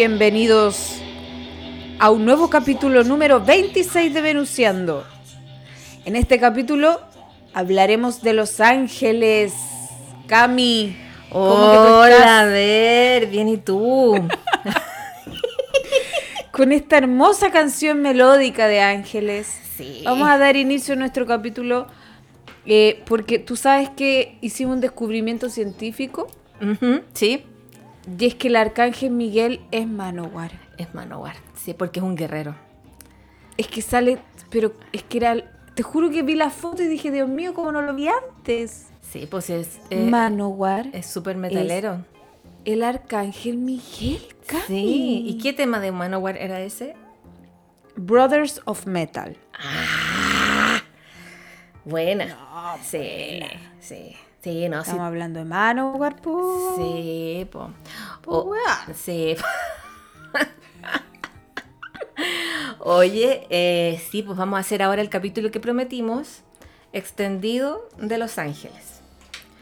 Bienvenidos 0.00 0.96
a 1.98 2.10
un 2.10 2.24
nuevo 2.24 2.48
capítulo 2.48 3.04
número 3.04 3.44
26 3.44 4.14
de 4.14 4.22
Venusiando. 4.22 5.04
En 6.06 6.16
este 6.16 6.40
capítulo 6.40 7.02
hablaremos 7.52 8.22
de 8.22 8.32
Los 8.32 8.60
Ángeles. 8.60 9.52
Cami, 10.26 10.96
¿cómo 11.28 11.70
que 11.70 11.76
tú 11.76 11.82
Hola, 11.82 12.16
estás? 12.16 12.30
a 12.30 12.44
ver, 12.46 13.26
bien 13.26 13.48
y 13.48 13.58
tú. 13.58 14.14
Con 16.50 16.72
esta 16.72 16.96
hermosa 16.96 17.50
canción 17.50 18.00
melódica 18.00 18.68
de 18.68 18.80
Ángeles. 18.80 19.54
Sí. 19.76 20.00
Vamos 20.06 20.30
a 20.30 20.38
dar 20.38 20.56
inicio 20.56 20.94
a 20.94 20.96
nuestro 20.96 21.26
capítulo 21.26 21.88
eh, 22.64 23.02
porque 23.04 23.38
tú 23.38 23.54
sabes 23.54 23.90
que 23.90 24.38
hicimos 24.40 24.76
un 24.76 24.80
descubrimiento 24.80 25.50
científico 25.50 26.26
Ujú, 26.62 27.00
sí, 27.14 27.44
y 28.18 28.26
es 28.26 28.34
que 28.34 28.48
el 28.48 28.56
arcángel 28.56 29.10
Miguel 29.10 29.60
es 29.70 29.86
Manowar. 29.86 30.52
es 30.78 30.94
Manowar, 30.94 31.36
sí, 31.54 31.74
porque 31.74 32.00
es 32.00 32.04
un 32.04 32.16
guerrero. 32.16 32.54
Es 33.56 33.66
que 33.66 33.82
sale, 33.82 34.18
pero 34.50 34.72
es 34.92 35.02
que 35.02 35.18
era, 35.18 35.36
te 35.74 35.82
juro 35.82 36.10
que 36.10 36.22
vi 36.22 36.34
la 36.34 36.50
foto 36.50 36.82
y 36.82 36.86
dije, 36.86 37.10
Dios 37.10 37.28
mío, 37.28 37.52
¿cómo 37.54 37.72
no 37.72 37.82
lo 37.82 37.94
vi 37.94 38.08
antes? 38.08 38.86
Sí, 39.02 39.26
pues 39.30 39.50
es 39.50 39.80
eh, 39.90 40.06
Manowar, 40.08 40.86
es 40.92 41.06
súper 41.06 41.36
metalero. 41.36 42.04
el 42.64 42.82
arcángel 42.82 43.56
Miguel. 43.58 44.22
Cami. 44.46 44.62
Sí, 44.66 45.22
¿y 45.26 45.38
qué 45.38 45.52
tema 45.52 45.80
de 45.80 45.92
Manowar 45.92 46.36
era 46.36 46.60
ese? 46.60 46.94
Brothers 47.96 48.62
of 48.64 48.86
Metal. 48.86 49.36
Buena. 51.84 52.36
sí, 52.82 53.40
sí, 53.80 54.16
sí, 54.42 54.68
no, 54.68 54.76
sí. 54.82 54.90
Estamos 54.90 55.06
hablando 55.06 55.38
de 55.38 55.44
Manowar, 55.44 56.16
po. 56.20 56.74
Sí, 56.76 57.46
po. 57.50 57.70
Po, 58.22 58.52
sí. 58.94 59.36
Oye, 62.78 63.46
eh, 63.50 64.00
sí, 64.10 64.22
pues 64.22 64.36
vamos 64.38 64.56
a 64.56 64.60
hacer 64.60 64.82
ahora 64.82 65.02
el 65.02 65.08
capítulo 65.08 65.50
que 65.50 65.60
prometimos, 65.60 66.40
extendido 66.92 67.88
de 67.98 68.18
Los 68.18 68.38
Ángeles. 68.38 69.00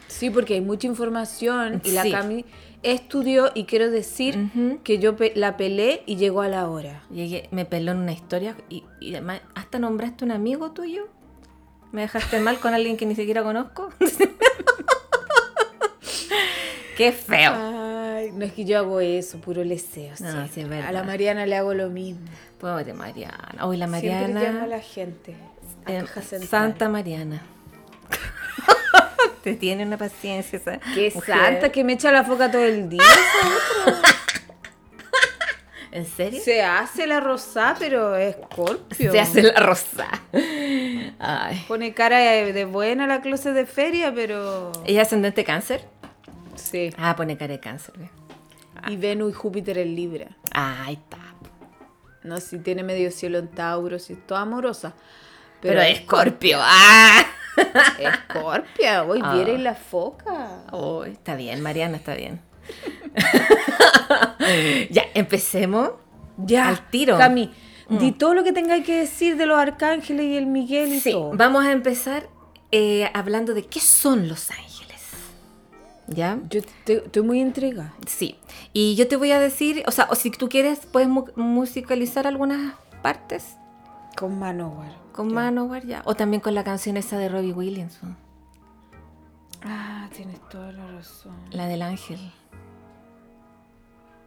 Sí, 0.07 0.31
porque 0.31 0.55
hay 0.55 0.61
mucha 0.61 0.87
información 0.87 1.81
y 1.85 1.93
la. 1.93 2.09
Cami 2.11 2.45
estudió 2.83 3.51
y 3.55 3.65
quiero 3.65 3.91
decir 3.91 4.51
que 4.85 4.99
yo 4.99 5.17
pe- 5.17 5.33
la 5.35 5.57
pelé 5.57 6.03
y 6.07 6.17
llegó 6.17 6.43
a 6.43 6.49
la 6.49 6.69
hora. 6.69 7.03
Llegué, 7.11 7.49
me 7.51 7.65
peló 7.65 7.93
en 7.93 7.99
una 7.99 8.13
historia 8.13 8.57
y, 8.69 8.85
y 9.01 9.13
además 9.15 9.41
hasta 9.55 9.79
nombraste 9.79 10.25
un 10.25 10.31
amigo 10.31 10.71
tuyo. 10.73 11.09
Me 11.93 12.03
dejaste 12.03 12.39
mal 12.41 12.59
con 12.61 12.75
alguien 12.75 12.97
que 12.97 13.07
ni 13.07 13.15
siquiera 13.15 13.43
conozco. 13.43 13.91
Qué 16.99 17.13
feo. 17.13 17.53
Ay, 17.55 18.33
no 18.33 18.45
es 18.45 18.53
que 18.53 18.65
yo 18.65 18.77
hago 18.77 18.99
eso, 18.99 19.41
puro 19.41 19.63
leseo. 19.63 20.15
No, 20.19 20.47
sí. 20.47 20.51
sí, 20.55 20.61
es 20.63 20.69
verdad. 20.69 20.89
a 20.89 20.93
la 20.93 21.05
Mariana 21.05 21.47
le 21.47 21.57
hago 21.57 21.73
lo 21.73 21.91
mismo. 21.91 22.27
Pobre 22.59 22.93
Mariana. 22.93 23.55
Hoy 23.63 23.77
la 23.77 23.87
Siempre 23.87 24.11
llamo 24.11 24.25
a 24.25 24.29
Mariana. 24.35 24.67
la 24.67 24.81
gente. 24.81 25.37
a 25.87 25.93
eh. 25.93 26.05
Santa 26.45 26.89
Mariana. 26.89 27.41
Te 29.45 29.55
tiene 29.55 29.85
una 29.87 29.97
paciencia 29.97 30.57
esa 30.59 30.79
Qué 30.93 31.13
mujer. 31.15 31.37
santa 31.37 31.71
que 31.71 31.85
me 31.85 31.93
echa 31.93 32.11
la 32.11 32.25
foca 32.25 32.51
todo 32.51 32.65
el 32.65 32.89
día. 32.89 33.01
¿En 35.93 36.05
serio? 36.05 36.41
Se 36.43 36.63
hace 36.63 37.07
la 37.07 37.21
rosá, 37.21 37.77
pero 37.79 38.17
es 38.17 38.35
Scorpio. 38.35 39.13
Se 39.13 39.21
hace 39.21 39.43
la 39.43 39.61
rosa. 39.61 40.09
Ay. 41.21 41.65
Pone 41.69 41.95
cara 41.95 42.19
de, 42.19 42.65
buena 42.65 43.07
la 43.07 43.21
clase 43.21 43.53
de 43.53 43.67
feria, 43.67 44.13
pero. 44.13 44.73
¿Ella 44.85 45.03
es 45.03 45.07
ascendente 45.07 45.45
cáncer? 45.45 45.85
Sí. 46.71 46.91
Ah, 46.99 47.15
pone 47.17 47.37
cara 47.37 47.53
de 47.55 47.61
cáncer. 47.61 47.95
Y 48.89 48.97
Venus 48.97 49.31
y 49.33 49.35
Júpiter 49.35 49.79
en 49.79 49.95
Libra. 49.97 50.29
Ah, 50.53 50.85
ahí 50.87 50.95
está. 50.95 51.19
No, 52.23 52.39
si 52.39 52.59
tiene 52.59 52.83
medio 52.83 53.11
cielo 53.11 53.39
en 53.39 53.49
Tauro, 53.49 53.99
si 53.99 54.13
es 54.15 54.27
toda 54.27 54.43
amorosa. 54.43 54.95
Pero, 55.61 55.81
es 55.83 56.01
Escorpio. 56.01 56.59
Ah. 56.61 57.25
Escorpia, 57.99 59.05
hoy 59.05 59.21
Ah. 59.23 59.35
vieres 59.35 59.61
la 59.61 59.75
foca. 59.75 60.63
Oh, 60.71 61.05
está 61.05 61.35
bien, 61.35 61.61
Mariana, 61.63 61.97
está 61.97 62.15
bien. 62.15 62.41
ya, 64.91 65.05
empecemos. 65.15 65.91
Ya, 66.37 66.69
Al 66.69 66.89
tiro. 66.91 67.17
Mm. 67.17 67.19
Cami, 67.19 67.51
di 67.89 68.13
todo 68.13 68.35
lo 68.35 68.45
que 68.45 68.53
tengáis 68.53 68.85
que 68.85 68.95
decir 69.01 69.37
de 69.37 69.47
los 69.47 69.59
arcángeles 69.59 70.27
y 70.27 70.37
el 70.37 70.47
Miguel 70.47 70.93
y 70.95 71.01
Sí, 71.01 71.13
todo. 71.13 71.33
vamos 71.35 71.65
a 71.65 71.73
empezar 71.73 72.29
eh, 72.71 73.11
hablando 73.15 73.55
de 73.55 73.65
qué 73.67 73.81
son 73.81 74.29
los 74.29 74.51
ángeles. 74.51 74.78
¿Ya? 76.09 76.39
Yo 76.49 76.63
te- 76.85 77.05
estoy 77.05 77.23
muy 77.23 77.41
intrigada. 77.41 77.95
Sí. 78.07 78.39
Y 78.73 78.95
yo 78.97 79.07
te 79.09 79.17
voy 79.17 79.31
a 79.33 79.39
decir, 79.39 79.83
o 79.87 79.91
sea, 79.91 80.09
o 80.11 80.15
si 80.15 80.31
tú 80.31 80.49
quieres, 80.49 80.87
puedes 80.87 81.09
mu- 81.09 81.27
musicalizar 81.37 82.27
algunas 82.27 82.75
partes 83.03 83.57
Con 84.17 84.39
Manowar. 84.39 84.93
con 85.13 85.29
Ya. 85.29 85.35
Manowar 85.35 85.85
ya. 85.87 86.03
O 86.07 86.15
también 86.15 86.41
con 86.41 86.55
la 86.55 86.65
canción 86.65 86.97
esa 86.97 87.19
de 87.19 87.29
Robbie 87.29 87.53
Williams. 87.53 87.99
Ah, 89.63 90.09
tienes 90.15 90.41
toda 90.49 90.73
la 90.73 90.87
razón. 90.87 91.35
la 91.51 91.67
del 91.67 91.83
ángel. 91.83 92.19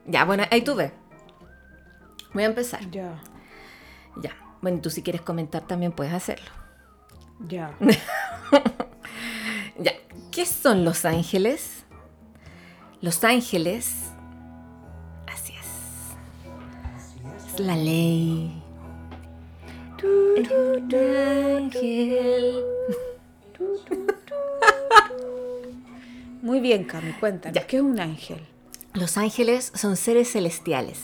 Ya, 0.05 0.25
bueno, 0.25 0.43
ahí 0.51 0.61
tú 0.63 0.75
ves. 0.75 0.91
Voy 2.33 2.43
a 2.43 2.47
empezar. 2.47 2.89
Ya, 2.91 3.19
Ya. 4.21 4.31
Bueno, 4.61 4.79
tú 4.81 4.89
si 4.91 5.01
quieres 5.01 5.21
comentar 5.21 5.63
también 5.65 5.91
puedes 5.91 6.13
hacerlo. 6.13 6.49
ya. 7.47 7.73
Ya. 9.79 9.93
¿Qué 10.31 10.45
son 10.45 10.85
los 10.85 11.05
ángeles? 11.05 11.83
Los 13.01 13.23
ángeles. 13.23 13.93
Así 15.27 15.53
es. 15.53 15.67
Es 17.53 17.59
la 17.59 17.75
ley. 17.75 18.57
Ángel. 21.57 22.63
Muy 26.41 26.59
bien, 26.59 26.83
Cami, 26.85 27.13
cuéntanos. 27.13 27.55
Ya. 27.55 27.67
¿Qué 27.67 27.77
es 27.77 27.83
un 27.83 27.99
ángel? 27.99 28.39
Los 28.93 29.17
ángeles 29.17 29.71
son 29.75 29.95
seres 29.95 30.31
celestiales 30.31 30.99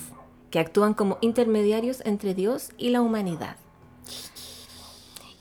que 0.51 0.59
actúan 0.59 0.94
como 0.94 1.17
intermediarios 1.22 2.01
entre 2.05 2.34
Dios 2.34 2.69
y 2.78 2.89
la 2.89 3.01
humanidad. 3.01 3.55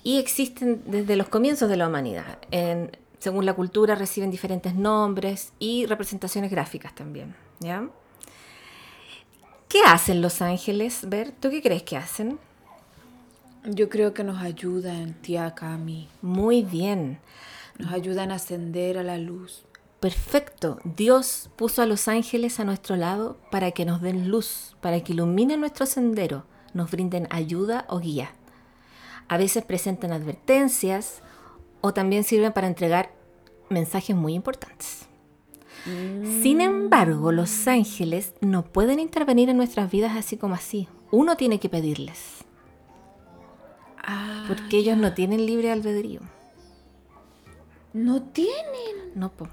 Y 0.02 0.18
existen 0.18 0.82
desde 0.86 1.16
los 1.16 1.28
comienzos 1.28 1.68
de 1.68 1.76
la 1.76 1.88
humanidad. 1.88 2.38
En- 2.50 2.96
según 3.26 3.44
la 3.44 3.54
cultura 3.54 3.96
reciben 3.96 4.30
diferentes 4.30 4.76
nombres 4.76 5.52
y 5.58 5.84
representaciones 5.86 6.48
gráficas 6.48 6.94
también. 6.94 7.34
¿ya? 7.58 7.88
¿Qué 9.68 9.80
hacen 9.84 10.22
los 10.22 10.42
ángeles? 10.42 11.08
Ver, 11.08 11.32
¿tú 11.32 11.50
qué 11.50 11.60
crees 11.60 11.82
que 11.82 11.96
hacen? 11.96 12.38
Yo 13.64 13.88
creo 13.88 14.14
que 14.14 14.22
nos 14.22 14.40
ayudan, 14.40 15.14
tía 15.14 15.56
Cami. 15.56 16.08
Muy 16.22 16.62
bien. 16.62 17.18
Nos 17.78 17.92
ayudan 17.92 18.30
a 18.30 18.36
ascender 18.36 18.96
a 18.96 19.02
la 19.02 19.18
luz. 19.18 19.64
Perfecto. 19.98 20.78
Dios 20.84 21.50
puso 21.56 21.82
a 21.82 21.86
los 21.86 22.06
ángeles 22.06 22.60
a 22.60 22.64
nuestro 22.64 22.94
lado 22.94 23.38
para 23.50 23.72
que 23.72 23.84
nos 23.84 24.02
den 24.02 24.28
luz, 24.28 24.76
para 24.80 25.00
que 25.00 25.14
iluminen 25.14 25.58
nuestro 25.58 25.84
sendero, 25.86 26.44
nos 26.74 26.92
brinden 26.92 27.26
ayuda 27.30 27.86
o 27.88 27.98
guía. 27.98 28.30
A 29.26 29.36
veces 29.36 29.64
presentan 29.64 30.12
advertencias 30.12 31.22
o 31.80 31.92
también 31.92 32.22
sirven 32.22 32.52
para 32.52 32.68
entregar 32.68 33.15
mensajes 33.68 34.14
muy 34.16 34.34
importantes. 34.34 35.06
Sin 36.42 36.60
embargo, 36.60 37.30
los 37.30 37.68
ángeles 37.68 38.34
no 38.40 38.64
pueden 38.64 38.98
intervenir 38.98 39.48
en 39.50 39.56
nuestras 39.56 39.88
vidas 39.90 40.16
así 40.16 40.36
como 40.36 40.54
así. 40.56 40.88
Uno 41.12 41.36
tiene 41.36 41.60
que 41.60 41.68
pedirles, 41.68 42.44
Ah, 44.08 44.44
porque 44.48 44.78
ellos 44.78 44.96
no 44.96 45.14
tienen 45.14 45.46
libre 45.46 45.70
albedrío. 45.70 46.20
no 47.92 48.22
tienen. 48.22 49.12
No, 49.14 49.30
po. 49.32 49.48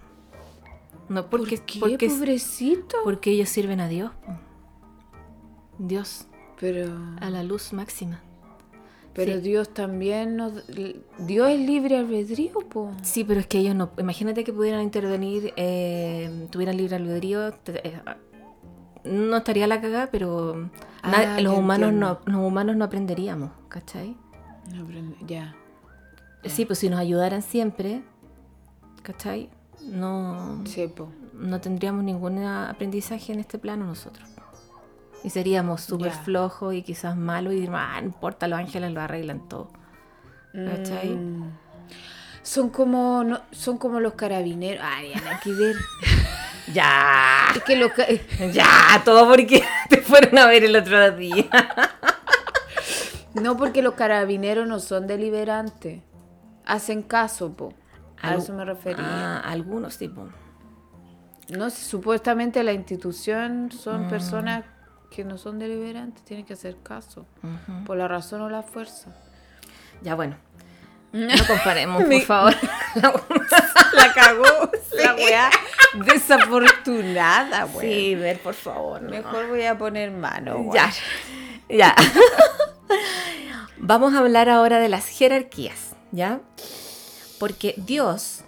No, 1.10 1.30
porque, 1.30 1.57
¿Por 1.57 1.65
qué, 1.65 1.80
porque, 1.80 2.10
pobrecito? 2.10 2.98
porque 3.04 3.31
ellos 3.31 3.50
sirven 3.50 3.80
a 3.80 3.88
Dios. 3.88 4.12
po. 4.25 4.33
Dios, 5.80 6.27
Pero... 6.60 6.95
a 7.19 7.30
la 7.30 7.44
luz 7.44 7.74
máxima. 7.74 8.21
Pero 9.13 9.33
Sí. 9.36 9.42
Dios 9.42 9.74
también 9.74 10.36
nos... 10.36 10.54
Dios 11.19 11.50
es 11.50 11.60
libre 11.60 11.98
albedrío, 11.98 12.54
po. 12.68 12.92
Sí, 13.04 13.24
pero 13.24 13.39
es 13.39 13.48
que 13.48 13.60
ellos 13.60 13.75
no. 13.75 13.92
Imagínate 14.00 14.44
que 14.44 14.51
pudieran 14.51 14.81
intervenir, 14.81 15.54
eh, 15.56 16.48
tuvieran 16.50 16.77
libre 16.77 16.95
albedrío. 16.95 17.51
te- 17.51 17.88
eh, 17.88 18.01
no 19.04 19.38
estaría 19.38 19.68
la 19.68 19.81
cagada, 19.81 20.10
pero 20.12 20.69
Ah, 21.04 21.38
los, 21.42 21.56
humanos 21.57 21.92
no, 21.94 22.19
los 22.25 22.38
humanos 22.38 22.75
no 22.77 22.86
aprenderíamos, 22.86 23.51
¿cachai? 23.68 24.15
No, 24.74 24.86
pero 24.88 25.01
ya. 25.27 25.56
Sí, 26.45 26.65
pues 26.65 26.80
si 26.80 26.89
nos 26.89 27.00
ayudaran 27.00 27.42
siempre, 27.42 28.01
¿cachai? 29.01 29.50
No, 29.81 30.62
Sí, 30.65 30.88
po. 30.88 31.10
no 31.33 31.60
tendríamos 31.60 32.04
ningún 32.06 32.39
aprendizaje 32.44 33.33
en 33.33 33.39
este 33.42 33.57
plano 33.60 33.86
nosotros. 33.86 34.27
Y 35.23 35.29
seríamos 35.29 35.81
súper 35.81 36.11
flojos 36.11 36.73
y 36.73 36.81
quizás 36.81 37.15
malos 37.15 37.53
y 37.53 37.57
diríamos, 37.57 37.81
ah, 37.83 37.99
no 38.01 38.07
importa, 38.07 38.47
los 38.47 38.59
ángeles 38.59 38.91
lo 38.91 39.01
arreglan 39.01 39.47
todo. 39.47 39.69
¿Cachai? 40.53 41.09
Mm. 41.09 41.51
Son 42.41 42.69
como 42.69 43.23
no, 43.23 43.39
son 43.51 43.77
como 43.77 43.99
los 44.01 44.13
carabineros. 44.13 44.83
Ay, 44.85 45.13
nada 45.15 45.39
que 45.43 45.51
ver. 45.51 45.75
Ya, 46.73 47.47
Es 47.53 47.61
que 47.63 47.75
los 47.75 47.91
ca- 47.91 48.07
ya, 48.53 49.01
todo 49.03 49.27
porque 49.27 49.61
te 49.89 49.97
fueron 50.01 50.37
a 50.37 50.47
ver 50.47 50.63
el 50.63 50.73
otro 50.77 51.11
día. 51.11 51.45
no 53.33 53.57
porque 53.57 53.81
los 53.81 53.95
carabineros 53.95 54.65
no 54.67 54.79
son 54.79 55.05
deliberantes. 55.05 56.01
Hacen 56.65 57.01
caso, 57.03 57.51
po. 57.53 57.73
A 58.21 58.31
Algu- 58.33 58.37
eso 58.37 58.53
me 58.53 58.63
refería. 58.63 59.03
Ah, 59.05 59.39
algunos 59.39 59.97
tipo. 59.97 60.29
No, 61.49 61.69
si 61.69 61.83
supuestamente 61.83 62.63
la 62.63 62.71
institución 62.71 63.65
Mm. 63.65 63.71
son 63.71 64.07
personas 64.07 64.63
que 65.13 65.24
no 65.24 65.38
son 65.38 65.60
deliberantes, 65.60 66.24
tienen 66.25 66.45
que 66.45 66.54
hacer 66.54 66.77
caso. 66.81 67.25
Por 67.86 67.98
la 67.98 68.07
razón 68.07 68.42
o 68.42 68.50
la 68.50 68.63
fuerza. 68.63 69.15
Ya 70.01 70.15
bueno. 70.15 70.36
No 71.13 71.45
comparemos, 71.48 72.04
por 72.06 72.21
favor. 72.21 72.56
La 73.94 74.13
cagó. 74.15 74.44
La 74.94 75.13
weá 75.13 75.51
desafortunada, 76.06 77.65
weá. 77.68 77.81
Sí, 77.81 78.15
ver, 78.15 78.39
por 78.39 78.56
favor. 78.56 79.00
no. 79.04 79.12
Mejor 79.12 79.48
voy 79.48 79.62
a 79.63 79.77
poner 79.77 80.10
mano. 80.10 80.56
weá. 80.57 80.89
Ya. 81.69 81.77
Ya. 81.77 81.95
Vamos 83.77 84.15
a 84.15 84.19
hablar 84.19 84.50
ahora 84.50 84.80
de 84.80 84.89
las 84.89 85.06
jerarquías, 85.07 85.95
¿ya? 86.12 86.42
Porque 87.39 87.75
Dios 87.77 88.44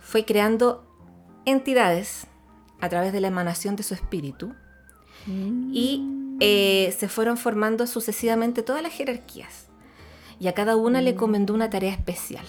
fue 0.00 0.24
creando 0.24 0.84
entidades 1.46 2.26
a 2.80 2.88
través 2.88 3.12
de 3.12 3.20
la 3.20 3.28
emanación 3.28 3.76
de 3.76 3.84
su 3.84 3.94
espíritu 3.94 4.52
y 5.26 6.02
eh, 6.40 6.94
se 6.98 7.08
fueron 7.08 7.36
formando 7.36 7.86
sucesivamente 7.86 8.62
todas 8.62 8.82
las 8.82 8.92
jerarquías. 8.92 9.68
Y 10.40 10.48
a 10.48 10.52
cada 10.52 10.76
una 10.76 11.00
le 11.00 11.10
encomendó 11.10 11.54
una 11.54 11.70
tarea 11.70 11.92
especial. 11.92 12.44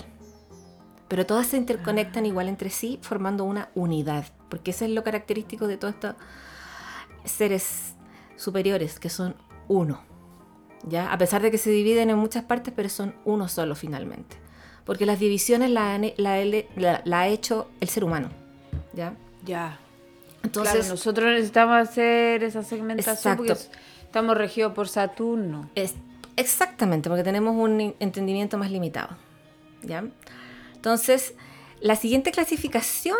Pero 1.07 1.25
todas 1.25 1.47
se 1.47 1.57
interconectan 1.57 2.25
igual 2.25 2.49
entre 2.49 2.69
sí, 2.71 2.97
formando 3.01 3.43
una 3.43 3.69
unidad. 3.75 4.25
Porque 4.49 4.71
eso 4.71 4.85
es 4.85 4.91
lo 4.91 5.03
característico 5.03 5.67
de 5.67 5.77
todos 5.77 5.93
estos 5.93 6.15
seres 7.23 7.93
superiores, 8.35 8.99
que 8.99 9.09
son 9.09 9.35
uno. 9.67 10.01
¿ya? 10.87 11.11
A 11.11 11.17
pesar 11.17 11.41
de 11.41 11.51
que 11.51 11.57
se 11.57 11.69
dividen 11.69 12.09
en 12.09 12.17
muchas 12.17 12.43
partes, 12.43 12.73
pero 12.75 12.89
son 12.89 13.15
uno 13.23 13.47
solo 13.47 13.75
finalmente. 13.75 14.37
Porque 14.83 15.05
las 15.05 15.19
divisiones 15.19 15.69
la, 15.71 15.93
han- 15.95 16.13
la, 16.17 16.43
la- 16.43 17.01
la 17.05 17.19
ha 17.21 17.27
hecho 17.27 17.69
el 17.79 17.89
ser 17.89 18.03
humano. 18.03 18.29
¿ya? 18.93 19.13
Ya. 19.45 19.79
Entonces, 20.45 20.73
claro, 20.75 20.89
nosotros 20.89 21.27
necesitamos 21.31 21.75
hacer 21.89 22.43
esa 22.43 22.63
segmentación 22.63 23.37
porque 23.37 23.51
Exacto. 23.53 23.77
estamos 24.03 24.37
regidos 24.37 24.73
por 24.73 24.87
Saturno. 24.87 25.69
Es- 25.75 25.95
exactamente, 26.37 27.09
porque 27.09 27.23
tenemos 27.23 27.55
un 27.55 27.93
entendimiento 27.99 28.57
más 28.57 28.71
limitado. 28.71 29.17
¿ya? 29.83 30.03
Entonces, 30.75 31.33
la 31.81 31.95
siguiente 31.95 32.31
clasificación 32.31 33.17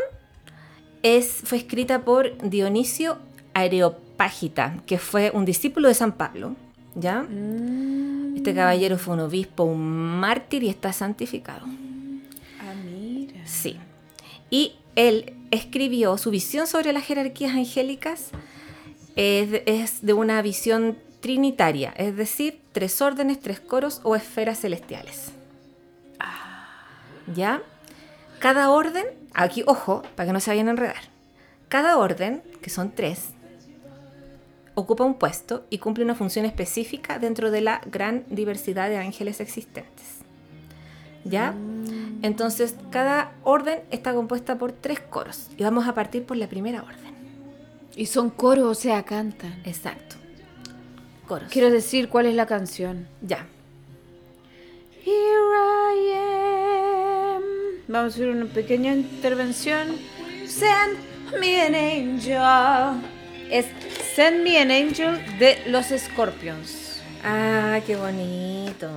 es, 1.03 1.41
fue 1.43 1.57
escrita 1.59 2.03
por 2.03 2.37
Dionisio 2.49 3.17
Areopágita, 3.53 4.81
que 4.85 4.97
fue 4.97 5.31
un 5.33 5.45
discípulo 5.45 5.87
de 5.87 5.93
San 5.93 6.13
Pablo. 6.13 6.55
¿ya? 6.95 7.23
Mm. 7.23 8.35
Este 8.37 8.53
caballero 8.55 8.97
fue 8.97 9.13
un 9.15 9.19
obispo, 9.21 9.63
un 9.63 9.81
mártir 10.19 10.63
y 10.63 10.69
está 10.69 10.93
santificado. 10.93 11.65
Ah, 12.61 12.73
mira. 12.85 13.41
Sí. 13.45 13.77
Y 14.49 14.75
él 14.95 15.33
escribió 15.55 16.17
su 16.17 16.31
visión 16.31 16.67
sobre 16.67 16.93
las 16.93 17.05
jerarquías 17.05 17.53
angélicas 17.53 18.29
es 19.15 19.51
de, 19.51 19.63
es 19.65 20.05
de 20.05 20.13
una 20.13 20.41
visión 20.41 20.97
trinitaria, 21.21 21.93
es 21.97 22.15
decir, 22.15 22.61
tres 22.71 23.01
órdenes, 23.01 23.39
tres 23.39 23.59
coros 23.59 23.99
o 24.03 24.15
esferas 24.15 24.59
celestiales. 24.59 25.31
¿Ya? 27.33 27.63
Cada 28.39 28.69
orden, 28.69 29.05
aquí 29.33 29.63
ojo, 29.65 30.03
para 30.15 30.27
que 30.27 30.33
no 30.33 30.39
se 30.39 30.51
vayan 30.51 30.67
a 30.67 30.71
enredar. 30.71 31.01
Cada 31.67 31.97
orden, 31.97 32.43
que 32.61 32.69
son 32.69 32.91
tres, 32.91 33.29
ocupa 34.75 35.03
un 35.03 35.15
puesto 35.15 35.65
y 35.69 35.79
cumple 35.79 36.03
una 36.03 36.13
función 36.13 36.45
específica 36.45 37.17
dentro 37.17 37.49
de 37.49 37.61
la 37.61 37.81
gran 37.85 38.25
diversidad 38.29 38.89
de 38.89 38.97
ángeles 38.97 39.39
existentes. 39.39 40.19
¿Ya? 41.23 41.55
Entonces, 42.25 42.73
cada 42.89 43.33
orden 43.43 43.81
está 43.91 44.15
compuesta 44.15 44.57
por 44.57 44.71
tres 44.71 44.99
coros. 44.99 45.51
Y 45.57 45.63
vamos 45.63 45.87
a 45.87 45.93
partir 45.93 46.25
por 46.25 46.37
la 46.37 46.47
primera 46.47 46.81
orden. 46.81 47.13
Y 47.95 48.07
son 48.07 48.31
coros, 48.31 48.65
o 48.65 48.73
sea, 48.73 49.03
cantan. 49.03 49.61
Exacto. 49.63 50.15
Coros. 51.27 51.49
Quiero 51.51 51.69
decir 51.69 52.09
cuál 52.09 52.25
es 52.25 52.33
la 52.33 52.47
canción. 52.47 53.07
Ya. 53.21 53.45
Here 55.05 55.13
I 55.93 56.13
am. 57.35 57.43
Vamos 57.87 58.13
a 58.13 58.15
hacer 58.15 58.29
una 58.29 58.45
pequeña 58.45 58.95
intervención. 58.95 59.89
Send 60.47 60.97
me 61.39 61.61
an 61.61 61.75
angel. 61.75 63.03
Es 63.51 63.67
Send 64.15 64.41
me 64.41 64.57
an 64.57 64.71
angel 64.71 65.23
de 65.37 65.61
los 65.67 65.93
Scorpions. 65.95 67.03
Ah, 67.23 67.79
qué 67.85 67.95
bonito. 67.95 68.89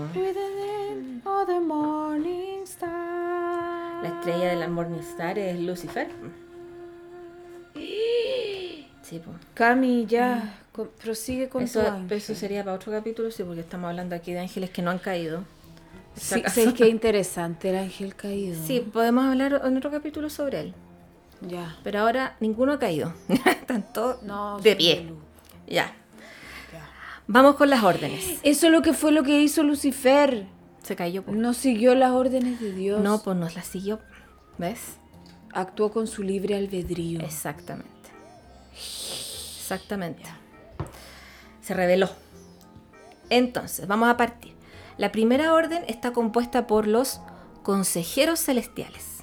With 1.29 1.47
the 1.47 1.61
morning 1.61 2.63
star. 2.65 4.03
La 4.03 4.09
estrella 4.09 4.49
de 4.51 4.57
la 4.57 4.69
Morningstar 4.69 5.39
es 5.39 5.61
Lucifer. 5.61 6.09
Sí, 7.75 9.21
pues. 9.25 9.37
Cami, 9.55 10.07
ya, 10.07 10.59
con- 10.73 10.91
prosigue 11.03 11.49
con 11.49 11.63
Eso, 11.63 11.83
tu 12.09 12.15
eso 12.15 12.35
sería 12.35 12.63
para 12.65 12.77
otro 12.77 12.93
capítulo, 12.93 13.31
sí, 13.31 13.43
porque 13.43 13.61
estamos 13.61 13.89
hablando 13.91 14.15
aquí 14.15 14.33
de 14.33 14.41
ángeles 14.41 14.71
que 14.71 14.83
no 14.83 14.91
han 14.91 14.99
caído. 14.99 15.45
Sí. 16.15 16.43
¿sabes 16.47 16.75
qué 16.75 16.89
interesante 16.89 17.71
el 17.71 17.77
ángel 17.77 18.15
caído? 18.17 18.61
Sí, 18.67 18.81
podemos 18.81 19.25
hablar 19.25 19.63
en 19.65 19.77
otro 19.77 19.91
capítulo 19.91 20.29
sobre 20.31 20.61
él. 20.61 20.75
Ya. 21.43 21.77
Pero 21.85 22.01
ahora 22.01 22.37
ninguno 22.41 22.73
ha 22.73 22.79
caído. 22.79 23.13
Están 23.29 23.93
todos 23.93 24.23
No, 24.23 24.59
de 24.61 24.75
pie. 24.77 25.13
Ya. 25.67 25.95
Vamos 27.29 27.57
con 27.57 27.69
las 27.71 27.83
órdenes. 27.85 28.41
Eso 28.43 28.67
es 28.67 28.73
lo 28.73 28.83
que 28.83 28.93
fue 28.95 29.13
lo 29.13 29.23
que 29.23 29.41
hizo 29.43 29.63
Lucifer. 29.63 30.47
Se 30.83 30.97
cayó. 30.97 31.23
po. 31.23 31.33
No 31.33 31.53
siguió 31.55 31.95
las 31.95 32.13
órdenes 32.13 32.61
de 32.61 32.73
Dios. 32.73 33.01
No, 33.01 33.23
pues 33.23 33.37
nos 33.37 33.55
la 33.55 33.63
siguió. 33.63 34.01
¿Ves? 34.59 34.97
Actuó 35.53 35.91
con 35.93 36.07
su 36.07 36.23
libre 36.23 36.57
albedrío. 36.57 37.21
Exactamente. 37.21 37.89
Exactamente. 38.73 40.23
Se 41.63 41.75
reveló. 41.75 42.09
Entonces, 43.31 43.87
vamos 43.87 44.09
a 44.09 44.17
partir. 44.17 44.55
La 44.97 45.13
primera 45.13 45.53
orden 45.53 45.85
está 45.87 46.13
compuesta 46.13 46.67
por 46.67 46.87
los 46.87 47.21
consejeros 47.63 48.41
celestiales. 48.41 49.19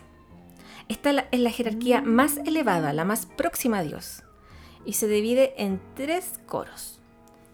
Esta 0.87 1.11
la- 1.13 1.27
es 1.31 1.39
la 1.39 1.49
jerarquía 1.49 2.01
más 2.01 2.37
elevada, 2.37 2.93
la 2.93 3.05
más 3.05 3.25
próxima 3.25 3.79
a 3.79 3.83
Dios. 3.83 4.21
Y 4.85 4.93
se 4.93 5.07
divide 5.07 5.55
en 5.57 5.81
tres 5.95 6.39
coros, 6.45 6.99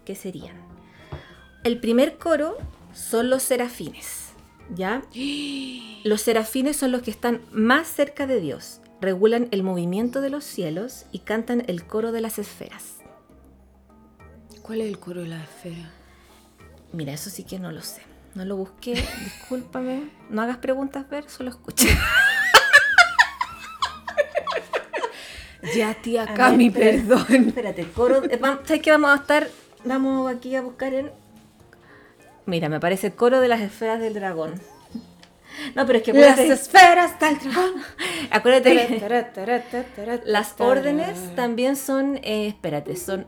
que 0.04 0.14
serían. 0.14 0.56
El 1.64 1.80
primer 1.80 2.18
coro 2.18 2.58
son 2.92 3.30
los 3.30 3.42
serafines, 3.42 4.30
¿ya? 4.74 5.02
Los 6.04 6.22
serafines 6.22 6.76
son 6.76 6.90
los 6.90 7.02
que 7.02 7.12
están 7.12 7.40
más 7.52 7.86
cerca 7.86 8.26
de 8.26 8.40
Dios, 8.40 8.80
regulan 9.00 9.46
el 9.52 9.62
movimiento 9.62 10.20
de 10.20 10.30
los 10.30 10.42
cielos 10.44 11.06
y 11.12 11.20
cantan 11.20 11.62
el 11.68 11.84
coro 11.84 12.10
de 12.10 12.20
las 12.20 12.40
esferas. 12.40 12.96
¿Cuál 14.62 14.80
es 14.80 14.88
el 14.88 14.98
coro 14.98 15.22
de 15.22 15.28
la 15.28 15.42
esfera? 15.44 15.90
Mira, 16.92 17.12
eso 17.12 17.30
sí 17.30 17.44
que 17.44 17.60
no 17.60 17.70
lo 17.70 17.82
sé. 17.82 18.02
No 18.34 18.44
lo 18.44 18.56
busqué, 18.56 18.94
discúlpame. 19.24 20.10
No 20.28 20.42
hagas 20.42 20.56
preguntas, 20.56 21.08
ver, 21.08 21.28
solo 21.30 21.50
escucha. 21.50 21.86
Ya, 25.76 25.94
tía 25.94 26.26
Cami, 26.34 26.70
perdón. 26.70 27.24
Espérate, 27.48 27.84
coro. 27.92 28.24
eh, 28.24 28.38
¿Sabes 28.64 28.82
qué 28.82 28.90
vamos 28.90 29.10
a 29.10 29.14
estar? 29.14 29.48
Vamos 29.84 30.28
aquí 30.30 30.56
a 30.56 30.60
buscar 30.62 30.92
en. 30.92 31.12
Mira, 32.46 32.68
me 32.68 32.80
parece 32.80 33.08
el 33.08 33.14
coro 33.14 33.40
de 33.40 33.48
las 33.48 33.60
esferas 33.60 34.00
del 34.00 34.14
dragón. 34.14 34.54
No, 35.74 35.86
pero 35.86 35.98
es 35.98 36.04
que 36.04 36.14
Las 36.14 36.38
esferas 36.38 37.20
del 37.20 37.38
dragón. 37.38 37.74
acuérdate 38.30 38.86
que 38.86 40.20
las 40.24 40.54
órdenes 40.58 41.36
también 41.36 41.76
son, 41.76 42.16
eh, 42.22 42.48
espérate, 42.48 42.96
son 42.96 43.26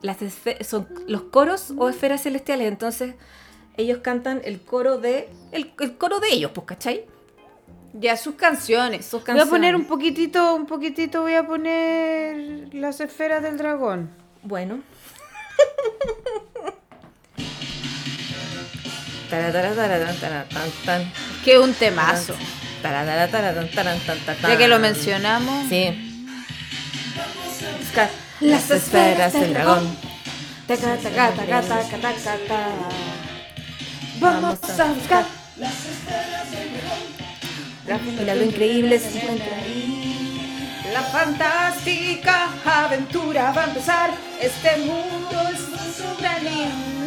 las 0.00 0.18
son 0.64 0.88
los 1.08 1.22
coros 1.22 1.72
o 1.76 1.88
esferas 1.88 2.22
celestiales. 2.22 2.68
Entonces, 2.68 3.14
ellos 3.76 3.98
cantan 3.98 4.40
el 4.44 4.60
coro 4.60 4.98
de. 4.98 5.28
El, 5.52 5.72
el 5.80 5.98
coro 5.98 6.20
de 6.20 6.28
ellos, 6.28 6.52
pues, 6.54 6.66
¿cachai? 6.68 7.06
Ya 7.92 8.16
sus 8.16 8.36
canciones. 8.36 9.04
Sus 9.06 9.24
Voy 9.24 9.40
a 9.40 9.46
poner 9.46 9.72
canciones. 9.72 9.80
un 9.80 9.86
poquitito, 9.86 10.54
un 10.54 10.66
poquitito, 10.66 11.22
voy 11.22 11.34
a 11.34 11.46
poner 11.46 12.72
las 12.72 13.00
esferas 13.00 13.42
del 13.42 13.58
dragón. 13.58 14.10
Bueno. 14.42 14.82
Que 21.44 21.58
un 21.58 21.72
temazo. 21.74 22.34
Ya 24.48 24.58
que 24.58 24.68
lo 24.68 24.78
mencionamos. 24.78 25.68
Sí. 25.68 26.06
Las 28.40 28.70
esferas 28.70 29.32
del 29.32 29.52
dragón. 29.52 29.96
Taca, 30.66 30.96
taca, 30.96 31.30
taca, 31.32 31.62
taca, 31.62 31.98
taca, 31.98 32.18
taca. 32.22 32.68
Vamos 34.18 34.58
a 34.78 34.84
buscar. 34.92 35.24
Milagro 38.18 38.44
increíble 38.44 38.98
se 38.98 39.18
encuentra 39.18 39.56
La 40.92 41.02
fantástica 41.02 42.48
aventura 42.64 43.52
va 43.52 43.64
a 43.64 43.66
empezar. 43.66 44.10
Este 44.40 44.76
mundo 44.78 45.40
es 45.52 45.60
un 45.60 46.24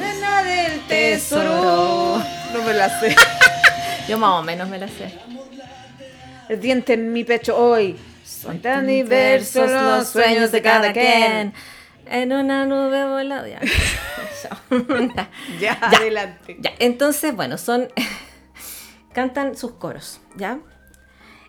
granina 0.04 0.44
del 0.44 0.80
tesoro. 0.88 2.22
No 2.54 2.62
me 2.66 2.74
la 2.74 3.00
sé. 3.00 3.16
Yo 4.08 4.18
más 4.18 4.32
o 4.40 4.44
menos 4.44 4.68
me 4.70 4.78
la 4.78 4.88
sé. 4.88 5.14
El 6.50 6.60
diente 6.60 6.94
en 6.94 7.12
mi 7.14 7.24
pecho 7.24 7.58
hoy. 7.58 7.98
Son 8.26 8.60
tan 8.60 8.88
diversos 8.88 9.70
los 9.72 10.08
sueños 10.10 10.52
de 10.52 10.62
cada 10.62 10.92
quien. 10.94 11.54
En 12.06 12.34
una 12.34 12.66
nube 12.66 13.06
volada. 13.08 13.48
Ya. 13.48 13.60
Ya. 13.62 13.70
Ya, 15.60 15.80
Ya. 15.80 15.80
adelante. 15.88 16.58
Ya, 16.60 16.72
entonces, 16.80 17.34
bueno, 17.34 17.58
son. 17.58 17.88
cantan 19.14 19.56
sus 19.56 19.74
coros, 19.74 20.20
¿ya? 20.36 20.60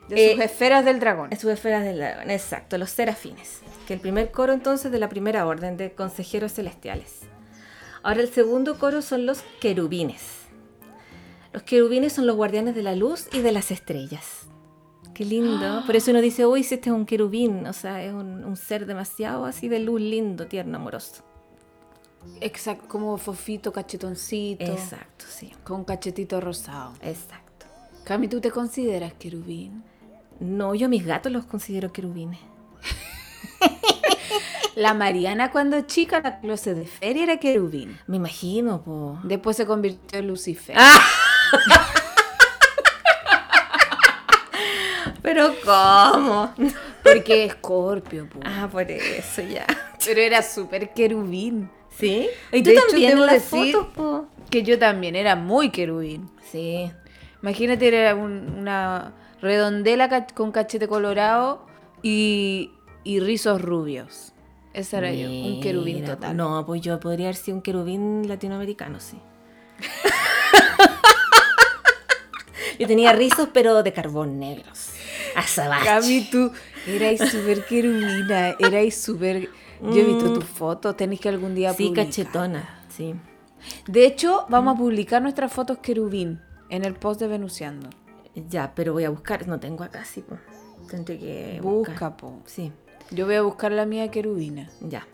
De 0.09 0.17
sus 0.33 0.41
Eh, 0.41 0.45
esferas 0.45 0.85
del 0.85 1.01
dragón. 1.01 1.31
Sus 1.37 1.51
esferas 1.51 1.83
del 1.83 1.97
dragón, 1.99 2.31
exacto, 2.31 2.79
los 2.79 2.91
serafines. 2.91 3.61
Que 3.89 3.95
el 3.95 4.01
primer 4.01 4.31
coro 4.31 4.53
entonces 4.53 4.93
de 4.93 4.99
la 4.99 5.09
primera 5.09 5.45
orden 5.47 5.77
de 5.77 5.93
consejeros 5.93 6.53
celestiales. 6.53 7.21
Ahora 8.05 8.21
el 8.21 8.29
segundo 8.29 8.79
coro 8.79 9.01
son 9.01 9.25
los 9.25 9.43
querubines. 9.63 10.21
Los 11.55 11.63
querubines 11.63 12.13
son 12.13 12.27
los 12.27 12.37
guardianes 12.37 12.75
de 12.75 12.83
la 12.83 12.95
luz 12.95 13.29
y 13.33 13.41
de 13.41 13.51
las 13.51 13.71
estrellas. 13.71 14.43
Qué 15.15 15.25
lindo. 15.25 15.83
Por 15.87 15.97
eso 15.97 16.11
uno 16.11 16.21
dice, 16.21 16.45
uy, 16.45 16.65
si 16.65 16.75
este 16.75 16.91
es 16.91 16.95
un 16.95 17.07
querubín. 17.07 17.67
O 17.67 17.73
sea, 17.73 18.05
es 18.05 18.13
un, 18.13 18.45
un 18.45 18.57
ser 18.57 18.85
demasiado 18.85 19.47
así 19.47 19.69
de 19.69 19.81
luz, 19.81 20.03
lindo, 20.03 20.47
tierno, 20.47 20.77
amoroso. 20.77 21.25
Exacto, 22.43 22.89
como 22.89 23.17
fofito, 23.17 23.73
cachetoncito. 23.73 24.67
Exacto, 24.67 25.25
sí. 25.27 25.51
Con 25.65 25.85
cachetito 25.85 26.43
rosado. 26.43 26.93
Exacto. 27.01 27.65
Cami, 28.05 28.29
¿tú 28.29 28.39
te 28.39 28.51
consideras 28.51 29.15
querubín? 29.15 29.83
No, 30.41 30.75
yo 30.75 30.87
a 30.87 30.89
mis 30.91 31.07
gatos 31.07 31.33
los 31.33 31.47
considero 31.47 31.91
querubines. 31.91 32.41
La 34.75 34.93
Mariana 34.95 35.50
cuando 35.52 35.81
chica, 35.83 36.21
la 36.21 36.40
clase 36.40 36.75
de 36.75 36.87
feria 36.87 37.23
era 37.25 37.37
querubín. 37.38 37.99
Me 38.09 38.16
imagino, 38.16 38.83
po. 38.83 39.19
Después 39.23 39.57
se 39.57 39.66
convirtió 39.66 40.19
en 40.19 40.26
Lucifer. 40.28 40.76
Pero 45.23 45.54
¿cómo? 45.64 46.52
Porque 47.02 47.45
es 47.45 47.52
Escorpio, 47.52 48.28
po. 48.28 48.40
Ah, 48.45 48.69
por 48.71 48.90
eso 48.90 49.43
ya. 49.43 49.66
Pero 50.04 50.21
era 50.21 50.43
súper 50.43 50.93
querubín. 50.93 51.71
¿Sí? 51.97 52.28
Y 52.52 52.62
tú 52.62 52.71
De 52.71 52.76
hecho, 52.76 52.83
también 52.90 53.11
debo 53.12 53.23
en 53.23 53.26
las 53.26 53.50
decir- 53.50 53.73
fotos, 53.73 53.87
po. 53.95 54.26
Que 54.50 54.62
yo 54.62 54.78
también 54.78 55.16
era 55.16 55.35
muy 55.37 55.71
querubín. 55.71 56.28
Sí. 56.50 56.90
Imagínate, 57.43 57.88
era 57.88 58.14
un- 58.14 58.57
una 58.59 59.14
redondela 59.40 60.26
con 60.35 60.52
cachete 60.52 60.88
colorado 60.88 61.64
y, 62.02 62.73
y 63.02 63.21
rizos 63.21 63.62
rubios. 63.62 64.34
Esa 64.75 64.99
era 64.99 65.12
yo, 65.12 65.28
un 65.31 65.61
querubín 65.61 66.04
total. 66.04 66.37
No, 66.37 66.64
pues 66.66 66.83
yo 66.83 67.00
podría 67.00 67.26
haber 67.28 67.37
sido 67.37 67.57
un 67.57 67.62
querubín 67.62 68.28
latinoamericano, 68.28 69.00
sí. 69.00 69.19
yo 72.78 72.87
tenía 72.87 73.12
rizos, 73.12 73.49
pero 73.52 73.83
de 73.83 73.93
carbón 73.93 74.38
negros. 74.38 74.90
Azabache. 75.37 75.85
Cami, 75.87 76.28
tú 76.31 76.50
erais 76.87 77.21
súper 77.31 77.64
querubina, 77.66 78.54
erais 78.59 78.97
súper... 79.00 79.49
Yo 79.81 80.00
he 80.00 80.04
visto 80.04 80.33
tus 80.33 80.45
fotos, 80.45 80.97
tenéis 80.97 81.21
que 81.21 81.28
algún 81.28 81.54
día 81.54 81.73
Sí, 81.75 81.85
publicar. 81.88 82.07
cachetona, 82.07 82.81
sí. 82.88 83.14
De 83.87 84.07
hecho, 84.07 84.47
vamos 84.49 84.76
a 84.76 84.78
publicar 84.78 85.21
nuestras 85.21 85.52
fotos 85.52 85.78
querubín 85.78 86.40
en 86.71 86.85
el 86.85 86.95
post 86.95 87.21
de 87.21 87.26
Venusiando. 87.28 87.90
Ya, 88.49 88.73
pero 88.75 88.93
voy 88.95 89.04
a 89.04 89.11
buscar. 89.11 89.47
No 89.47 89.61
tengo 89.61 89.85
acá, 89.85 90.04
sí, 90.04 90.23
po. 90.23 90.37
Tendré 90.88 91.19
que 91.19 91.61
Busca, 91.62 91.90
buscar. 91.93 92.16
po. 92.16 92.43
Sí, 92.47 92.73
Yo 93.11 93.27
voy 93.27 93.35
a 93.37 93.43
buscar 93.43 93.73
la 93.73 93.87
mía 93.87 94.11
querubina. 94.11 94.71
ya. 94.81 95.07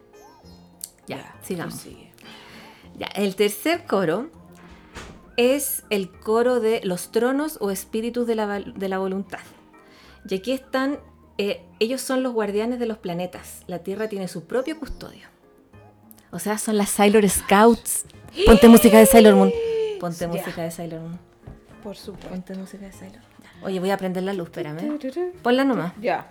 Ya, 1.06 1.34
tú 1.40 1.46
sigamos. 1.48 1.74
sigue. 1.74 2.12
Ya, 2.96 3.06
el 3.16 3.34
tercer 3.34 3.84
coro 3.84 4.30
es 5.36 5.82
el 5.90 6.10
coro 6.10 6.60
de 6.60 6.80
los 6.84 7.10
tronos 7.10 7.58
o 7.60 7.70
espíritus 7.72 8.26
de 8.28 8.34
la, 8.36 8.60
de 8.60 8.88
la 8.88 8.98
voluntad. 8.98 9.40
Y 10.28 10.34
aquí 10.36 10.52
están, 10.52 11.00
eh, 11.38 11.64
ellos 11.80 12.00
son 12.00 12.22
los 12.22 12.32
guardianes 12.32 12.78
de 12.78 12.86
los 12.86 12.98
planetas. 12.98 13.62
La 13.66 13.80
Tierra 13.80 14.08
tiene 14.08 14.28
su 14.28 14.44
propio 14.44 14.78
custodio. 14.78 15.26
O 16.30 16.38
sea, 16.38 16.58
son 16.58 16.76
las 16.76 16.90
Sailor 16.90 17.28
Scouts. 17.28 18.04
Ponte 18.46 18.68
música 18.68 18.98
de 18.98 19.06
Sailor 19.06 19.34
Moon. 19.34 19.52
Ponte 19.98 20.20
Ya. 20.20 20.28
música 20.28 20.62
de 20.62 20.70
Sailor 20.70 21.00
Moon. 21.00 21.18
Por 21.82 21.96
supuesto. 21.96 22.28
Ponte 22.28 22.54
música 22.54 22.86
de 22.86 22.92
Sailor 22.92 23.18
Moon. 23.18 23.32
Ya. 23.42 23.66
Oye, 23.66 23.80
voy 23.80 23.90
a 23.90 23.96
prender 23.96 24.22
la 24.22 24.32
luz, 24.34 24.46
espérame. 24.48 24.98
Ponla 25.42 25.64
nomás. 25.64 25.92
Ya. 26.00 26.30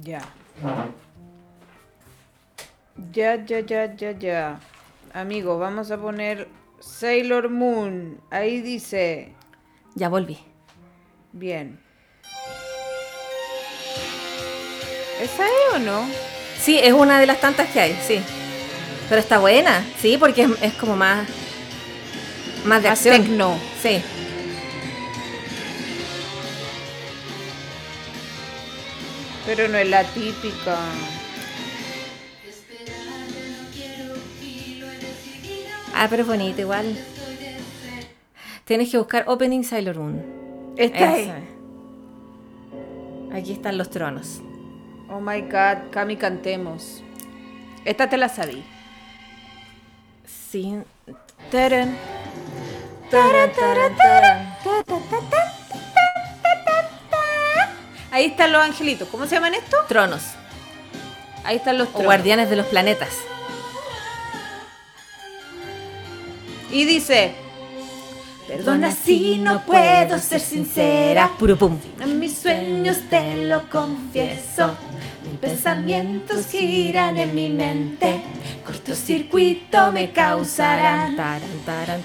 Ya. 0.00 0.20
Ya, 3.12 3.44
ya, 3.44 3.60
ya, 3.60 3.94
ya, 3.96 4.12
ya. 4.12 4.60
Amigo, 5.12 5.58
vamos 5.58 5.90
a 5.90 5.98
poner 5.98 6.48
Sailor 6.80 7.48
Moon. 7.50 8.20
Ahí 8.30 8.60
dice. 8.60 9.32
Ya 9.94 10.08
volví. 10.08 10.38
Bien. 11.32 11.78
¿Esa 15.20 15.44
es 15.46 15.74
o 15.74 15.78
no? 15.78 16.06
Sí, 16.60 16.78
es 16.78 16.92
una 16.92 17.20
de 17.20 17.26
las 17.26 17.40
tantas 17.40 17.68
que 17.70 17.80
hay, 17.80 17.98
sí. 18.06 18.20
Pero 19.08 19.20
está 19.20 19.38
buena, 19.38 19.84
sí, 19.98 20.16
porque 20.18 20.42
es, 20.42 20.62
es 20.62 20.74
como 20.74 20.96
más. 20.96 21.28
Más 22.64 22.82
de 22.82 22.88
Más 22.88 22.98
acción. 22.98 23.22
tecno. 23.22 23.58
Sí. 23.80 24.02
Pero 29.46 29.68
no 29.68 29.78
es 29.78 29.88
la 29.88 30.04
típica. 30.04 30.78
Ah, 35.94 36.06
pero 36.08 36.22
es 36.22 36.28
bonita 36.28 36.60
igual. 36.60 36.96
Tienes 38.64 38.90
que 38.90 38.98
buscar 38.98 39.24
Opening 39.26 39.64
Sailor 39.64 39.98
Moon. 39.98 40.74
Esta 40.76 41.16
es. 41.18 41.30
Aquí 43.32 43.52
están 43.52 43.78
los 43.78 43.90
tronos. 43.90 44.40
Oh 45.08 45.20
my 45.20 45.42
god, 45.42 45.90
Cami, 45.90 46.16
cantemos. 46.16 47.02
Esta 47.84 48.08
te 48.08 48.16
la 48.16 48.28
sabí. 48.28 48.64
Sí. 50.24 50.78
Taran. 51.50 51.96
Taran, 53.10 53.52
taran, 53.52 53.96
taran. 53.96 54.56
Ahí 58.12 58.26
están 58.26 58.52
los 58.52 58.62
angelitos. 58.62 59.08
¿Cómo 59.08 59.26
se 59.26 59.34
llaman 59.34 59.54
estos? 59.54 59.88
Tronos. 59.88 60.22
Ahí 61.44 61.56
están 61.56 61.78
los 61.78 61.88
O 61.88 61.92
tronos. 61.92 62.06
guardianes 62.06 62.50
de 62.50 62.56
los 62.56 62.66
planetas. 62.66 63.08
Y 66.70 66.84
dice: 66.84 67.32
Perdona 68.46 68.92
si 68.92 69.38
no 69.38 69.64
puedo 69.64 70.18
ser 70.18 70.40
sincera. 70.40 71.30
Puro 71.38 71.56
pum. 71.56 71.78
En 72.00 72.20
mis 72.20 72.36
sueños 72.36 72.98
te 73.08 73.46
lo 73.46 73.68
confieso. 73.70 74.76
Mis 75.24 75.38
pensamientos 75.40 76.48
giran 76.50 77.16
en 77.16 77.34
mi 77.34 77.48
mente. 77.48 78.20
Cortocircuito 78.66 79.90
me 79.90 80.12
causarán. 80.12 81.16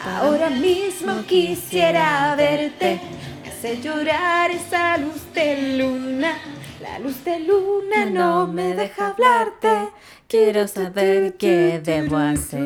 Ahora 0.05 0.49
mismo 0.49 1.23
quisiera 1.27 2.33
verte. 2.35 3.01
Hace 3.57 3.81
llorar 3.81 4.51
esa 4.51 4.99
luz 4.99 5.33
de 5.33 5.79
luna. 5.79 6.37
La 6.79 6.99
luz 6.99 7.23
de 7.23 7.39
luna 7.39 8.05
no 8.05 8.45
me 8.45 8.75
deja 8.75 9.07
hablarte. 9.07 9.89
Quiero 10.27 10.67
saber 10.67 11.37
qué 11.37 11.81
debo 11.83 12.17
hacer. 12.17 12.61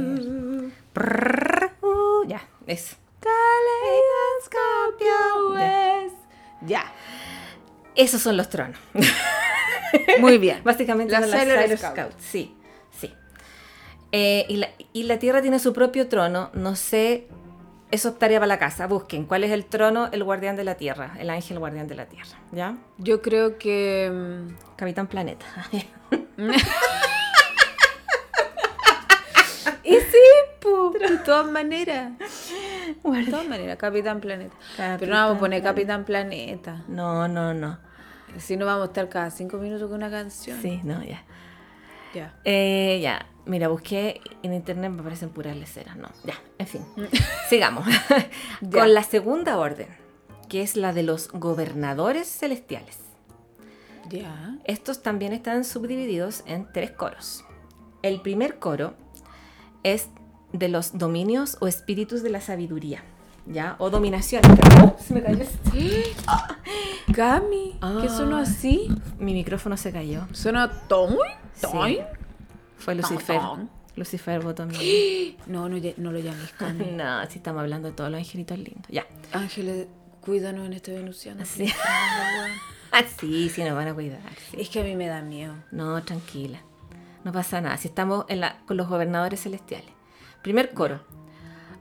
Uh, 1.81 2.27
ya, 2.27 2.41
eso. 2.67 2.98
Caleidoscopio 4.51 5.57
es. 5.60 6.12
Ya. 6.67 6.83
Esos 7.95 8.21
son 8.21 8.36
los 8.36 8.50
tronos. 8.50 8.77
Muy 10.19 10.39
bien. 10.39 10.60
Básicamente 10.65 11.13
Las 11.13 11.21
son 11.21 11.31
las 11.31 11.39
Sailor 11.39 11.57
Sailor 11.57 11.77
Scouts. 11.77 11.93
Scouts. 11.95 12.15
Sí, 12.19 12.53
sí. 13.00 13.13
Eh, 14.12 14.45
y, 14.50 14.57
la, 14.57 14.67
y 14.91 15.03
la 15.03 15.19
Tierra 15.19 15.41
tiene 15.41 15.60
su 15.60 15.71
propio 15.71 16.10
trono. 16.10 16.50
No 16.53 16.75
sé 16.75 17.29
Eso 17.91 18.10
es 18.10 18.19
tarea 18.19 18.39
para 18.39 18.48
la 18.48 18.57
casa. 18.57 18.88
Busquen 18.88 19.25
cuál 19.25 19.43
es 19.43 19.51
el 19.51 19.65
trono, 19.65 20.07
el 20.12 20.24
guardián 20.24 20.55
de 20.55 20.63
la 20.63 20.75
tierra, 20.75 21.13
el 21.19 21.29
ángel 21.29 21.60
guardián 21.60 21.88
de 21.88 21.95
la 21.95 22.05
tierra. 22.05 22.29
¿Ya? 22.51 22.77
Yo 22.98 23.21
creo 23.21 23.57
que. 23.57 24.10
mm, 24.12 24.75
Capitán 24.77 25.07
Planeta. 25.07 25.45
Y 29.83 29.95
sí, 29.95 30.17
po, 30.62 30.91
de 30.91 31.17
todas 31.19 31.51
maneras. 31.51 32.12
De 33.03 33.25
todas 33.25 33.48
maneras, 33.48 33.77
Capitán 33.77 34.21
Planeta. 34.21 34.55
Pero 34.77 35.07
no 35.07 35.17
vamos 35.17 35.38
a 35.38 35.39
poner 35.39 35.63
Capitán 35.63 36.05
Planeta. 36.05 36.83
no, 36.88 37.27
no, 37.27 37.53
no. 37.53 37.77
Si 38.38 38.55
no 38.55 38.65
vamos 38.65 38.83
a 38.83 38.86
estar 38.86 39.10
cada 39.10 39.29
cinco 39.29 39.57
minutos 39.57 39.89
con 39.89 39.98
una 39.98 40.10
canción. 40.10 40.62
Sí, 40.62 40.79
no, 40.83 41.03
ya. 41.03 41.21
Ya. 42.13 42.39
Eh, 42.43 42.99
ya, 43.01 43.27
mira, 43.45 43.67
busqué 43.67 44.21
en 44.43 44.53
internet, 44.53 44.91
me 44.91 45.01
aparecen 45.01 45.29
puras 45.29 45.55
leceras. 45.55 45.97
No, 45.97 46.09
ya, 46.23 46.35
en 46.57 46.67
fin. 46.67 46.81
Sigamos. 47.49 47.85
Ya. 48.61 48.81
Con 48.81 48.93
la 48.93 49.03
segunda 49.03 49.57
orden, 49.57 49.87
que 50.47 50.61
es 50.61 50.75
la 50.75 50.93
de 50.93 51.03
los 51.03 51.29
gobernadores 51.31 52.27
celestiales. 52.27 52.99
Ya. 54.09 54.57
Estos 54.65 55.01
también 55.01 55.33
están 55.33 55.63
subdivididos 55.63 56.43
en 56.45 56.71
tres 56.71 56.91
coros. 56.91 57.43
El 58.03 58.21
primer 58.21 58.59
coro 58.59 58.93
es 59.83 60.09
de 60.53 60.67
los 60.67 60.97
dominios 60.97 61.57
o 61.59 61.67
espíritus 61.67 62.23
de 62.23 62.29
la 62.29 62.41
sabiduría, 62.41 63.03
¿ya? 63.45 63.75
O 63.79 63.89
dominación. 63.89 64.41
¡Oh! 64.83 64.95
Se 65.00 65.13
me 65.13 65.21
cayó. 65.24 65.45
Cami, 67.13 67.77
¿qué 68.01 68.10
sonó 68.10 68.38
Ah. 68.38 68.41
así? 68.41 68.88
Mi 69.19 69.33
micrófono 69.33 69.77
se 69.77 69.91
cayó. 69.91 70.27
¿Sonó 70.31 70.69
toy? 70.69 71.15
¿Toy? 71.62 71.95
Sí. 71.95 72.01
Fue 72.77 72.95
Lucifer. 72.95 73.39
Tom. 73.39 73.67
Lucifer 73.95 74.39
votó 74.41 74.65
mi... 74.65 75.38
No, 75.48 75.67
no, 75.69 75.77
no 75.98 76.12
lo 76.12 76.19
llames 76.19 76.51
Cami. 76.57 76.86
No, 76.91 77.25
si 77.29 77.38
estamos 77.39 77.62
hablando 77.62 77.89
de 77.89 77.93
todos 77.95 78.10
los 78.10 78.19
angelitos 78.19 78.57
lindos. 78.57 78.86
Ya. 78.89 79.05
Ángeles, 79.33 79.88
cuídanos 80.21 80.65
en 80.65 80.74
este 80.74 80.93
venusiano. 80.93 81.43
Sí. 81.45 81.63
por 81.65 81.71
favor. 81.74 82.50
Ah, 82.93 83.03
sí, 83.21 83.48
sí, 83.48 83.63
nos 83.63 83.74
van 83.74 83.88
a 83.88 83.93
cuidar. 83.93 84.19
sí. 84.50 84.57
Es 84.60 84.67
que 84.67 84.81
a 84.81 84.83
mí 84.83 84.98
me 84.98 85.07
da 85.07 85.21
miedo. 85.21 85.53
No, 85.71 86.03
tranquila. 86.03 86.60
No 87.24 87.31
pasa 87.31 87.62
nada. 87.62 87.77
Si 87.77 87.88
estamos 87.88 88.25
en 88.27 88.41
la- 88.41 88.60
con 88.65 88.75
los 88.75 88.89
gobernadores 88.89 89.41
celestiales. 89.43 89.89
Primer 90.41 90.74
coro. 90.74 91.00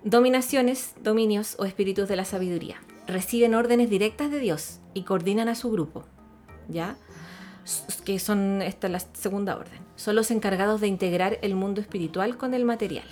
Dominaciones, 0.03 0.95
dominios 1.03 1.57
o 1.59 1.65
espíritus 1.65 2.09
de 2.09 2.17
la 2.17 2.25
sabiduría. 2.25 2.77
Reciben 3.07 3.55
órdenes 3.55 3.91
directas 3.91 4.31
de 4.31 4.39
Dios 4.39 4.81
y 4.95 5.03
coordinan 5.03 5.49
a 5.49 5.55
su 5.55 5.71
grupo. 5.71 6.05
¿Ya? 6.69 6.97
Que 8.05 8.19
son, 8.19 8.63
esta 8.63 8.87
es 8.87 8.93
la 8.93 9.01
segunda 9.01 9.57
orden. 9.57 9.81
Son 9.97 10.17
los 10.17 10.31
encargados 10.31 10.81
de 10.81 10.87
integrar 10.87 11.39
el 11.43 11.55
mundo 11.55 11.81
espiritual 11.81 12.37
con 12.37 12.55
el 12.55 12.65
material. 12.65 13.05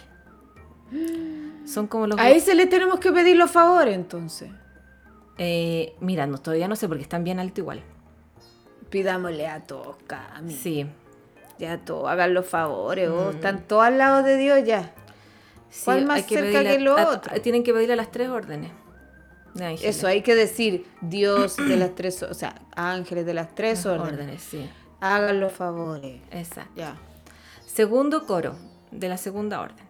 Son 1.66 1.87
como 1.87 2.07
los... 2.07 2.18
A 2.18 2.30
ese 2.30 2.54
le 2.54 2.66
tenemos 2.66 2.99
que 2.99 3.12
pedir 3.12 3.37
los 3.37 3.50
favores, 3.50 3.95
entonces. 3.95 4.50
Eh, 5.37 5.95
mira, 6.00 6.26
no, 6.26 6.38
todavía 6.38 6.68
no 6.68 6.76
sé 6.76 6.88
porque 6.88 7.02
están 7.02 7.25
bien 7.25 7.38
alto 7.38 7.61
igual. 7.61 7.83
Pidámosle 8.88 9.47
a 9.47 9.64
todos, 9.64 9.97
Cami. 10.07 10.54
Sí. 10.54 10.87
Ya 11.59 11.78
todos, 11.78 12.09
hagan 12.09 12.33
los 12.33 12.47
favores. 12.47 13.11
vos. 13.11 13.35
Están 13.35 13.66
todos 13.66 13.85
al 13.85 13.99
lado 13.99 14.23
de 14.23 14.37
Dios 14.37 14.61
ya. 14.64 14.95
Sí, 15.70 15.82
¿Cuál 15.84 16.06
más 16.06 16.16
hay 16.18 16.22
que 16.25 16.34
cerca 16.37 16.62
que 16.62 16.78
lo 16.80 16.96
a- 16.96 17.08
otro? 17.10 17.34
a- 17.34 17.40
tienen 17.40 17.62
que 17.62 17.72
pedirle 17.72 17.92
a 17.92 17.96
las 17.96 18.10
tres 18.10 18.28
órdenes. 18.28 18.72
Eso, 19.82 20.06
hay 20.06 20.22
que 20.22 20.34
decir 20.37 20.87
Dios 21.00 21.56
de 21.56 21.76
las 21.76 21.94
tres, 21.96 22.22
o 22.22 22.32
sea, 22.34 22.62
ángeles 22.76 23.26
de 23.26 23.34
las 23.34 23.54
tres 23.56 23.84
órdenes. 23.87 24.12
órdenes, 24.12 24.42
sí. 24.42 24.70
Hagan 25.00 25.40
los 25.40 25.52
favores. 25.52 26.20
Exacto. 26.30 26.72
Ya. 26.76 26.96
Segundo 27.66 28.24
coro 28.26 28.54
de 28.92 29.09
la 29.09 29.16
segunda 29.16 29.61
orden. 29.61 29.85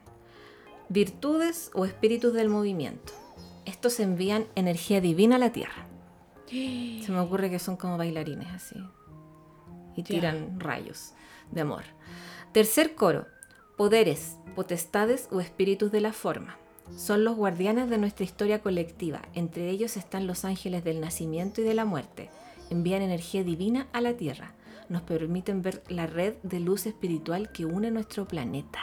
Virtudes 0.88 1.70
o 1.74 1.84
espíritus 1.84 2.32
del 2.32 2.48
movimiento. 2.48 3.12
Estos 3.66 4.00
envían 4.00 4.46
energía 4.54 5.00
divina 5.02 5.36
a 5.36 5.38
la 5.38 5.52
tierra. 5.52 5.86
Se 6.48 7.06
me 7.12 7.20
ocurre 7.20 7.50
que 7.50 7.58
son 7.58 7.76
como 7.76 7.98
bailarines 7.98 8.48
así. 8.54 8.76
Y 9.96 10.02
Ya. 10.02 10.08
tiran 10.08 10.58
rayos 10.60 11.12
de 11.50 11.60
amor. 11.60 11.84
Tercer 12.52 12.94
coro. 12.94 13.26
Poderes, 13.78 14.36
potestades 14.56 15.28
o 15.30 15.40
espíritus 15.40 15.92
de 15.92 16.00
la 16.00 16.12
forma. 16.12 16.58
Son 16.96 17.22
los 17.22 17.36
guardianes 17.36 17.88
de 17.88 17.96
nuestra 17.96 18.24
historia 18.24 18.60
colectiva. 18.60 19.22
Entre 19.34 19.70
ellos 19.70 19.96
están 19.96 20.26
los 20.26 20.44
ángeles 20.44 20.82
del 20.82 21.00
nacimiento 21.00 21.60
y 21.60 21.64
de 21.64 21.74
la 21.74 21.84
muerte. 21.84 22.28
Envían 22.70 23.02
energía 23.02 23.44
divina 23.44 23.86
a 23.92 24.00
la 24.00 24.14
Tierra. 24.14 24.52
Nos 24.88 25.02
permiten 25.02 25.62
ver 25.62 25.84
la 25.88 26.08
red 26.08 26.34
de 26.42 26.58
luz 26.58 26.86
espiritual 26.86 27.52
que 27.52 27.66
une 27.66 27.92
nuestro 27.92 28.26
planeta. 28.26 28.80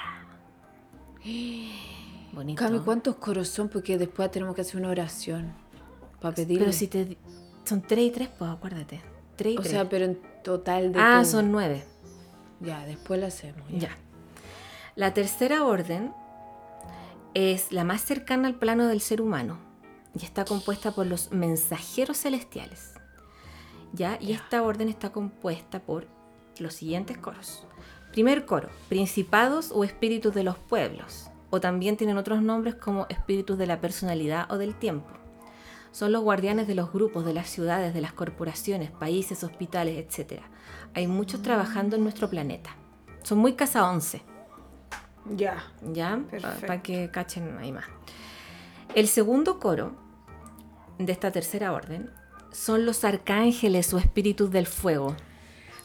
Bonito. 2.32 2.64
Cami, 2.64 2.80
¿cuántos 2.80 3.16
coros 3.18 3.50
son? 3.50 3.68
Porque 3.68 3.98
después 3.98 4.32
tenemos 4.32 4.56
que 4.56 4.62
hacer 4.62 4.78
una 4.78 4.92
oración 4.92 5.52
para 6.22 6.36
pedirle. 6.36 6.60
Pero 6.60 6.72
si 6.72 6.88
te... 6.88 7.18
Son 7.66 7.82
tres 7.82 8.06
y 8.06 8.12
tres, 8.12 8.30
pues 8.40 8.50
acuérdate. 8.50 9.02
Tres 9.36 9.56
y 9.56 9.58
O 9.58 9.60
tres. 9.60 9.72
sea, 9.74 9.90
pero 9.90 10.06
en 10.06 10.22
total 10.42 10.94
de 10.94 11.00
ah, 11.02 11.20
todo. 11.22 11.32
son 11.32 11.52
nueve. 11.52 11.84
Ya, 12.62 12.86
después 12.86 13.20
lo 13.20 13.26
hacemos. 13.26 13.62
Ya. 13.78 13.98
La 14.96 15.14
tercera 15.14 15.66
orden 15.66 16.14
es 17.34 17.74
la 17.74 17.84
más 17.84 18.00
cercana 18.00 18.48
al 18.48 18.56
plano 18.56 18.88
del 18.88 19.02
ser 19.02 19.22
humano 19.22 19.60
y 20.18 20.24
está 20.24 20.46
compuesta 20.46 20.92
por 20.92 21.06
los 21.06 21.34
mensajeros 21.34 22.18
celestiales. 22.18 22.94
¿Ya? 23.92 24.18
Y 24.22 24.32
esta 24.32 24.64
orden 24.64 24.88
está 24.88 25.12
compuesta 25.12 25.82
por 25.82 26.08
los 26.60 26.76
siguientes 26.76 27.18
coros. 27.18 27.68
Primer 28.14 28.46
coro, 28.46 28.70
principados 28.88 29.74
o 29.74 29.84
espíritus 29.84 30.34
de 30.34 30.44
los 30.44 30.58
pueblos, 30.58 31.30
o 31.50 31.60
también 31.60 31.98
tienen 31.98 32.16
otros 32.16 32.42
nombres 32.42 32.76
como 32.76 33.06
espíritus 33.10 33.58
de 33.58 33.68
la 33.68 33.82
personalidad 33.82 34.50
o 34.50 34.58
del 34.58 34.76
tiempo. 34.76 35.10
Son 35.92 36.14
los 36.14 36.24
guardianes 36.24 36.68
de 36.68 36.76
los 36.76 36.94
grupos, 36.94 37.26
de 37.26 37.34
las 37.34 37.50
ciudades, 37.50 37.94
de 37.94 38.00
las 38.00 38.14
corporaciones, 38.14 38.92
países, 38.92 39.44
hospitales, 39.44 39.98
etc. 39.98 40.42
Hay 40.94 41.08
muchos 41.08 41.42
trabajando 41.42 41.98
en 41.98 42.04
nuestro 42.04 42.30
planeta. 42.30 42.78
Son 43.24 43.40
muy 43.40 43.56
casa 43.56 43.90
11. 43.90 44.35
Ya. 45.30 45.64
¿ya? 45.82 46.20
Perfecto. 46.30 46.68
Para 46.68 46.82
que 46.82 47.10
cachen 47.12 47.58
ahí 47.60 47.72
más. 47.72 47.86
El 48.94 49.08
segundo 49.08 49.60
coro 49.60 49.96
de 51.00 51.12
esta 51.12 51.32
tercera 51.32 51.74
orden 51.74 52.10
son 52.52 52.86
los 52.86 53.04
arcángeles 53.04 53.94
o 53.94 53.98
espíritus 53.98 54.52
del 54.52 54.68
fuego. 54.68 55.16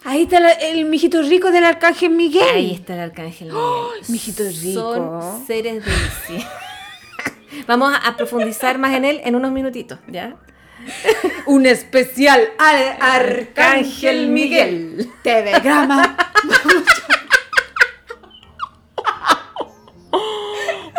Ahí 0.05 0.23
está 0.23 0.41
la- 0.41 0.53
el 0.53 0.85
mijito 0.87 1.21
rico 1.23 1.51
del 1.51 1.65
arcángel 1.65 2.11
Miguel. 2.11 2.43
Ahí 2.55 2.73
está 2.75 2.95
el 2.95 3.01
arcángel 3.01 3.49
Miguel. 3.49 4.03
mijito 4.09 4.45
rico. 4.45 4.95
Son 4.95 5.47
seres 5.47 5.85
de 5.85 5.91
luz. 5.91 6.45
Vamos 7.67 7.93
a- 7.93 7.97
a 8.09 8.17
profundizar 8.17 8.79
más 8.79 8.95
en 8.95 9.05
él 9.05 9.21
en 9.25 9.35
unos 9.35 9.51
minutitos, 9.53 9.99
¿ya? 10.09 10.37
Un 11.47 11.67
especial 11.67 12.41
al 12.59 12.97
Arcángel 13.01 14.29
Miguel. 14.29 15.11
TV 15.23 15.53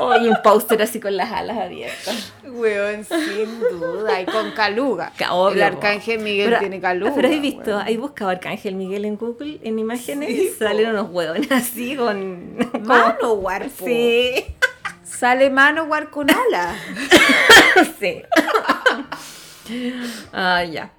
Oh, 0.03 0.15
y 0.17 0.27
un 0.27 0.37
póster 0.43 0.81
así 0.81 0.99
con 0.99 1.15
las 1.15 1.31
alas 1.31 1.57
abiertas. 1.59 2.33
Weón, 2.43 3.05
sin 3.05 3.59
duda. 3.59 4.19
Y 4.21 4.25
con 4.25 4.51
caluga. 4.51 5.11
Ca- 5.15 5.33
obvio, 5.33 5.57
el 5.57 5.61
Arcángel. 5.63 6.19
Miguel 6.19 6.47
Pero- 6.49 6.59
tiene 6.59 6.81
caluga. 6.81 7.13
Pero 7.13 7.27
has 7.27 7.41
visto, 7.41 7.69
weón. 7.71 7.81
¿hay 7.85 7.97
buscado 7.97 8.31
Arcángel 8.31 8.75
Miguel 8.75 9.05
en 9.05 9.17
Google 9.17 9.59
en 9.63 9.77
imágenes? 9.77 10.29
Sí. 10.29 10.49
Salen 10.57 10.89
unos 10.89 11.11
huevones 11.11 11.51
así 11.51 11.95
con. 11.95 12.57
Mano, 12.83 13.35
guarpo. 13.35 13.85
Sí. 13.85 14.45
Sale 15.03 15.49
mano 15.51 15.85
guar 15.85 16.09
con 16.09 16.27
ala. 16.31 16.75
Sí. 17.99 18.23
ah, 20.33 20.63
ya. 20.63 20.91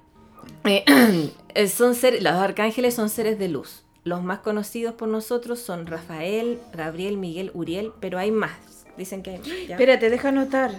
Eh, 0.63 0.83
eh, 1.55 1.67
son 1.67 1.95
seres, 1.95 2.23
los 2.23 2.33
arcángeles 2.33 2.93
son 2.95 3.09
seres 3.09 3.37
de 3.37 3.49
luz. 3.49 3.83
Los 4.03 4.23
más 4.23 4.39
conocidos 4.39 4.93
por 4.95 5.07
nosotros 5.07 5.59
son 5.59 5.85
Rafael, 5.87 6.59
Gabriel, 6.73 7.17
Miguel, 7.17 7.51
Uriel, 7.53 7.91
pero 7.99 8.17
hay 8.17 8.31
más. 8.31 8.51
Dicen 8.97 9.23
que 9.23 9.37
más. 9.39 9.47
¿ya? 9.67 9.75
Espérate, 9.75 10.09
deja 10.09 10.29
anotar. 10.29 10.71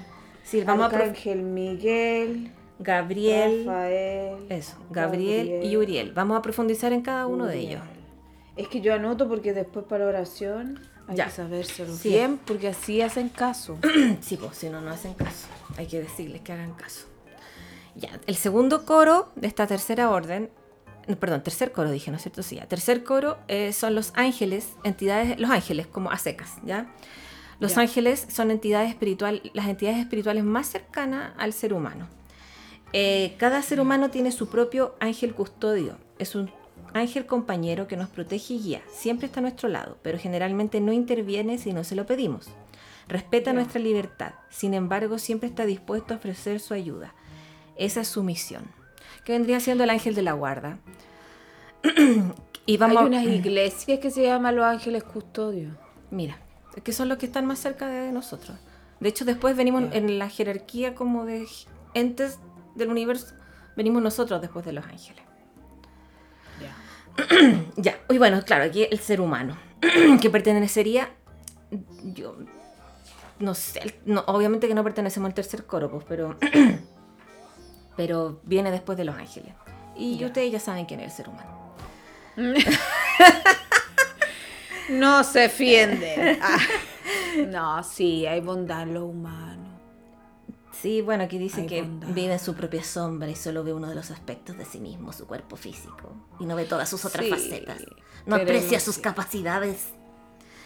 sí, 0.44 0.62
vamos 0.62 0.92
a 0.92 0.96
Arcángel 0.96 1.42
Miguel, 1.42 2.50
Gabriel, 2.78 3.64
Rafael. 3.66 4.36
eso, 4.48 4.76
Gabriel, 4.90 5.64
y 5.64 5.76
Uriel. 5.76 6.12
Vamos 6.12 6.38
a 6.38 6.42
profundizar 6.42 6.92
en 6.92 7.02
cada 7.02 7.26
uno 7.26 7.46
de 7.46 7.58
ellos. 7.58 7.82
Es 8.56 8.68
que 8.68 8.80
yo 8.80 8.94
anoto 8.94 9.28
porque 9.28 9.52
después 9.52 9.84
para 9.86 10.04
la 10.04 10.10
oración 10.10 10.80
hay 11.08 11.16
Ya. 11.16 11.24
que 11.26 11.30
sabérselo 11.32 11.94
Sí. 11.96 12.10
bien 12.10 12.38
porque 12.44 12.68
así 12.68 13.00
hacen 13.02 13.28
caso. 13.28 13.78
Sí, 14.20 14.36
pues 14.36 14.56
si 14.56 14.68
no, 14.68 14.80
no 14.80 14.90
hacen 14.90 15.14
caso. 15.14 15.48
Hay 15.76 15.86
que 15.86 16.00
decirles 16.00 16.40
que 16.42 16.52
hagan 16.52 16.72
caso. 16.74 17.06
Ya, 17.96 18.10
el 18.26 18.36
segundo 18.36 18.84
coro 18.84 19.30
de 19.36 19.46
esta 19.48 19.66
tercera 19.66 20.10
orden, 20.10 20.50
no, 21.06 21.16
perdón, 21.16 21.42
tercer 21.42 21.70
coro 21.72 21.90
dije, 21.90 22.10
¿no 22.10 22.16
es 22.16 22.22
cierto? 22.22 22.42
Sí, 22.42 22.56
ya. 22.56 22.66
Tercer 22.66 23.04
coro 23.04 23.38
eh, 23.48 23.72
son 23.72 23.94
los 23.94 24.12
ángeles, 24.16 24.68
entidades, 24.84 25.38
los 25.38 25.50
ángeles 25.50 25.86
como 25.86 26.10
a 26.10 26.18
secas, 26.18 26.54
¿ya? 26.64 26.86
Los 27.60 27.74
Ya. 27.74 27.82
ángeles 27.82 28.26
son 28.30 28.50
entidades 28.50 28.90
espirituales, 28.90 29.42
las 29.54 29.66
entidades 29.68 29.98
espirituales 29.98 30.44
más 30.44 30.66
cercanas 30.66 31.32
al 31.38 31.52
ser 31.52 31.72
humano. 31.74 32.08
Eh, 32.92 33.34
cada 33.38 33.60
ser 33.62 33.80
humano 33.80 34.10
tiene 34.10 34.30
su 34.32 34.48
propio 34.48 34.94
ángel 35.00 35.34
custodio. 35.34 35.96
Es 36.18 36.34
un 36.34 36.50
ángel 36.92 37.26
compañero 37.26 37.88
que 37.88 37.96
nos 37.96 38.08
protege 38.08 38.54
y 38.54 38.58
guía. 38.60 38.82
Siempre 38.92 39.26
está 39.26 39.40
a 39.40 39.42
nuestro 39.42 39.68
lado, 39.68 39.98
pero 40.02 40.18
generalmente 40.18 40.80
no 40.80 40.92
interviene 40.92 41.58
si 41.58 41.72
no 41.72 41.82
se 41.84 41.96
lo 41.96 42.06
pedimos. 42.06 42.48
Respeta 43.08 43.50
Ya. 43.50 43.54
nuestra 43.54 43.80
libertad. 43.80 44.32
Sin 44.48 44.74
embargo, 44.74 45.18
siempre 45.18 45.48
está 45.48 45.66
dispuesto 45.66 46.14
a 46.14 46.18
ofrecer 46.18 46.60
su 46.60 46.72
ayuda. 46.74 47.14
Esa 47.76 48.02
es 48.02 48.08
su 48.08 48.22
misión. 48.22 48.64
Que 49.24 49.32
vendría 49.32 49.58
siendo 49.60 49.84
el 49.84 49.90
ángel 49.90 50.14
de 50.14 50.22
la 50.22 50.32
guarda. 50.34 50.78
y 52.66 52.76
vamos 52.76 52.96
Hay 52.98 53.06
unas 53.06 53.24
iglesias 53.24 53.98
que 53.98 54.10
se 54.10 54.22
llaman 54.22 54.56
Los 54.56 54.64
Ángeles 54.64 55.04
Custodios. 55.04 55.74
Mira, 56.10 56.38
que 56.82 56.92
son 56.92 57.08
los 57.08 57.18
que 57.18 57.26
están 57.26 57.46
más 57.46 57.58
cerca 57.58 57.86
de 57.86 58.12
nosotros. 58.12 58.56
De 59.00 59.08
hecho, 59.08 59.24
después 59.24 59.56
venimos 59.56 59.84
en 59.92 60.18
la 60.18 60.28
jerarquía 60.28 60.94
como 60.94 61.24
de 61.24 61.46
entes 61.94 62.38
del 62.74 62.90
universo. 62.90 63.34
Venimos 63.76 64.02
nosotros 64.02 64.40
después 64.40 64.64
de 64.64 64.72
los 64.72 64.84
ángeles. 64.86 65.24
Ya, 67.76 67.98
y 68.10 68.18
bueno, 68.18 68.42
claro, 68.44 68.64
aquí 68.64 68.86
el 68.90 68.98
ser 68.98 69.20
humano, 69.20 69.56
que 70.20 70.30
pertenecería, 70.30 71.10
yo, 72.02 72.36
no 73.38 73.54
sé, 73.54 74.00
no, 74.04 74.24
obviamente 74.26 74.68
que 74.68 74.74
no 74.74 74.82
pertenecemos 74.82 75.28
al 75.28 75.34
tercer 75.34 75.64
coro, 75.64 75.90
pues, 75.90 76.04
pero, 76.08 76.36
pero 77.96 78.40
viene 78.44 78.70
después 78.70 78.98
de 78.98 79.04
los 79.04 79.16
ángeles. 79.16 79.54
Y 79.96 80.24
ustedes 80.24 80.50
ya 80.50 80.60
saben 80.60 80.86
quién 80.86 81.00
es 81.00 81.06
el 81.06 81.12
ser 81.12 81.28
humano. 81.28 81.74
No 84.90 85.24
se 85.24 85.48
fienden. 85.48 86.38
Ah. 86.42 86.58
No, 87.48 87.82
sí, 87.84 88.26
hay 88.26 88.40
bondad 88.40 88.82
en 88.82 88.94
lo 88.94 89.06
humano. 89.06 89.62
Sí, 90.72 91.00
bueno, 91.02 91.24
aquí 91.24 91.38
dice 91.38 91.62
Hay 91.62 91.66
que 91.66 91.82
bondad. 91.82 92.08
vive 92.08 92.32
en 92.34 92.38
su 92.38 92.54
propia 92.54 92.82
sombra 92.84 93.28
y 93.28 93.34
solo 93.34 93.64
ve 93.64 93.72
uno 93.72 93.88
de 93.88 93.94
los 93.94 94.10
aspectos 94.10 94.56
de 94.58 94.64
sí 94.64 94.78
mismo, 94.80 95.12
su 95.12 95.26
cuerpo 95.26 95.56
físico, 95.56 96.14
y 96.40 96.46
no 96.46 96.56
ve 96.56 96.64
todas 96.64 96.88
sus 96.88 97.04
otras 97.04 97.24
Sí, 97.24 97.30
facetas. 97.30 97.82
No 98.26 98.36
aprecia 98.36 98.80
sus 98.80 98.98
capacidades. 98.98 99.88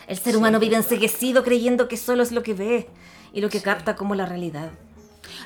El 0.07 0.17
ser 0.19 0.37
humano 0.37 0.59
vive 0.59 0.77
enseguecido 0.77 1.45
creyendo 1.45 1.87
que 1.89 1.97
solo 1.97 2.23
es 2.23 2.33
lo 2.33 2.43
que 2.43 2.55
ve 2.55 2.89
y 3.33 3.41
lo 3.41 3.49
que 3.49 3.61
capta 3.63 3.95
como 3.97 4.15
la 4.15 4.27
realidad. 4.27 4.71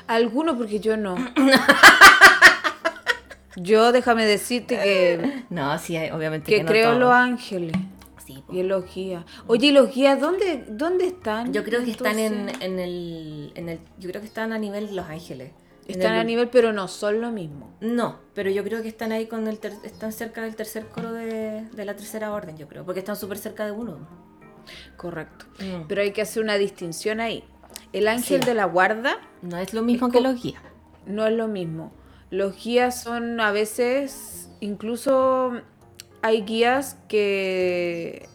Algunos 0.07 0.55
porque 0.57 0.79
yo 0.79 0.95
no. 0.97 1.15
Yo 3.55 3.91
déjame 3.91 4.25
decirte 4.25 4.77
que, 4.77 5.43
No, 5.51 5.77
sí, 5.77 5.95
obviamente 6.11 6.49
que 6.49 6.57
que 6.57 6.63
no 6.63 6.69
creo 6.69 6.93
en 6.93 6.99
los 6.99 7.11
ángeles. 7.11 7.75
Y 8.53 8.59
en 8.59 8.67
los 8.67 8.93
guías. 8.93 9.25
Oye, 9.47 9.67
¿y 9.67 9.71
los 9.71 9.93
guías 9.93 10.19
dónde, 10.19 10.65
dónde 10.69 11.07
están? 11.07 11.51
Yo 11.53 11.63
creo 11.63 11.83
que 11.83 11.91
están 11.91 12.19
en, 12.19 12.49
en 12.61 12.79
el, 12.79 13.51
en 13.55 13.69
el... 13.69 13.79
Yo 13.99 14.09
creo 14.09 14.21
que 14.21 14.27
están 14.27 14.53
a 14.53 14.59
nivel 14.59 14.95
los 14.95 15.05
ángeles. 15.07 15.51
Están 15.87 16.13
el- 16.13 16.19
a 16.19 16.23
nivel, 16.23 16.49
pero 16.49 16.71
no 16.71 16.87
son 16.87 17.19
lo 17.19 17.31
mismo. 17.31 17.73
No, 17.81 18.19
pero 18.33 18.49
yo 18.49 18.63
creo 18.63 18.81
que 18.81 18.87
están 18.87 19.11
ahí 19.11 19.25
con 19.25 19.47
el... 19.47 19.59
ter- 19.59 19.73
están 19.83 20.13
cerca 20.13 20.41
del 20.43 20.55
tercer 20.55 20.85
coro 20.85 21.11
de, 21.11 21.63
de 21.73 21.85
la 21.85 21.95
tercera 21.95 22.31
orden, 22.31 22.55
yo 22.57 22.67
creo. 22.67 22.85
Porque 22.85 22.99
están 22.99 23.15
súper 23.17 23.37
cerca 23.37 23.65
de 23.65 23.71
uno. 23.71 24.07
Correcto. 24.95 25.45
Mm. 25.59 25.87
Pero 25.87 26.01
hay 26.01 26.11
que 26.11 26.21
hacer 26.21 26.41
una 26.43 26.55
distinción 26.57 27.19
ahí. 27.19 27.43
El 27.91 28.07
ángel 28.07 28.39
Sí. 28.41 28.45
de 28.47 28.53
la 28.53 28.65
guarda 28.65 29.17
No 29.41 29.57
es 29.57 29.73
lo 29.73 29.81
mismo 29.83 30.07
Es 30.07 30.13
que 30.13 30.21
los 30.21 30.41
guías. 30.41 30.61
no 31.05 31.25
es 31.27 31.33
lo 31.33 31.47
mismo. 31.47 31.91
Los 32.29 32.63
guías 32.63 33.01
son 33.03 33.39
a 33.41 33.51
veces, 33.51 34.49
incluso 34.61 35.51
hay 36.21 36.41
guías 36.43 36.97
que, 37.07 38.27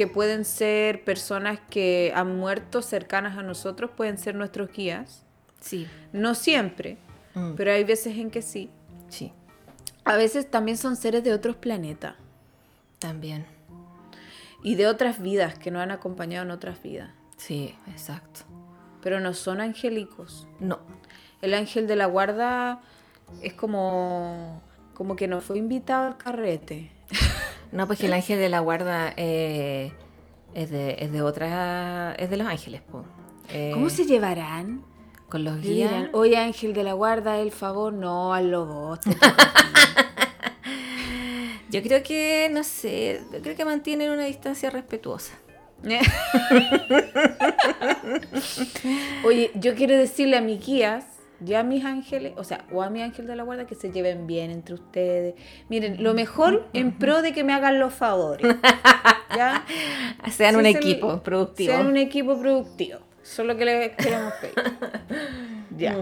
que 0.00 0.06
pueden 0.06 0.46
ser 0.46 1.04
personas 1.04 1.60
que 1.68 2.10
han 2.16 2.34
muerto 2.38 2.80
cercanas 2.80 3.36
a 3.36 3.42
nosotros, 3.42 3.90
pueden 3.94 4.16
ser 4.16 4.34
nuestros 4.34 4.72
guías. 4.72 5.26
Sí. 5.60 5.86
No 6.14 6.34
siempre, 6.34 6.96
Mm, 7.34 7.52
pero 7.54 7.70
hay 7.72 7.84
veces 7.84 8.16
en 8.16 8.30
que 8.30 8.40
sí. 8.40 8.70
sí, 9.10 9.30
A 10.06 10.16
veces 10.16 10.50
también 10.50 10.78
son 10.78 10.96
seres 10.96 11.22
de 11.22 11.34
otros 11.34 11.54
planetas 11.56 12.14
también. 12.98 13.44
y 14.62 14.76
de 14.76 14.86
otras 14.86 15.20
vidas 15.20 15.58
que 15.58 15.70
nos 15.70 15.82
han 15.82 15.90
acompañado 15.90 16.46
en 16.46 16.50
otras 16.50 16.82
vidas, 16.82 17.10
Sí, 17.36 17.74
exacto. 17.88 18.40
pero 19.02 19.20
no 19.20 19.34
son 19.34 19.60
angélicos. 19.60 20.48
No, 20.60 20.78
El 21.42 21.52
ángel 21.52 21.86
de 21.86 21.96
la 21.96 22.06
guarda 22.06 22.80
es 23.42 23.52
como, 23.52 24.62
como 24.94 25.14
que 25.14 25.28
no 25.28 25.42
fue 25.42 25.58
invitado 25.58 26.06
al 26.06 26.16
carrete. 26.16 26.90
no, 27.72 27.86
pues 27.86 27.98
que 27.98 28.06
el 28.06 28.12
ángel 28.12 28.38
de 28.38 28.48
la 28.48 28.60
guarda 28.60 29.12
eh, 29.16 29.92
es, 30.54 30.70
de, 30.70 30.96
es 30.98 31.12
de 31.12 31.22
otra. 31.22 32.14
Es 32.14 32.30
de 32.30 32.36
los 32.36 32.46
ángeles, 32.46 32.82
po. 32.82 33.04
Eh, 33.48 33.70
¿Cómo 33.74 33.90
se 33.90 34.06
llevarán? 34.06 34.84
Con 35.28 35.44
los 35.44 35.60
guías. 35.60 35.90
dirán, 35.90 36.10
oye 36.12 36.36
ángel 36.36 36.72
de 36.72 36.82
la 36.82 36.94
guarda, 36.94 37.38
el 37.38 37.52
favor, 37.52 37.92
no, 37.92 38.34
a 38.34 38.42
los 38.42 38.66
dos. 38.66 39.00
te 39.00 39.10
Yo 41.70 41.82
creo 41.82 42.02
que, 42.02 42.48
no 42.50 42.64
sé, 42.64 43.22
yo 43.32 43.40
creo 43.40 43.54
que 43.54 43.64
mantienen 43.64 44.10
una 44.10 44.24
distancia 44.24 44.70
respetuosa. 44.70 45.34
Oye, 49.24 49.50
yo 49.54 49.74
quiero 49.74 49.96
decirle 49.96 50.36
a 50.36 50.42
mis 50.42 50.64
guías, 50.64 51.04
ya 51.40 51.60
a 51.60 51.62
mis 51.62 51.84
ángeles, 51.84 52.34
o 52.36 52.44
sea, 52.44 52.66
o 52.72 52.82
a 52.82 52.90
mi 52.90 53.02
ángel 53.02 53.26
de 53.26 53.36
la 53.36 53.42
guarda, 53.42 53.66
que 53.66 53.74
se 53.74 53.90
lleven 53.90 54.26
bien 54.26 54.50
entre 54.50 54.74
ustedes. 54.74 55.34
Miren, 55.68 56.02
lo 56.02 56.14
mejor 56.14 56.68
en 56.72 56.92
pro 56.98 57.22
de 57.22 57.32
que 57.32 57.44
me 57.44 57.52
hagan 57.52 57.78
los 57.78 57.94
favores. 57.94 58.46
¿Ya? 59.36 59.64
Sean 60.30 60.54
Sí, 60.54 60.60
un 60.60 60.66
equipo 60.66 61.22
productivo. 61.22 61.72
Sean 61.72 61.86
un 61.86 61.96
equipo 61.96 62.38
productivo. 62.38 62.98
Eso 63.22 63.42
es 63.42 63.48
lo 63.48 63.56
que 63.56 63.64
les 63.64 63.96
queremos 63.96 64.32
pedir. 64.34 64.54
Ya. 65.76 65.96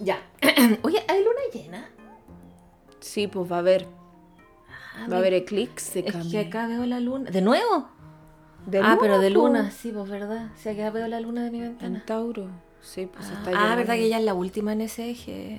Ya. 0.00 0.18
Oye, 0.82 1.02
¿hay 1.08 1.24
luna 1.24 1.40
llena? 1.52 1.88
Sí, 3.00 3.26
pues 3.26 3.50
va 3.50 3.56
a 3.56 3.58
haber. 3.60 3.86
Ah, 4.94 5.06
Va 5.10 5.16
a 5.16 5.18
haber 5.18 5.34
eclipse, 5.34 6.04
Es 6.06 6.14
que 6.30 6.38
acá 6.38 6.68
veo 6.68 6.84
la 6.86 7.00
luna. 7.00 7.30
¿De 7.30 7.40
nuevo? 7.40 7.88
De 8.66 8.78
ah, 8.78 8.98
pero 9.00 9.18
de 9.18 9.30
luna, 9.30 9.70
sí, 9.70 9.90
pues 9.90 10.08
verdad. 10.08 10.50
Si 10.56 10.68
acá 10.68 10.90
veo 10.90 11.08
la 11.08 11.18
luna 11.18 11.42
de 11.42 11.50
mi 11.50 11.60
ventana. 11.60 11.98
En 11.98 12.04
Tauro. 12.04 12.50
Sí, 12.82 13.06
pues 13.06 13.26
Ah, 13.28 13.34
está 13.46 13.72
ah, 13.72 13.76
verdad 13.76 13.94
que 13.94 14.04
ella 14.06 14.18
es 14.18 14.24
la 14.24 14.34
última 14.34 14.72
en 14.72 14.80
ese 14.82 15.10
eje. 15.10 15.58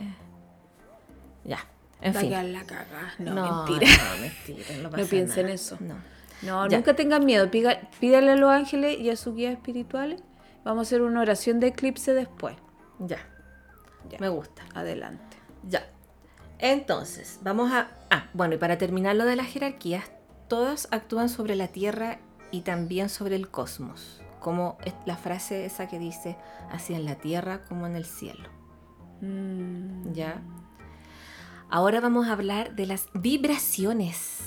Ya, 1.44 1.60
en 2.02 2.14
fin. 2.14 2.32
la 2.32 2.64
cagada. 2.66 3.14
No, 3.20 3.34
no, 3.34 3.64
mentira. 3.66 3.92
No, 4.16 4.22
mentira, 4.22 4.78
no, 4.84 4.90
pasa 4.90 5.10
piensa 5.10 5.40
en 5.40 5.46
nada. 5.48 5.56
eso. 5.56 5.78
No. 5.80 5.96
No, 6.42 6.68
nunca 6.68 6.96
tengan 6.96 7.24
miedo. 7.26 7.50
Pídale 7.52 8.32
a 8.32 8.36
los 8.36 8.50
ángeles 8.52 9.00
y 9.00 9.10
a 9.12 9.16
sus 9.16 9.36
guías 9.36 9.54
espirituales. 9.54 10.22
Vamos 10.64 10.80
a 10.80 10.82
hacer 10.88 11.02
una 11.04 11.22
oración 11.22 11.60
de 11.60 11.68
eclipse 11.68 12.14
después. 12.14 12.56
Ya, 13.00 13.18
Ya. 14.10 14.18
me 14.20 14.30
gusta. 14.30 14.64
Adelante. 14.74 15.38
Ya. 15.68 15.88
Entonces, 16.60 17.40
vamos 17.42 17.72
a... 17.72 17.90
Ah, 18.12 18.28
bueno, 18.34 18.56
y 18.56 18.58
para 18.58 18.78
terminar 18.78 19.16
lo 19.16 19.26
de 19.26 19.36
las 19.36 19.48
jerarquías, 19.48 20.12
todas 20.48 20.88
actúan 20.92 21.30
sobre 21.30 21.56
la 21.56 21.68
Tierra 21.70 22.20
y 22.52 22.62
también 22.62 23.10
sobre 23.10 23.36
el 23.36 23.50
cosmos. 23.50 24.21
Como 24.42 24.78
la 25.06 25.16
frase 25.16 25.66
esa 25.66 25.88
que 25.88 26.00
dice, 26.00 26.36
así 26.70 26.94
en 26.94 27.06
la 27.06 27.16
Tierra 27.16 27.64
como 27.64 27.88
en 27.88 27.96
el 27.96 28.06
cielo. 28.06 28.50
Mm, 29.22 30.12
¿Ya? 30.12 30.42
Ahora 31.70 32.02
vamos 32.02 32.28
a 32.28 32.34
hablar 32.34 32.76
de 32.76 32.86
las 32.86 33.08
vibraciones 33.14 34.42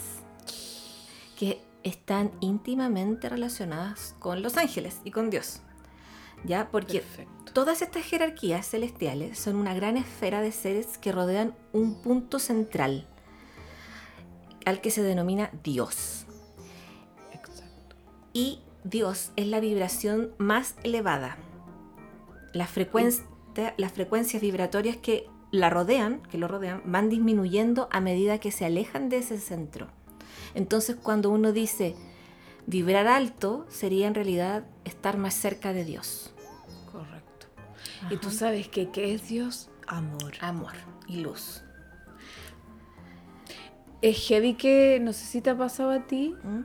que 1.38 1.64
están 1.82 2.32
íntimamente 2.40 3.28
relacionadas 3.28 4.14
con 4.18 4.42
los 4.42 4.56
ángeles 4.56 5.00
y 5.04 5.10
con 5.10 5.30
Dios. 5.30 5.60
¿Ya? 6.44 6.68
Porque 6.70 7.00
Perfecto. 7.00 7.52
todas 7.52 7.80
estas 7.80 8.04
jerarquías 8.04 8.68
celestiales 8.68 9.38
son 9.38 9.56
una 9.56 9.74
gran 9.74 9.96
esfera 9.96 10.42
de 10.42 10.52
seres 10.52 10.98
que 10.98 11.12
rodean 11.12 11.54
un 11.72 12.02
punto 12.02 12.38
central 12.38 13.06
al 14.66 14.80
que 14.80 14.90
se 14.90 15.02
denomina 15.02 15.50
Dios. 15.62 16.26
Exacto. 17.32 17.96
Y 18.32 18.63
Dios 18.84 19.32
es 19.36 19.46
la 19.46 19.60
vibración 19.60 20.30
más 20.38 20.76
elevada. 20.84 21.36
Las, 22.52 22.70
frecuencia- 22.70 23.24
las 23.76 23.92
frecuencias 23.92 24.42
vibratorias 24.42 24.96
que 24.96 25.26
la 25.50 25.70
rodean, 25.70 26.20
que 26.30 26.38
lo 26.38 26.48
rodean, 26.48 26.82
van 26.84 27.08
disminuyendo 27.08 27.88
a 27.90 28.00
medida 28.00 28.38
que 28.38 28.50
se 28.50 28.64
alejan 28.64 29.08
de 29.08 29.18
ese 29.18 29.38
centro. 29.38 29.88
Entonces, 30.54 30.96
cuando 30.96 31.30
uno 31.30 31.52
dice 31.52 31.94
vibrar 32.66 33.06
alto, 33.06 33.66
sería 33.68 34.06
en 34.06 34.14
realidad 34.14 34.64
estar 34.84 35.16
más 35.16 35.34
cerca 35.34 35.72
de 35.72 35.84
Dios. 35.84 36.32
Correcto. 36.92 37.46
Y 38.10 38.16
tú 38.16 38.30
sabes 38.30 38.68
que 38.68 38.90
qué 38.90 39.14
es 39.14 39.28
Dios? 39.28 39.70
Amor. 39.86 40.34
Amor 40.40 40.72
y 41.06 41.20
luz. 41.20 41.62
Es 44.02 44.18
heavy 44.28 44.54
que, 44.54 44.98
no 45.00 45.12
sé 45.12 45.24
si 45.24 45.40
te 45.40 45.50
ha 45.50 45.56
pasado 45.56 45.90
a 45.90 46.06
ti, 46.06 46.34
¿Mm? 46.42 46.60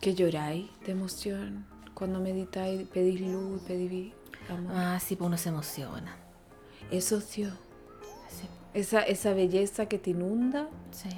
Que 0.00 0.14
lloráis 0.14 0.68
de 0.84 0.92
emoción 0.92 1.66
cuando 1.94 2.20
meditáis, 2.20 2.86
pedís 2.88 3.20
luz, 3.20 3.60
pedís 3.62 4.12
amor. 4.48 4.72
Ah, 4.74 4.98
sí, 5.00 5.16
pues 5.16 5.26
uno 5.26 5.36
se 5.36 5.48
emociona. 5.48 6.16
Eso 6.90 7.18
es 7.18 7.34
Dios. 7.34 7.52
Sí, 8.28 8.46
Esa, 8.74 9.02
esa 9.02 9.32
belleza 9.34 9.86
que 9.86 9.98
te 9.98 10.10
inunda. 10.10 10.68
sí. 10.90 11.08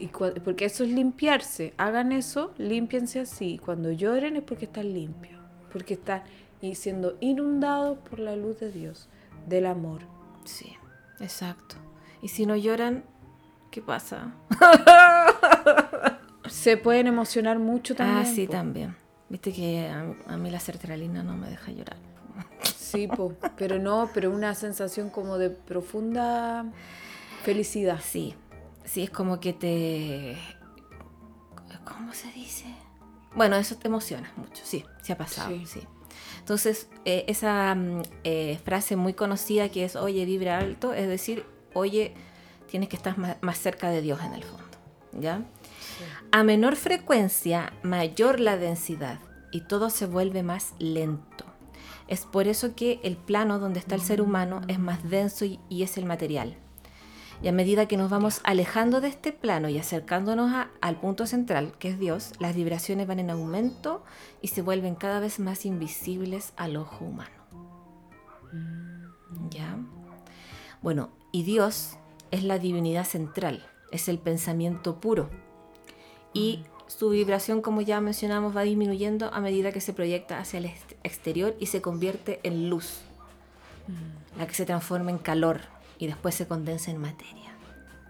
Y 0.00 0.06
porque 0.06 0.64
eso 0.66 0.84
es 0.84 0.90
limpiarse. 0.90 1.74
Hagan 1.76 2.12
eso, 2.12 2.52
límpiense 2.56 3.18
así. 3.18 3.58
Cuando 3.58 3.90
lloren 3.90 4.36
es 4.36 4.44
porque 4.44 4.66
están 4.66 4.92
limpios. 4.94 5.40
Porque 5.72 5.94
están 5.94 6.22
y 6.60 6.76
siendo 6.76 7.16
inundados 7.18 7.98
por 8.08 8.20
la 8.20 8.36
luz 8.36 8.60
de 8.60 8.70
Dios, 8.70 9.08
del 9.48 9.66
amor. 9.66 10.02
Sí, 10.44 10.76
exacto. 11.18 11.74
Y 12.22 12.28
si 12.28 12.46
no 12.46 12.54
lloran, 12.54 13.02
¿qué 13.72 13.82
pasa? 13.82 14.32
Se 16.48 16.76
pueden 16.76 17.06
emocionar 17.06 17.58
mucho 17.58 17.94
también. 17.94 18.18
ah, 18.18 18.24
sí, 18.34 18.46
po. 18.46 18.52
también. 18.52 18.96
Viste 19.28 19.52
que 19.52 19.88
a, 19.88 20.14
a 20.32 20.36
mí 20.36 20.50
la 20.50 20.60
sertralina 20.60 21.22
no 21.22 21.36
me 21.36 21.48
deja 21.50 21.70
llorar. 21.72 21.96
Sí, 22.62 23.06
po, 23.06 23.34
pero 23.58 23.78
no, 23.78 24.10
pero 24.14 24.30
una 24.30 24.54
sensación 24.54 25.10
como 25.10 25.36
de 25.36 25.50
profunda 25.50 26.64
felicidad. 27.42 28.00
Sí, 28.02 28.34
sí, 28.84 29.02
es 29.02 29.10
como 29.10 29.38
que 29.40 29.52
te... 29.52 30.36
¿Cómo 31.84 32.12
se 32.14 32.30
dice? 32.32 32.64
Bueno, 33.34 33.56
eso 33.56 33.76
te 33.76 33.88
emociona 33.88 34.32
mucho, 34.36 34.62
sí, 34.64 34.84
sí 35.02 35.12
ha 35.12 35.18
pasado, 35.18 35.50
Sí. 35.50 35.66
sí. 35.66 35.80
Entonces, 36.38 36.88
eh, 37.04 37.24
esa 37.28 37.74
mm, 37.74 38.02
eh, 38.24 38.58
frase 38.64 38.96
muy 38.96 39.12
conocida 39.12 39.68
que 39.68 39.84
es, 39.84 39.96
oye, 39.96 40.24
vibra 40.24 40.58
alto, 40.58 40.94
es 40.94 41.06
decir, 41.08 41.44
oye, 41.74 42.14
tienes 42.70 42.88
que 42.88 42.96
estar 42.96 43.18
más, 43.18 43.36
más 43.42 43.58
cerca 43.58 43.90
de 43.90 44.00
Dios 44.00 44.20
en 44.24 44.32
el 44.34 44.42
fondo, 44.44 44.64
¿ya? 45.12 45.42
A 46.32 46.42
menor 46.44 46.76
frecuencia, 46.76 47.72
mayor 47.82 48.40
la 48.40 48.56
densidad 48.56 49.20
y 49.50 49.62
todo 49.62 49.90
se 49.90 50.06
vuelve 50.06 50.42
más 50.42 50.74
lento. 50.78 51.44
Es 52.06 52.24
por 52.24 52.48
eso 52.48 52.74
que 52.74 53.00
el 53.02 53.16
plano 53.16 53.58
donde 53.58 53.80
está 53.80 53.94
el 53.94 54.00
ser 54.00 54.20
humano 54.22 54.62
es 54.68 54.78
más 54.78 55.08
denso 55.08 55.44
y, 55.44 55.60
es 55.70 55.98
el 55.98 56.06
material. 56.06 56.56
Y 57.42 57.48
a 57.48 57.52
medida 57.52 57.86
que 57.86 57.96
nos 57.96 58.10
vamos 58.10 58.40
alejando 58.44 59.00
de 59.00 59.08
este 59.08 59.32
plano 59.32 59.68
y 59.68 59.78
acercándonos 59.78 60.52
a- 60.52 60.70
al 60.80 60.98
punto 60.98 61.26
central, 61.26 61.72
que 61.78 61.88
es 61.90 61.98
Dios, 61.98 62.32
las 62.40 62.56
vibraciones 62.56 63.06
van 63.06 63.20
en 63.20 63.30
aumento 63.30 64.02
y 64.42 64.48
se 64.48 64.62
vuelven 64.62 64.96
cada 64.96 65.20
vez 65.20 65.38
más 65.38 65.64
invisibles 65.64 66.52
al 66.56 66.76
ojo 66.76 67.04
humano. 67.04 67.30
¿Ya? 69.50 69.76
Bueno, 70.82 71.10
y 71.32 71.42
Dios 71.42 71.96
es 72.30 72.42
la 72.42 72.58
divinidad 72.58 73.04
central, 73.04 73.66
es 73.92 74.08
el 74.08 74.18
pensamiento 74.18 75.00
puro. 75.00 75.30
Y 76.38 76.64
su 76.86 77.10
vibración, 77.10 77.60
como 77.62 77.80
ya 77.80 78.00
mencionamos, 78.00 78.56
va 78.56 78.62
disminuyendo 78.62 79.32
a 79.34 79.40
medida 79.40 79.72
que 79.72 79.80
se 79.80 79.92
proyecta 79.92 80.38
hacia 80.38 80.58
el 80.58 80.66
ex- 80.66 80.96
exterior 81.02 81.54
y 81.60 81.66
se 81.66 81.80
convierte 81.82 82.40
en 82.42 82.70
luz, 82.70 83.00
la 84.38 84.46
que 84.46 84.54
se 84.54 84.64
transforma 84.64 85.10
en 85.10 85.18
calor 85.18 85.60
y 85.98 86.06
después 86.06 86.34
se 86.34 86.46
condensa 86.46 86.90
en 86.90 86.98
materia. 86.98 87.52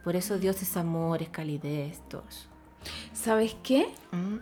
Por 0.04 0.14
eso 0.16 0.38
Dios 0.38 0.62
es 0.62 0.76
amor, 0.76 1.22
es 1.22 1.28
calidez, 1.28 2.00
todo 2.08 2.22
eso. 2.28 2.46
¿Sabes 3.12 3.56
qué? 3.62 3.88
¿Mm? 4.12 4.36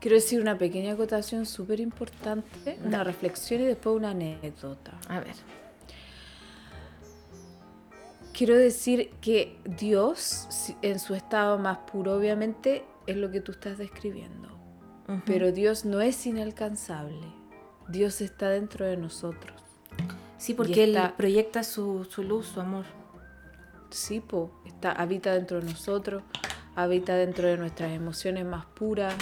Quiero 0.00 0.14
decir 0.16 0.40
una 0.40 0.56
pequeña 0.56 0.92
acotación 0.92 1.44
súper 1.44 1.80
importante, 1.80 2.78
una 2.84 3.02
reflexión 3.02 3.62
y 3.62 3.64
después 3.64 3.96
una 3.96 4.10
anécdota. 4.10 4.92
A 5.08 5.18
ver. 5.20 5.34
Quiero 8.38 8.56
decir 8.56 9.10
que 9.20 9.58
Dios, 9.64 10.46
en 10.82 11.00
su 11.00 11.16
estado 11.16 11.58
más 11.58 11.78
puro, 11.78 12.14
obviamente, 12.14 12.84
es 13.08 13.16
lo 13.16 13.32
que 13.32 13.40
tú 13.40 13.50
estás 13.50 13.78
describiendo. 13.78 14.48
Pero 15.26 15.50
Dios 15.50 15.84
no 15.84 16.00
es 16.00 16.24
inalcanzable. 16.24 17.26
Dios 17.88 18.20
está 18.20 18.48
dentro 18.48 18.86
de 18.86 18.96
nosotros. 18.96 19.60
Sí, 20.36 20.54
porque 20.54 20.84
Él 20.84 20.96
proyecta 21.16 21.64
su, 21.64 22.04
su 22.04 22.22
luz, 22.22 22.46
su 22.46 22.60
amor. 22.60 22.84
Sí, 23.90 24.20
po, 24.20 24.52
está, 24.64 24.92
habita 24.92 25.34
dentro 25.34 25.58
de 25.58 25.66
nosotros, 25.66 26.22
habita 26.76 27.16
dentro 27.16 27.48
de 27.48 27.56
nuestras 27.56 27.90
emociones 27.90 28.44
más 28.44 28.66
puras, 28.66 29.16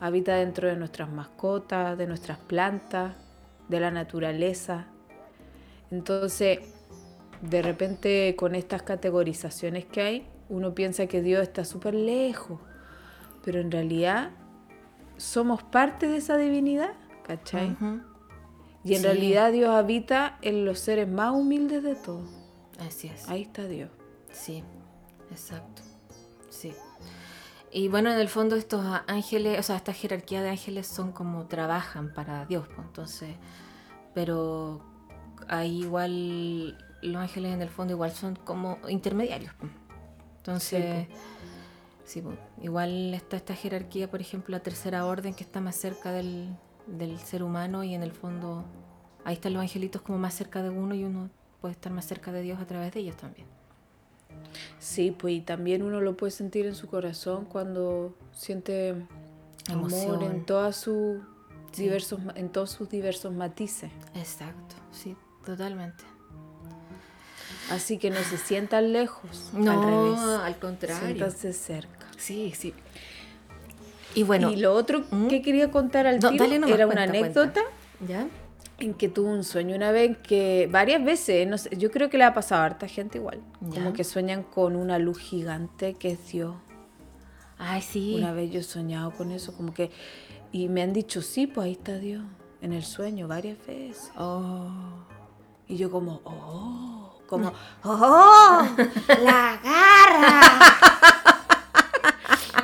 habita 0.00 0.36
dentro 0.36 0.68
de 0.68 0.76
nuestras 0.76 1.10
mascotas, 1.10 1.98
de 1.98 2.06
nuestras 2.06 2.38
plantas, 2.38 3.14
de 3.68 3.80
la 3.80 3.90
naturaleza. 3.90 4.86
Entonces, 5.90 6.60
de 7.48 7.62
repente 7.62 8.34
con 8.36 8.54
estas 8.54 8.82
categorizaciones 8.82 9.84
que 9.84 10.00
hay, 10.02 10.28
uno 10.48 10.74
piensa 10.74 11.06
que 11.06 11.22
Dios 11.22 11.42
está 11.42 11.64
súper 11.64 11.94
lejos, 11.94 12.60
pero 13.44 13.60
en 13.60 13.70
realidad 13.70 14.30
somos 15.16 15.62
parte 15.62 16.06
de 16.08 16.16
esa 16.18 16.36
divinidad, 16.36 16.92
¿cachai? 17.26 17.76
Y 18.84 18.94
en 18.94 19.00
Sí. 19.00 19.06
realidad 19.06 19.52
Dios 19.52 19.70
habita 19.70 20.38
en 20.42 20.64
los 20.64 20.78
seres 20.78 21.08
más 21.08 21.32
humildes 21.32 21.82
de 21.82 21.94
todos. 21.94 22.28
Así 22.86 23.08
es. 23.08 23.28
Ahí 23.28 23.42
está 23.42 23.66
Dios. 23.66 23.90
Sí, 24.30 24.62
exacto. 25.30 25.82
Sí. 26.50 26.72
Y 27.72 27.88
bueno, 27.88 28.12
en 28.12 28.18
el 28.20 28.28
fondo 28.28 28.56
estos 28.56 28.84
ángeles, 29.06 29.58
o 29.58 29.62
sea, 29.62 29.76
esta 29.76 29.92
jerarquía 29.92 30.42
de 30.42 30.50
ángeles 30.50 30.86
son 30.86 31.12
como 31.12 31.46
trabajan 31.46 32.12
para 32.14 32.44
Dios, 32.46 32.66
pues, 32.68 32.86
entonces, 32.86 33.34
pero 34.14 34.80
ahí 35.48 35.80
igual 35.82 36.78
los 37.04 37.20
ángeles 37.22 37.52
en 37.54 37.62
el 37.62 37.68
fondo 37.68 37.92
igual 37.94 38.12
son 38.12 38.36
como 38.36 38.78
intermediarios. 38.88 39.52
pues. 39.58 39.70
Entonces, 40.38 41.06
sí, 42.04 42.20
pues, 42.20 42.36
igual 42.62 43.14
está 43.14 43.36
esta 43.36 43.54
jerarquía, 43.54 44.10
por 44.10 44.20
ejemplo, 44.20 44.52
la 44.52 44.62
tercera 44.62 45.06
orden 45.06 45.32
que 45.34 45.42
está 45.44 45.60
más 45.60 45.76
cerca 45.76 46.12
del, 46.12 46.48
del 46.86 47.18
ser 47.18 47.42
humano 47.42 47.82
y 47.84 47.94
en 47.94 48.02
el 48.02 48.12
fondo 48.12 48.64
ahí 49.24 49.34
están 49.34 49.54
los 49.54 49.62
angelitos 49.62 50.02
como 50.02 50.18
más 50.18 50.34
cerca 50.34 50.62
de 50.62 50.68
uno 50.70 50.94
y 50.94 51.04
uno 51.04 51.30
puede 51.62 51.72
estar 51.72 51.90
más 51.92 52.04
cerca 52.04 52.30
de 52.30 52.42
Dios 52.42 52.60
a 52.60 52.66
través 52.66 52.92
de 52.92 53.00
ellos 53.00 53.16
también. 53.16 53.46
Sí, 54.78 55.10
pues 55.18 55.34
y 55.34 55.40
también 55.40 55.82
uno 55.82 56.00
lo 56.02 56.14
puede 56.16 56.30
sentir 56.30 56.66
en 56.66 56.74
su 56.74 56.88
corazón 56.88 57.46
cuando 57.46 58.14
siente 58.32 58.90
amor 59.70 59.90
Emoción. 59.90 60.22
en 60.22 60.44
todas 60.44 60.76
sus 60.76 61.20
Sí. 61.72 61.82
diversos 61.84 62.20
en 62.36 62.50
todos 62.50 62.70
sus 62.70 62.88
diversos 62.88 63.32
matices. 63.32 63.90
Exacto, 64.14 64.76
sí, 64.92 65.16
totalmente. 65.44 66.04
Así 67.70 67.98
que 67.98 68.10
no 68.10 68.20
se 68.22 68.36
sientan 68.36 68.92
lejos, 68.92 69.50
No, 69.54 69.70
al 69.72 69.84
revés. 69.84 70.20
al 70.42 70.58
contrario. 70.58 71.06
Siéntanse 71.06 71.52
cerca. 71.52 72.06
Sí, 72.16 72.52
sí. 72.56 72.74
Y 74.14 74.22
bueno, 74.22 74.50
y 74.50 74.56
lo 74.56 74.74
otro 74.74 75.04
¿Mm? 75.10 75.28
que 75.28 75.42
quería 75.42 75.70
contar 75.70 76.06
al 76.06 76.20
No, 76.20 76.30
tiro 76.30 76.44
dale 76.44 76.58
nomás, 76.58 76.74
era 76.76 76.86
una 76.86 76.94
cuenta, 77.06 77.18
anécdota 77.18 77.60
¿ya? 78.06 78.26
en 78.78 78.94
que 78.94 79.08
tuve 79.08 79.30
un 79.30 79.42
sueño 79.44 79.74
una 79.74 79.90
vez 79.92 80.16
que 80.18 80.68
varias 80.70 81.02
veces, 81.04 81.48
no 81.48 81.58
sé, 81.58 81.70
yo 81.76 81.90
creo 81.90 82.10
que 82.10 82.18
le 82.18 82.24
ha 82.24 82.34
pasado 82.34 82.62
a 82.62 82.66
harta 82.66 82.86
gente 82.86 83.18
igual, 83.18 83.40
Ya. 83.60 83.74
como 83.82 83.92
que 83.92 84.04
sueñan 84.04 84.42
con 84.44 84.76
una 84.76 84.98
luz 84.98 85.18
gigante 85.18 85.94
que 85.94 86.12
es 86.12 86.28
Dios. 86.28 86.54
Ay, 87.58 87.82
sí. 87.82 88.14
Una 88.16 88.32
vez 88.32 88.50
yo 88.52 88.60
he 88.60 88.64
soñado 88.64 89.10
con 89.12 89.30
eso, 89.32 89.52
como 89.56 89.72
que 89.74 89.90
y 90.52 90.68
me 90.68 90.82
han 90.82 90.92
dicho, 90.92 91.20
"Sí, 91.22 91.46
pues 91.48 91.64
ahí 91.66 91.72
está 91.72 91.98
Dios." 91.98 92.22
En 92.62 92.72
el 92.72 92.84
sueño 92.84 93.26
varias 93.26 93.58
veces. 93.66 94.10
Oh. 94.16 94.70
Y 95.66 95.76
yo 95.76 95.90
como, 95.90 96.20
"Oh", 96.24 97.03
como, 97.26 97.52
"Oh, 97.82 98.66
la 99.22 99.58
garra." 99.62 100.40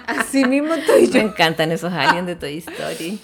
Así 0.07 0.45
mismo 0.45 0.75
estoy 0.75 1.03
Me 1.09 1.13
yo. 1.13 1.21
encantan 1.21 1.73
esos 1.73 1.93
aliens 1.93 2.27
de 2.27 2.37
Toy 2.37 2.59
Story. 2.59 3.21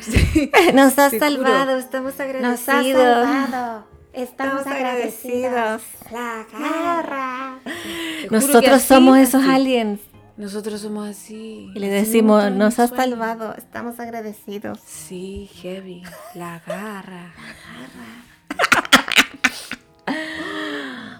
Sí. 0.00 0.50
Nos 0.74 0.98
has 0.98 1.12
juro. 1.12 1.24
salvado, 1.24 1.76
estamos 1.78 2.18
agradecidos. 2.18 2.50
Nos 2.50 2.68
has 2.68 2.84
salvado. 2.84 3.84
Estamos, 4.12 4.60
Estamos 4.62 4.66
agradecidos. 4.66 5.52
agradecidos. 5.52 5.82
La 6.10 6.46
garra. 6.58 7.58
Nosotros 8.30 8.72
así, 8.74 8.86
somos 8.88 9.18
esos 9.18 9.42
así. 9.42 9.50
aliens. 9.52 10.00
Nosotros 10.36 10.80
somos 10.80 11.08
así. 11.08 11.70
Y 11.74 11.78
le 11.78 11.88
decimos, 11.88 12.50
nos 12.50 12.78
has 12.80 12.90
salvado. 12.90 13.54
Estamos 13.56 14.00
agradecidos. 14.00 14.80
Sí, 14.84 15.48
heavy. 15.62 16.02
La 16.34 16.60
garra. 16.66 17.32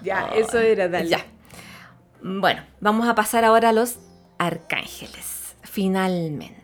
Ya, 0.09 0.27
eso 0.35 0.59
era, 0.59 0.87
dale. 0.87 1.07
Ya. 1.07 1.25
Bueno, 2.21 2.63
vamos 2.79 3.07
a 3.07 3.15
pasar 3.15 3.45
ahora 3.45 3.69
a 3.69 3.73
los 3.73 3.99
arcángeles. 4.37 5.55
Finalmente. 5.61 6.55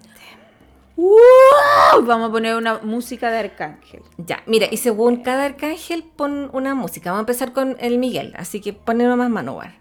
¡Wow! 0.95 2.05
Vamos 2.05 2.29
a 2.29 2.31
poner 2.31 2.55
una 2.55 2.79
música 2.79 3.29
de 3.29 3.39
arcángel. 3.39 4.01
Ya, 4.17 4.41
mira, 4.45 4.67
y 4.71 4.77
según 4.77 5.23
cada 5.23 5.45
arcángel 5.45 6.03
pon 6.03 6.49
una 6.53 6.73
música. 6.73 7.11
Vamos 7.11 7.19
a 7.19 7.25
empezar 7.27 7.53
con 7.53 7.77
el 7.79 7.97
Miguel, 7.97 8.33
así 8.37 8.61
que 8.61 8.73
ponle 8.73 9.03
nomás 9.03 9.29
Manowar. 9.29 9.75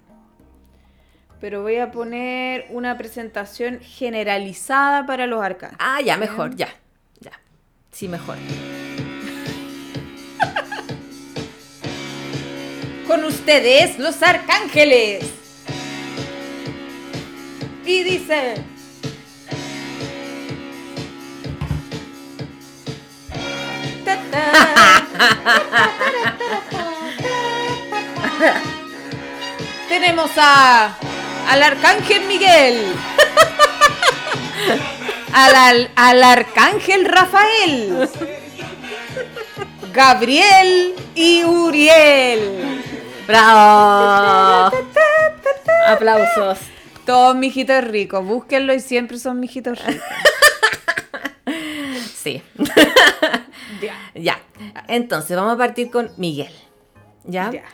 Pero 1.41 1.63
voy 1.63 1.77
a 1.77 1.91
poner 1.91 2.67
una 2.71 2.99
presentación 2.99 3.81
generalizada 3.81 5.07
para 5.07 5.27
los 5.27 5.43
arcángeles. 5.43 5.81
Ah, 5.81 6.01
ya, 6.01 6.17
mejor, 6.17 6.57
ya. 6.57 6.69
Ya. 7.21 7.33
Sí, 7.91 8.09
mejor. 8.09 8.37
Ustedes, 13.45 13.99
los 13.99 14.23
arcángeles. 14.23 15.23
Y 17.85 18.03
dice... 18.03 18.55
Tenemos 29.89 30.31
a 30.37 30.97
al 31.49 31.63
arcángel 31.63 32.23
Miguel. 32.27 32.95
Al, 35.33 35.55
al- 35.55 35.91
al 35.97 36.23
arcángel 36.23 37.05
Rafael. 37.05 38.09
Gabriel 39.93 40.95
y 41.15 41.45
Uriel. 41.45 42.83
¡Bravo! 43.27 44.77
Aplausos. 45.87 46.59
Todos 47.07 47.37
mijitos 47.37 47.85
ricos, 47.85 48.25
búsquenlo 48.25 48.75
y 48.75 48.81
siempre 48.81 49.19
son 49.19 49.41
mijitos 49.41 49.85
ricos. 49.85 50.03
Sí. 52.15 52.43
Ya. 53.83 53.95
ya. 54.15 54.41
Entonces, 54.89 55.37
vamos 55.37 55.55
a 55.55 55.59
partir 55.59 55.91
con 55.91 56.11
Miguel. 56.17 56.53
¿Ya? 57.25 57.51
Ya. 57.51 57.65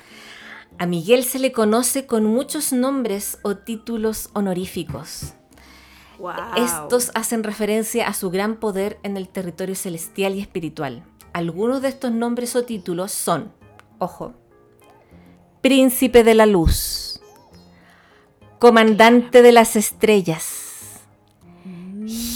A 0.79 0.87
Miguel 0.87 1.25
se 1.25 1.39
le 1.39 1.53
conoce 1.53 2.07
con 2.07 2.25
muchos 2.25 2.73
nombres 2.73 3.39
o 3.43 3.59
títulos 3.59 4.31
honoríficos. 4.33 5.35
Wow. 6.19 6.33
Estos 6.57 7.13
hacen 7.15 7.45
referencia 7.45 8.09
a 8.09 8.15
su 8.15 8.31
gran 8.31 8.57
poder 8.57 8.99
en 9.03 9.17
el 9.17 9.29
territorio 9.29 9.77
celestial 9.77 10.35
y 10.35 10.41
espiritual. 10.41 11.05
Algunos 11.33 11.83
de 11.83 11.89
estos 11.89 12.11
nombres 12.11 12.57
o 12.57 12.65
títulos 12.65 13.13
son, 13.13 13.53
ojo, 13.99 14.35
Príncipe 15.61 16.25
de 16.25 16.35
la 16.35 16.47
Luz, 16.47 17.21
Comandante 18.59 19.43
de 19.43 19.53
las 19.53 19.77
Estrellas, 19.77 21.01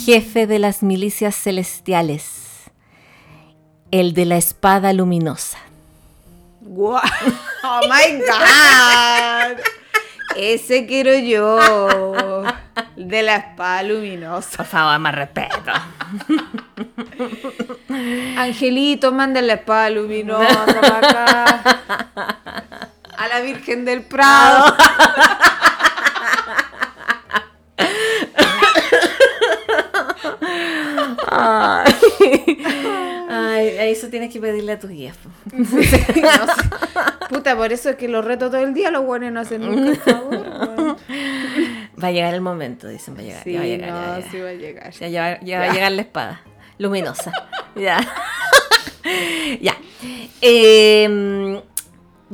Jefe 0.05 0.47
de 0.47 0.59
las 0.59 0.83
Milicias 0.83 1.35
Celestiales, 1.35 2.71
el 3.91 4.13
de 4.13 4.27
la 4.27 4.37
Espada 4.37 4.93
Luminosa. 4.93 5.59
Guau. 6.61 7.01
Oh 7.67 7.81
my 7.89 8.19
God. 8.19 9.59
Ese 10.37 10.85
quiero 10.87 11.15
yo. 11.15 12.45
De 12.95 13.23
la 13.23 13.37
espada 13.37 13.83
luminosa. 13.85 14.59
Por 14.59 14.67
favor, 14.67 14.99
más 14.99 15.15
respeto. 15.15 15.73
Angelito, 18.37 19.13
manda 19.13 19.41
la 19.41 19.55
espada 19.55 19.89
luminosa 19.91 20.67
para 20.67 20.99
acá. 20.99 21.74
Virgen 23.65 23.87
del 23.87 24.03
Prado. 24.03 24.77
Ay, 33.31 33.69
eso 33.91 34.09
tienes 34.09 34.31
que 34.31 34.39
pedirle 34.39 34.73
a 34.73 34.79
tus 34.79 34.91
guías. 34.91 35.17
po. 35.17 35.31
No 35.57 35.65
sé. 35.65 36.07
Puta, 37.31 37.57
por 37.57 37.73
eso 37.73 37.89
es 37.91 37.97
que 37.97 38.07
los 38.07 38.23
reto 38.23 38.51
todo 38.51 38.61
el 38.61 38.75
día, 38.75 38.91
los 38.91 39.05
buenos 39.07 39.33
no 39.33 39.41
hacen 39.41 39.63
nunca 39.63 39.91
el 39.91 39.97
favor. 39.97 40.97
Va 42.03 42.09
a 42.09 42.13
llegar 42.13 42.35
el 42.35 42.43
momento, 42.43 42.87
dicen, 42.87 43.17
va 43.17 43.21
a 43.21 43.23
llegar. 43.23 43.45
Sí, 43.45 43.53
ya 43.53 43.59
va 43.61 43.65
a 43.65 43.67
llegar, 43.67 43.89
no, 43.89 43.95
ya 43.95 44.03
va 44.03 44.15
a 44.15 44.19
llegar. 44.19 44.31
sí 44.31 44.41
va 44.41 44.49
a 44.49 44.53
llegar. 44.53 44.93
Ya, 44.93 45.41
ya 45.41 45.59
va 45.59 45.65
a 45.65 45.73
llegar 45.73 45.93
la 45.93 46.03
espada. 46.03 46.43
Luminosa. 46.77 47.33
ya. 47.77 47.99
ya. 49.63 49.77
Eh, 50.43 51.63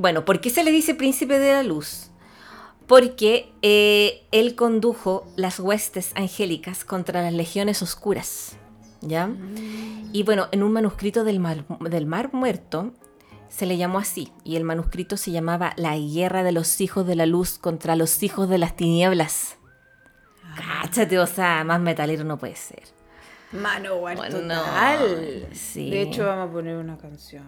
bueno, 0.00 0.24
¿por 0.24 0.40
qué 0.40 0.48
se 0.50 0.64
le 0.64 0.70
dice 0.70 0.94
príncipe 0.94 1.38
de 1.38 1.52
la 1.52 1.62
luz? 1.62 2.10
Porque 2.86 3.52
eh, 3.62 4.26
él 4.32 4.56
condujo 4.56 5.26
las 5.36 5.60
huestes 5.60 6.12
angélicas 6.16 6.84
contra 6.84 7.22
las 7.22 7.32
legiones 7.34 7.82
oscuras. 7.82 8.56
¿Ya? 9.02 9.30
Y 10.12 10.22
bueno, 10.24 10.48
en 10.52 10.62
un 10.62 10.72
manuscrito 10.72 11.24
del 11.24 11.38
mar, 11.40 11.64
del 11.80 12.04
mar 12.06 12.30
Muerto 12.32 12.92
se 13.48 13.66
le 13.66 13.76
llamó 13.76 13.98
así. 13.98 14.32
Y 14.44 14.56
el 14.56 14.64
manuscrito 14.64 15.16
se 15.16 15.30
llamaba 15.30 15.72
La 15.76 15.96
guerra 15.96 16.42
de 16.42 16.52
los 16.52 16.80
hijos 16.80 17.06
de 17.06 17.16
la 17.16 17.26
luz 17.26 17.58
contra 17.58 17.94
los 17.96 18.22
hijos 18.22 18.48
de 18.48 18.58
las 18.58 18.76
tinieblas. 18.76 19.56
Cáchate, 20.56 21.18
o 21.18 21.26
sea, 21.26 21.62
más 21.64 21.80
metalero 21.80 22.24
no 22.24 22.38
puede 22.38 22.56
ser. 22.56 22.82
Mano, 23.52 23.96
Bueno, 23.98 24.22
total. 24.28 25.48
sí. 25.52 25.90
De 25.90 26.02
hecho, 26.02 26.26
vamos 26.26 26.48
a 26.48 26.52
poner 26.52 26.76
una 26.76 26.96
canción. 26.98 27.44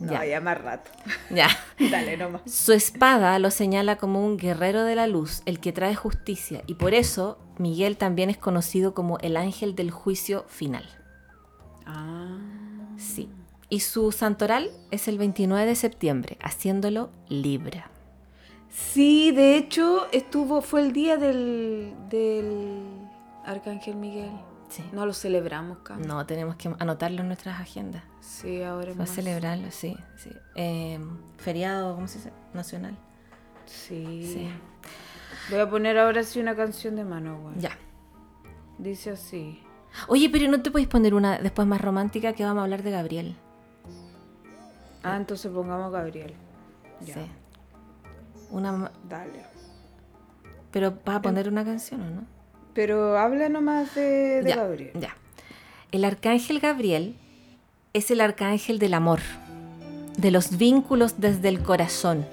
No, 0.00 0.12
Ya. 0.12 0.24
ya, 0.24 0.40
más 0.40 0.58
rato. 0.60 0.90
Ya. 1.30 1.48
Dale 1.90 2.16
nomás. 2.16 2.42
Su 2.46 2.72
espada 2.72 3.38
lo 3.38 3.50
señala 3.50 3.96
como 3.96 4.24
un 4.24 4.36
guerrero 4.36 4.84
de 4.84 4.94
la 4.94 5.06
luz, 5.06 5.42
el 5.46 5.60
que 5.60 5.72
trae 5.72 5.94
justicia, 5.94 6.62
y 6.66 6.74
por 6.74 6.94
eso 6.94 7.38
Miguel 7.58 7.96
también 7.96 8.30
es 8.30 8.38
conocido 8.38 8.94
como 8.94 9.18
el 9.18 9.36
ángel 9.36 9.74
del 9.74 9.90
juicio 9.90 10.44
final. 10.48 10.84
Ah. 11.86 12.38
Sí. 12.96 13.28
Y 13.70 13.80
su 13.80 14.12
santoral 14.12 14.70
es 14.90 15.08
el 15.08 15.18
29 15.18 15.66
de 15.66 15.74
septiembre, 15.74 16.38
haciéndolo 16.42 17.10
Libra. 17.28 17.90
Sí, 18.70 19.30
de 19.32 19.56
hecho, 19.56 20.06
estuvo, 20.12 20.62
fue 20.62 20.80
el 20.82 20.92
día 20.92 21.16
del, 21.16 21.92
del 22.08 22.80
Arcángel 23.44 23.96
Miguel. 23.96 24.30
Sí. 24.68 24.84
No 24.92 25.06
lo 25.06 25.14
celebramos, 25.14 25.78
cabrón. 25.78 26.06
No, 26.06 26.26
tenemos 26.26 26.56
que 26.56 26.70
anotarlo 26.78 27.22
en 27.22 27.28
nuestras 27.28 27.58
agendas. 27.60 28.02
Sí, 28.20 28.62
ahora 28.62 28.92
Va 28.94 29.04
a 29.04 29.06
celebrarlo, 29.06 29.70
sí. 29.70 29.96
sí. 30.16 30.30
Eh, 30.56 31.00
feriado, 31.38 31.94
¿cómo 31.94 32.06
se 32.06 32.18
dice? 32.18 32.32
Nacional. 32.52 32.96
Sí. 33.64 34.30
Sí. 34.32 34.50
Voy 35.50 35.60
a 35.60 35.70
poner 35.70 35.98
ahora 35.98 36.22
sí 36.22 36.40
una 36.40 36.54
canción 36.54 36.96
de 36.96 37.04
mano, 37.04 37.40
güey. 37.40 37.54
Ya. 37.58 37.70
Dice 38.78 39.10
así. 39.10 39.62
Oye, 40.06 40.28
pero 40.30 40.50
¿no 40.50 40.60
te 40.62 40.70
podéis 40.70 40.88
poner 40.88 41.14
una 41.14 41.38
después 41.38 41.66
más 41.66 41.80
romántica 41.80 42.34
que 42.34 42.44
vamos 42.44 42.60
a 42.60 42.64
hablar 42.64 42.82
de 42.82 42.90
Gabriel? 42.90 43.36
Ah, 45.02 45.16
entonces 45.16 45.50
pongamos 45.50 45.90
Gabriel. 45.92 46.34
Ya. 47.00 47.14
Sí. 47.14 47.20
Una, 48.50 48.90
Dale. 49.08 49.44
pero 50.70 50.98
vas 51.04 51.16
a 51.16 51.22
poner 51.22 51.48
una 51.48 51.64
canción 51.64 52.02
o 52.02 52.10
no? 52.10 52.37
Pero 52.78 53.18
habla 53.18 53.48
nomás 53.48 53.92
de, 53.96 54.40
de 54.42 54.50
ya, 54.50 54.54
Gabriel. 54.56 54.92
ya. 55.00 55.16
El 55.90 56.04
arcángel 56.04 56.60
Gabriel 56.60 57.16
es 57.92 58.12
el 58.12 58.20
arcángel 58.20 58.78
del 58.78 58.94
amor, 58.94 59.18
de 60.16 60.30
los 60.30 60.56
vínculos 60.58 61.14
desde 61.20 61.48
el 61.48 61.60
corazón. 61.60 62.24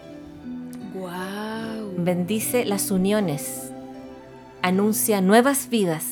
Wow. 0.93 1.95
Bendice 1.97 2.63
las 2.63 2.91
uniones, 2.91 3.71
anuncia 4.61 5.19
nuevas 5.19 5.67
vidas, 5.69 6.05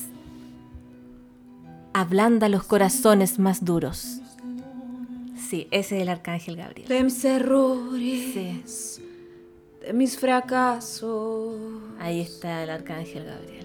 ablanda 1.92 2.48
los 2.48 2.64
corazones 2.64 3.38
más 3.38 3.64
duros. 3.64 4.18
Sí, 5.48 5.68
ese 5.70 5.96
es 5.98 6.02
el 6.02 6.08
arcángel 6.08 6.56
Gabriel. 6.56 6.88
De 6.88 7.04
mis 7.04 7.24
errores, 7.24 8.32
Sí, 8.34 9.04
de 9.86 9.92
mis 9.92 10.18
fracasos. 10.18 11.54
ahí 12.00 12.20
está 12.20 12.64
el 12.64 12.70
arcángel 12.70 13.26
Gabriel. 13.26 13.63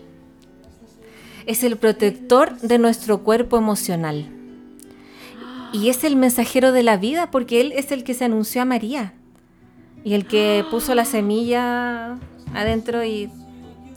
Es 1.45 1.63
el 1.63 1.77
protector 1.77 2.57
de 2.59 2.77
nuestro 2.77 3.19
cuerpo 3.23 3.57
emocional. 3.57 4.29
Y 5.71 5.89
es 5.89 6.03
el 6.03 6.15
mensajero 6.15 6.71
de 6.71 6.83
la 6.83 6.97
vida 6.97 7.29
porque 7.31 7.61
él 7.61 7.73
es 7.75 7.91
el 7.91 8.03
que 8.03 8.13
se 8.13 8.25
anunció 8.25 8.61
a 8.61 8.65
María. 8.65 9.13
Y 10.03 10.13
el 10.13 10.25
que 10.25 10.65
puso 10.71 10.95
la 10.95 11.05
semilla 11.05 12.17
adentro 12.53 13.03
y, 13.03 13.29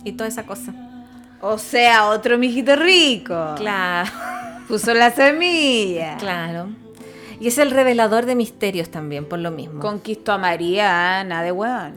y 0.05 0.13
toda 0.13 0.29
esa 0.29 0.45
cosa. 0.45 0.75
O 1.41 1.59
sea, 1.59 2.09
otro 2.09 2.39
mijito 2.39 2.77
rico. 2.77 3.55
Claro, 3.57 4.11
Puso 4.69 4.95
la 4.95 5.11
semilla. 5.11 6.17
claro. 6.19 6.69
Y 7.41 7.49
es 7.49 7.59
el 7.59 7.73
revelador 7.73 8.25
de 8.27 8.37
misterios 8.37 8.89
también, 8.91 9.25
por 9.29 9.41
lo 9.41 9.51
mismo. 9.51 9.81
Conquistó 9.81 10.31
a 10.33 10.39
María, 10.39 11.25
nada 11.25 11.43
de 11.43 11.51
weón. 11.51 11.95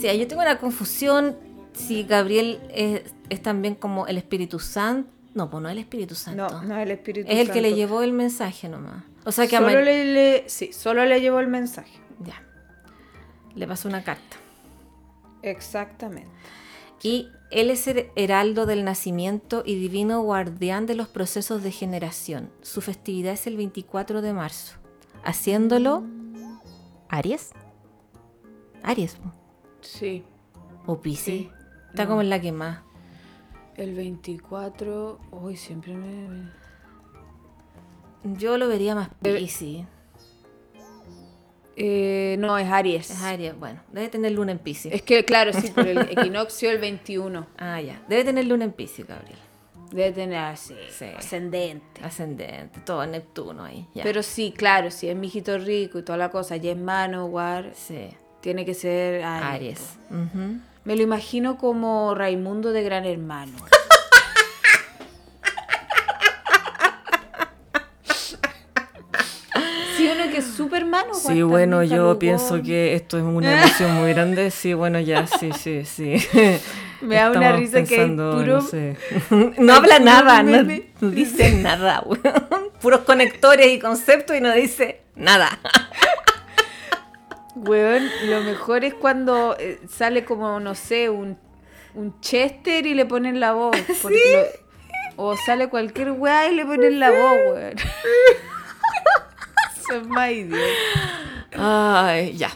Sí, 0.00 0.08
yo 0.18 0.26
tengo 0.26 0.42
una 0.42 0.58
confusión 0.58 1.36
si 1.72 2.02
Gabriel 2.02 2.58
es, 2.74 3.02
es 3.30 3.42
también 3.42 3.74
como 3.74 4.06
el 4.06 4.18
Espíritu 4.18 4.58
Santo. 4.58 5.10
No, 5.34 5.50
pues 5.50 5.62
no 5.62 5.68
el 5.68 5.78
Espíritu 5.78 6.14
Santo. 6.14 6.48
No, 6.48 6.62
no 6.62 6.76
es 6.76 6.82
el 6.84 6.90
Espíritu 6.92 7.30
es 7.30 7.38
el 7.38 7.50
que 7.52 7.60
le 7.60 7.68
Santo. 7.68 7.76
llevó 7.76 8.02
el 8.02 8.12
mensaje 8.12 8.68
nomás. 8.68 9.04
O 9.24 9.32
sea 9.32 9.46
que 9.46 9.56
a 9.56 9.60
Solo 9.60 9.72
Mar- 9.74 9.84
le, 9.84 10.04
le- 10.06 10.44
sí, 10.48 10.72
solo 10.72 11.04
le 11.04 11.20
llevó 11.20 11.38
el 11.40 11.48
mensaje. 11.48 11.92
Ya. 12.24 12.42
Le 13.54 13.66
pasó 13.66 13.88
una 13.88 14.02
carta. 14.02 14.36
Exactamente. 15.42 16.30
Y 17.02 17.28
él 17.50 17.70
es 17.70 17.86
el 17.86 18.06
heraldo 18.16 18.66
del 18.66 18.84
nacimiento 18.84 19.62
y 19.64 19.76
divino 19.78 20.20
guardián 20.22 20.86
de 20.86 20.94
los 20.96 21.08
procesos 21.08 21.62
de 21.62 21.70
generación. 21.70 22.50
Su 22.62 22.80
festividad 22.80 23.34
es 23.34 23.46
el 23.46 23.56
24 23.56 24.20
de 24.22 24.32
marzo. 24.32 24.74
Haciéndolo 25.24 26.02
Aries. 27.08 27.50
Aries. 28.82 29.16
Sí. 29.80 30.24
O 30.86 31.00
Piscis. 31.00 31.24
Sí. 31.24 31.50
Está 31.90 32.06
como 32.06 32.20
en 32.20 32.30
la 32.30 32.40
que 32.40 32.52
más. 32.52 32.80
El 33.78 33.94
24. 33.94 35.18
Uy, 35.30 35.56
siempre 35.56 35.94
me. 35.94 36.50
Yo 38.24 38.58
lo 38.58 38.68
vería 38.68 38.94
más 38.94 39.08
Piscis. 39.22 39.84
Eh, 41.76 42.34
no, 42.40 42.58
es 42.58 42.68
Aries. 42.68 43.08
Es 43.10 43.22
Aries, 43.22 43.56
bueno. 43.58 43.80
Debe 43.92 44.08
tener 44.08 44.32
luna 44.32 44.50
en 44.50 44.58
Piscis. 44.58 44.92
Es 44.92 45.02
que, 45.02 45.24
claro, 45.24 45.52
sí, 45.52 45.68
por 45.70 45.86
el 45.86 45.98
equinoccio 46.10 46.70
el 46.70 46.78
21. 46.78 47.46
Ah, 47.56 47.80
ya. 47.80 48.02
Debe 48.08 48.24
tener 48.24 48.46
luna 48.46 48.64
en 48.64 48.72
Piscis, 48.72 49.06
Gabriel. 49.06 49.38
Debe 49.92 50.10
tener 50.12 50.38
así, 50.38 50.74
Sí. 50.90 51.06
ascendente. 51.16 52.02
Ascendente. 52.04 52.80
Todo 52.84 53.06
Neptuno 53.06 53.62
ahí. 53.64 53.86
Ya. 53.94 54.02
Pero 54.02 54.22
sí, 54.24 54.52
claro, 54.54 54.90
si 54.90 55.08
es 55.08 55.16
mijito 55.16 55.56
rico 55.56 55.98
y 56.00 56.02
toda 56.02 56.18
la 56.18 56.30
cosa, 56.30 56.56
ya 56.56 56.72
es 56.72 56.76
Manowar, 56.76 57.70
Sí. 57.74 58.08
tiene 58.40 58.64
que 58.66 58.74
ser 58.74 59.22
Aries. 59.22 59.98
Me 60.88 60.96
lo 60.96 61.02
imagino 61.02 61.58
como 61.58 62.14
Raimundo 62.14 62.72
de 62.72 62.82
Gran 62.82 63.04
Hermano. 63.04 63.52
Sí, 69.96 70.08
uno 70.14 70.30
que 70.30 70.38
es 70.38 70.46
Superman 70.46 71.06
o 71.10 71.14
Sí, 71.14 71.42
bueno, 71.42 71.82
yo 71.82 71.90
Calugón? 71.90 72.18
pienso 72.18 72.62
que 72.62 72.94
esto 72.94 73.18
es 73.18 73.24
una 73.24 73.60
emoción 73.62 73.94
muy 73.94 74.12
grande. 74.12 74.50
Sí, 74.50 74.72
bueno, 74.74 75.00
ya, 75.00 75.26
sí, 75.26 75.50
sí, 75.52 75.84
sí. 75.84 76.16
Me 77.00 77.16
da 77.16 77.30
una 77.30 77.52
risa 77.52 77.82
que 77.84 77.96
pensando, 77.96 78.32
puro- 78.38 78.54
No, 78.54 78.60
sé. 78.60 78.96
no 79.58 79.74
habla 79.74 79.98
nada, 79.98 80.42
no, 80.42 80.50
meme. 80.52 80.90
no 81.00 81.10
dice 81.10 81.52
nada. 81.52 82.04
Puros 82.80 83.00
conectores 83.00 83.68
y 83.68 83.78
conceptos 83.78 84.36
y 84.36 84.40
no 84.40 84.52
dice 84.52 85.00
nada. 85.16 85.58
Weón, 87.66 88.08
lo 88.26 88.40
mejor 88.42 88.84
es 88.84 88.94
cuando 88.94 89.56
eh, 89.58 89.80
sale 89.88 90.24
como, 90.24 90.60
no 90.60 90.74
sé, 90.74 91.10
un, 91.10 91.38
un 91.94 92.20
Chester 92.20 92.86
y 92.86 92.94
le 92.94 93.04
ponen 93.06 93.40
la 93.40 93.52
voz. 93.52 93.76
porque 94.02 94.60
lo- 95.16 95.24
o 95.24 95.36
sale 95.36 95.68
cualquier 95.68 96.12
weá 96.12 96.48
y 96.48 96.54
le 96.54 96.64
ponen 96.64 97.00
la 97.00 97.10
voz, 97.10 97.36
weón. 97.54 97.74
Es 99.90 100.06
más 100.06 100.30
idiota. 100.30 100.62
Ay, 101.56 102.36
ya. 102.36 102.50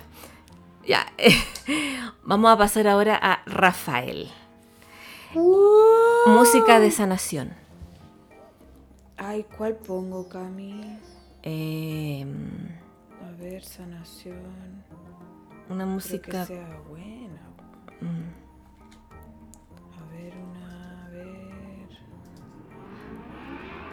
Ya. 0.86 1.06
Vamos 2.24 2.52
a 2.52 2.58
pasar 2.58 2.86
ahora 2.88 3.18
a 3.20 3.40
Rafael. 3.46 4.28
Música 6.26 6.78
de 6.78 6.90
sanación. 6.90 7.54
Ay, 9.16 9.46
¿cuál 9.56 9.76
pongo, 9.76 10.28
Cami? 10.28 10.98
Eh, 11.42 12.26
A 13.26 13.30
ver, 13.42 13.64
sanación. 13.64 14.81
Una 15.68 15.86
música. 15.86 16.40
que 16.42 16.46
sea 16.54 16.80
buena. 16.88 17.40
mm, 18.00 18.32
A 20.00 20.12
ver, 20.12 20.34
una, 20.36 21.06
a 21.06 21.08
ver. 21.10 21.88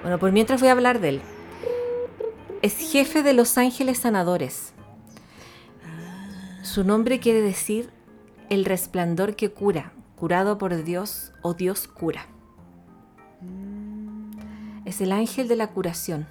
Bueno, 0.01 0.19
por 0.19 0.31
mientras 0.31 0.59
voy 0.59 0.69
a 0.69 0.73
hablar 0.73 0.99
de 0.99 1.09
él. 1.09 1.21
Es 2.61 2.77
jefe 2.91 3.23
de 3.23 3.33
los 3.33 3.57
ángeles 3.57 3.99
sanadores. 3.99 4.73
Su 6.63 6.83
nombre 6.83 7.19
quiere 7.19 7.41
decir 7.41 7.89
el 8.49 8.65
resplandor 8.65 9.35
que 9.35 9.51
cura, 9.51 9.93
curado 10.15 10.57
por 10.57 10.83
Dios 10.83 11.31
o 11.41 11.53
Dios 11.53 11.87
cura. 11.87 12.27
Es 14.85 15.01
el 15.01 15.11
ángel 15.11 15.47
de 15.47 15.55
la 15.55 15.67
curación. 15.67 16.27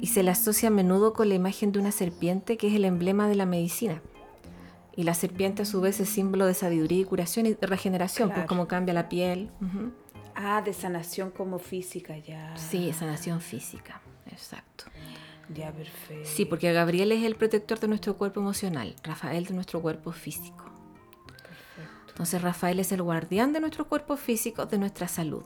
Y 0.00 0.08
se 0.08 0.22
le 0.22 0.30
asocia 0.30 0.68
a 0.68 0.70
menudo 0.70 1.12
con 1.12 1.28
la 1.28 1.34
imagen 1.34 1.72
de 1.72 1.78
una 1.78 1.92
serpiente 1.92 2.56
que 2.56 2.68
es 2.68 2.74
el 2.74 2.84
emblema 2.84 3.28
de 3.28 3.34
la 3.34 3.46
medicina. 3.46 4.02
Y 4.94 5.02
la 5.04 5.14
serpiente 5.14 5.62
a 5.62 5.64
su 5.64 5.80
vez 5.80 6.00
es 6.00 6.08
símbolo 6.08 6.46
de 6.46 6.54
sabiduría 6.54 7.00
y 7.00 7.04
curación 7.04 7.46
y 7.46 7.54
regeneración, 7.54 8.28
pues 8.28 8.36
Claro. 8.36 8.48
como 8.48 8.66
cambia 8.68 8.94
la 8.94 9.08
piel. 9.08 9.50
Ah, 10.34 10.62
de 10.62 10.72
sanación 10.72 11.30
como 11.30 11.58
física, 11.58 12.16
ya. 12.18 12.54
Sí, 12.56 12.92
sanación 12.92 13.40
física, 13.40 14.00
exacto. 14.30 14.84
Ya, 15.54 15.70
perfecto. 15.72 16.28
Sí, 16.28 16.44
porque 16.44 16.72
Gabriel 16.72 17.12
es 17.12 17.22
el 17.24 17.36
protector 17.36 17.78
de 17.78 17.88
nuestro 17.88 18.16
cuerpo 18.16 18.40
emocional, 18.40 18.96
Rafael 19.02 19.44
de 19.46 19.54
nuestro 19.54 19.80
cuerpo 19.80 20.12
físico. 20.12 20.64
Entonces 22.08 22.40
Rafael 22.40 22.80
es 22.80 22.92
el 22.92 23.02
guardián 23.02 23.52
de 23.52 23.60
nuestro 23.60 23.86
cuerpo 23.86 24.16
físico, 24.16 24.64
de 24.66 24.78
nuestra 24.78 25.06
salud. 25.08 25.44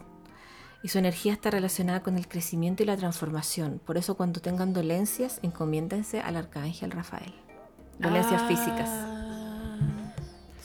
Y 0.83 0.89
su 0.89 0.99
energía 0.99 1.33
está 1.33 1.51
relacionada 1.51 2.03
con 2.03 2.17
el 2.17 2.27
crecimiento 2.27 2.83
y 2.83 2.87
la 2.87 2.97
transformación. 2.97 3.81
Por 3.85 3.99
eso 3.99 4.17
cuando 4.17 4.41
tengan 4.41 4.73
dolencias, 4.73 5.39
encomiéndense 5.43 6.21
al 6.21 6.37
arcángel 6.37 6.91
Rafael. 6.91 7.35
Dolencias 7.99 8.43
físicas. 8.49 8.89
Ah, 8.89 9.21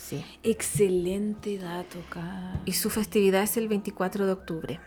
Sí. 0.06 0.24
Excelente 0.44 1.58
dato, 1.58 1.98
Cami. 2.12 2.60
Y 2.66 2.74
su 2.74 2.92
festividad 2.92 3.42
es 3.42 3.58
el 3.58 3.68
24 3.68 4.28
de 4.28 4.34
octubre. 4.34 4.80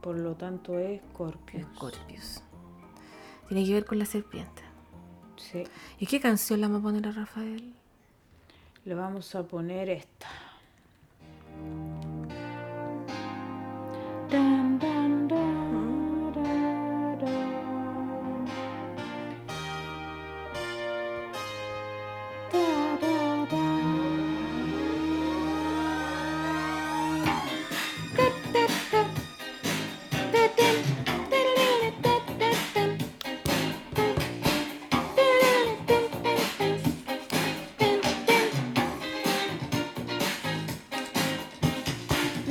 Por 0.00 0.18
lo 0.18 0.34
tanto 0.34 0.76
es 0.76 1.00
Scorpio. 1.12 1.60
Escorpios. 1.60 2.42
Tiene 3.46 3.64
que 3.64 3.72
ver 3.72 3.84
con 3.84 4.00
la 4.00 4.06
serpiente. 4.06 4.62
Sí. 5.36 5.62
¿Y 6.00 6.06
qué 6.06 6.18
canción 6.18 6.60
le 6.60 6.66
vamos 6.66 6.80
a 6.80 6.82
poner 6.82 7.06
a 7.06 7.12
Rafael? 7.12 7.74
Le 8.84 8.94
vamos 8.94 9.32
a 9.36 9.44
poner 9.44 9.88
esta. 9.88 10.26
Dun, 14.34 14.78
dun. 14.80 15.28
Da, 15.30 15.36
da, 15.36 15.40
hmm. 15.70 16.34
da. 17.20 17.34
Da, 22.52 22.64
da, 23.02 23.14
da. 23.52 23.62
Da, 30.32 30.42
da-da-da-da, 30.56 31.94
da-da-dun. 32.02 32.90
Da-da-da-da. 35.86 36.14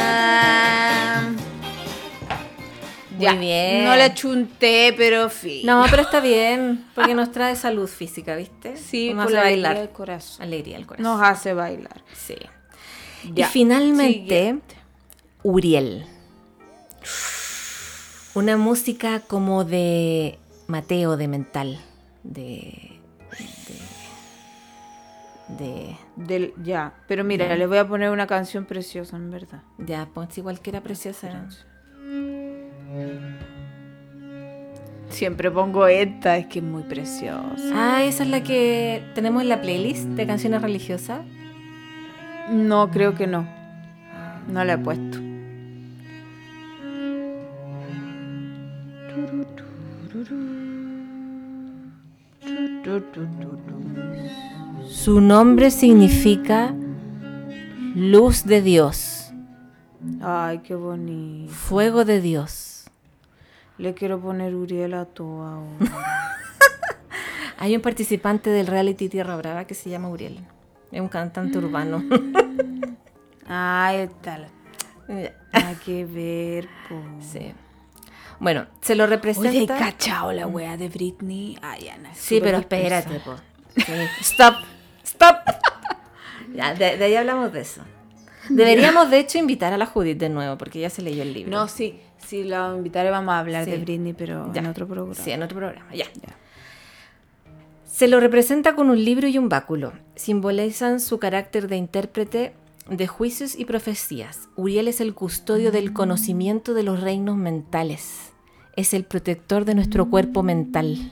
Muy 3.17 3.37
bien. 3.37 3.85
No 3.85 3.95
le 3.95 4.13
chunté, 4.13 4.93
pero 4.97 5.29
fin. 5.29 5.65
No, 5.65 5.85
pero 5.89 6.01
está 6.03 6.19
bien, 6.19 6.85
porque 6.95 7.13
nos 7.13 7.31
trae 7.31 7.55
salud 7.55 7.87
física, 7.87 8.35
¿viste? 8.35 8.77
Sí, 8.77 9.13
nos 9.13 9.25
hace 9.25 9.33
la 9.33 9.41
alegría 9.41 9.67
bailar. 9.69 9.85
del 9.85 9.89
corazón. 9.89 10.41
Alegría 10.43 10.77
del 10.77 10.87
corazón. 10.87 11.03
Nos 11.03 11.21
hace 11.21 11.53
bailar. 11.53 12.03
Sí. 12.15 12.35
Ya. 13.33 13.45
Y 13.45 13.49
finalmente, 13.49 14.13
Siguiente. 14.13 14.75
Uriel. 15.43 16.05
Una 18.33 18.57
música 18.57 19.19
como 19.19 19.65
de 19.65 20.39
Mateo, 20.67 21.17
de 21.17 21.27
mental. 21.27 21.79
De. 22.23 22.99
De. 23.67 23.80
De 25.57 25.95
Del, 26.15 26.53
ya, 26.63 26.93
pero 27.07 27.23
mira, 27.23 27.55
le 27.55 27.67
voy 27.67 27.77
a 27.77 27.87
poner 27.87 28.09
una 28.09 28.27
canción 28.27 28.65
preciosa, 28.65 29.17
en 29.17 29.31
verdad. 29.31 29.61
ya, 29.77 30.07
pues 30.13 30.37
igual 30.37 30.59
que 30.59 30.69
era 30.69 30.81
preciosa. 30.81 31.47
Siempre 35.09 35.51
pongo 35.51 35.87
esta, 35.87 36.37
es 36.37 36.47
que 36.47 36.59
es 36.59 36.65
muy 36.65 36.83
preciosa. 36.83 37.71
Ah, 37.73 38.03
esa 38.03 38.23
es 38.23 38.29
la 38.29 38.43
que 38.43 39.03
tenemos 39.13 39.41
en 39.41 39.49
la 39.49 39.61
playlist 39.61 40.05
de 40.05 40.25
canciones 40.25 40.61
religiosas. 40.61 41.21
No, 42.49 42.89
creo 42.91 43.13
que 43.13 43.27
no. 43.27 43.45
No 44.47 44.63
la 44.63 44.73
he 44.73 44.77
puesto. 44.77 45.19
Su 54.87 55.21
nombre 55.21 55.71
significa 55.71 56.73
luz 57.95 58.45
de 58.45 58.61
Dios, 58.61 59.31
Ay, 60.21 60.59
qué 60.59 60.75
bonito. 60.75 61.51
fuego 61.51 62.05
de 62.05 62.21
Dios. 62.21 62.85
Le 63.77 63.93
quiero 63.93 64.19
poner 64.19 64.55
Uriel 64.55 64.93
a 64.93 65.05
ahora. 65.43 65.67
Hay 67.57 67.75
un 67.75 67.81
participante 67.81 68.49
del 68.49 68.67
reality 68.67 69.09
Tierra 69.09 69.35
Brava 69.37 69.65
que 69.65 69.75
se 69.75 69.89
llama 69.89 70.09
Uriel. 70.09 70.39
Es 70.91 71.01
un 71.01 71.07
cantante 71.07 71.57
urbano. 71.57 72.03
Ay, 73.47 73.97
la... 73.97 74.49
Nada 75.53 75.75
que 75.85 76.05
ver, 76.05 76.67
po. 76.89 76.95
sí. 77.19 77.53
Bueno, 78.41 78.65
se 78.81 78.95
lo 78.95 79.03
Oye, 79.03 79.13
¿hay 79.13 79.17
representa. 79.17 79.77
cachao 79.77 80.33
la 80.33 80.47
wea 80.47 80.75
de 80.75 80.89
Britney? 80.89 81.57
Ay, 81.61 81.89
Ana. 81.89 82.09
sí, 82.15 82.39
pero 82.41 82.57
espérate, 82.57 83.19
po. 83.19 83.35
Sí. 83.77 83.83
Stop, 84.21 84.55
stop. 85.03 85.35
Ya, 86.53 86.73
de, 86.73 86.97
de 86.97 87.05
ahí 87.05 87.15
hablamos 87.15 87.53
de 87.53 87.61
eso. 87.61 87.81
Deberíamos, 88.49 89.09
de 89.09 89.19
hecho, 89.19 89.37
invitar 89.37 89.71
a 89.71 89.77
la 89.77 89.85
Judith 89.85 90.17
de 90.17 90.27
nuevo, 90.27 90.57
porque 90.57 90.79
ya 90.81 90.89
se 90.89 91.01
leyó 91.01 91.21
el 91.21 91.31
libro. 91.33 91.51
No, 91.51 91.67
sí. 91.69 91.97
Si 92.17 92.43
la 92.43 92.73
invitaré 92.75 93.09
vamos 93.09 93.33
a 93.33 93.39
hablar 93.39 93.63
Sí. 93.63 93.71
de 93.71 93.77
Britney, 93.77 94.11
pero 94.13 94.51
Ya. 94.51 94.59
en 94.59 94.67
otro 94.67 94.85
programa. 94.87 95.13
Sí, 95.13 95.31
en 95.31 95.43
otro 95.43 95.59
programa, 95.59 95.89
ya. 95.93 96.05
Ya. 96.15 96.35
Se 97.85 98.07
lo 98.07 98.19
representa 98.19 98.75
con 98.75 98.89
un 98.89 99.05
libro 99.05 99.27
y 99.27 99.37
un 99.37 99.47
báculo. 99.47 99.93
Simbolizan 100.15 100.99
su 100.99 101.19
carácter 101.19 101.67
de 101.69 101.77
intérprete 101.77 102.53
de 102.89 103.07
juicios 103.07 103.55
y 103.57 103.63
profecías. 103.65 104.49
Uriel 104.57 104.87
es 104.89 104.99
el 104.99 105.13
custodio 105.13 105.71
del 105.71 105.93
conocimiento 105.93 106.73
de 106.73 106.83
los 106.83 106.99
reinos 107.01 107.37
mentales. 107.37 108.30
Es 108.75 108.93
el 108.93 109.03
protector 109.03 109.65
de 109.65 109.75
nuestro 109.75 110.09
cuerpo 110.09 110.43
mental. 110.43 111.11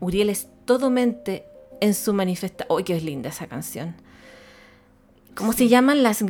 Uriel 0.00 0.30
es 0.30 0.48
todo 0.64 0.90
mente 0.90 1.44
en 1.80 1.94
su 1.94 2.12
manifestación. 2.12 2.76
¡Uy, 2.76 2.84
qué 2.84 2.96
es 2.96 3.02
linda 3.02 3.30
esa 3.30 3.46
canción! 3.46 3.94
¿Cómo 5.34 5.52
se 5.52 5.68
llaman 5.68 6.02
las... 6.02 6.22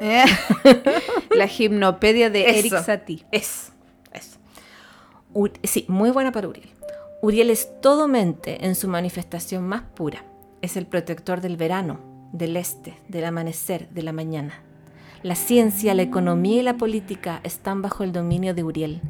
Eh, 0.00 0.24
la 1.36 1.46
gimnopedia 1.46 2.30
de 2.30 2.48
Eso. 2.48 2.58
Eric 2.58 2.84
Satie. 2.84 3.24
Es, 3.30 3.72
es. 4.12 4.38
Ur- 5.34 5.52
sí, 5.62 5.84
muy 5.88 6.10
buena 6.10 6.32
para 6.32 6.48
Uriel. 6.48 6.70
Uriel 7.20 7.50
es 7.50 7.68
todo 7.80 8.08
mente 8.08 8.64
en 8.66 8.74
su 8.74 8.88
manifestación 8.88 9.64
más 9.68 9.82
pura. 9.82 10.24
Es 10.62 10.76
el 10.76 10.86
protector 10.86 11.40
del 11.40 11.56
verano, 11.56 12.00
del 12.32 12.56
este, 12.56 12.94
del 13.08 13.24
amanecer, 13.26 13.88
de 13.90 14.02
la 14.02 14.12
mañana. 14.12 14.54
La 15.22 15.36
ciencia, 15.36 15.94
la 15.94 16.02
economía 16.02 16.60
y 16.60 16.62
la 16.62 16.76
política 16.76 17.40
están 17.44 17.80
bajo 17.80 18.02
el 18.02 18.12
dominio 18.12 18.54
de 18.54 18.64
Uriel. 18.64 19.00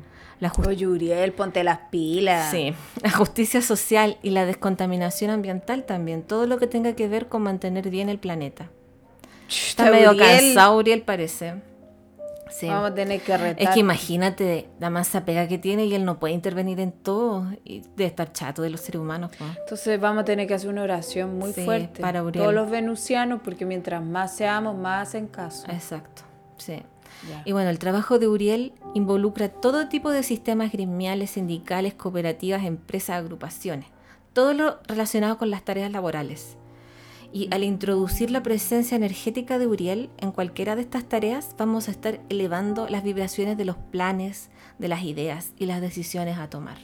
La 0.40 0.52
Oye, 0.66 0.86
Uriel, 0.86 1.32
ponte 1.32 1.64
las 1.64 1.78
pilas. 1.90 2.50
Sí, 2.50 2.74
la 3.02 3.10
justicia 3.10 3.62
social 3.62 4.18
y 4.22 4.30
la 4.30 4.44
descontaminación 4.44 5.30
ambiental 5.30 5.84
también. 5.84 6.22
Todo 6.22 6.46
lo 6.46 6.58
que 6.58 6.66
tenga 6.66 6.94
que 6.94 7.08
ver 7.08 7.28
con 7.28 7.42
mantener 7.42 7.88
bien 7.90 8.08
el 8.08 8.18
planeta. 8.18 8.68
Está 9.48 9.90
medio 9.90 10.16
cansado 10.16 10.76
Uriel 10.76 11.02
parece. 11.02 11.54
Sí. 12.54 12.66
Vamos 12.68 12.90
a 12.90 12.94
tener 12.94 13.20
que 13.22 13.36
retar. 13.36 13.62
Es 13.62 13.70
que 13.70 13.80
imagínate 13.80 14.68
la 14.78 14.90
masa 14.90 15.24
pega 15.24 15.48
que 15.48 15.58
tiene 15.58 15.86
y 15.86 15.94
él 15.94 16.04
no 16.04 16.18
puede 16.20 16.34
intervenir 16.34 16.78
en 16.80 16.92
todo. 16.92 17.46
Y 17.64 17.80
debe 17.96 18.06
estar 18.06 18.32
chato 18.32 18.62
de 18.62 18.70
los 18.70 18.80
seres 18.80 19.00
humanos. 19.00 19.30
Entonces 19.60 19.98
vamos 20.00 20.22
a 20.22 20.24
tener 20.24 20.46
que 20.46 20.54
hacer 20.54 20.68
una 20.70 20.82
oración 20.82 21.38
muy 21.38 21.52
Sí, 21.52 21.64
fuerte. 21.64 22.00
para 22.00 22.22
Uriel. 22.22 22.42
Todos 22.44 22.54
los 22.54 22.70
venusianos, 22.70 23.40
porque 23.42 23.64
mientras 23.64 24.02
más 24.04 24.36
seamos, 24.36 24.76
más 24.76 25.08
hacen 25.08 25.26
caso. 25.28 25.66
Exacto, 25.70 26.22
sí. 26.58 26.82
Y 27.44 27.52
bueno, 27.52 27.70
el 27.70 27.78
trabajo 27.78 28.18
de 28.18 28.26
Uriel 28.26 28.72
involucra 28.94 29.48
todo 29.48 29.88
tipo 29.88 30.10
de 30.10 30.22
sistemas 30.24 30.72
gremiales, 30.72 31.30
sindicales, 31.30 31.94
cooperativas, 31.94 32.64
empresas, 32.64 33.16
agrupaciones. 33.16 33.86
Todo 34.32 34.54
lo 34.54 34.78
relacionado 34.88 35.38
con 35.38 35.50
las 35.50 35.62
tareas 35.62 35.92
laborales. 35.92 36.56
Y 37.34 37.48
al 37.50 37.64
introducir 37.64 38.30
la 38.30 38.42
presencia 38.42 38.94
energética 38.96 39.58
de 39.58 39.66
Uriel 39.66 40.10
en 40.18 40.32
cualquiera 40.32 40.76
de 40.76 40.82
estas 40.82 41.04
tareas, 41.08 41.54
vamos 41.56 41.88
a 41.88 41.90
estar 41.90 42.20
elevando 42.28 42.86
las 42.88 43.02
vibraciones 43.02 43.56
de 43.56 43.64
los 43.64 43.76
planes, 43.76 44.50
de 44.78 44.88
las 44.88 45.02
ideas 45.02 45.52
y 45.58 45.64
las 45.66 45.80
decisiones 45.80 46.36
a 46.38 46.50
tomar. 46.50 46.76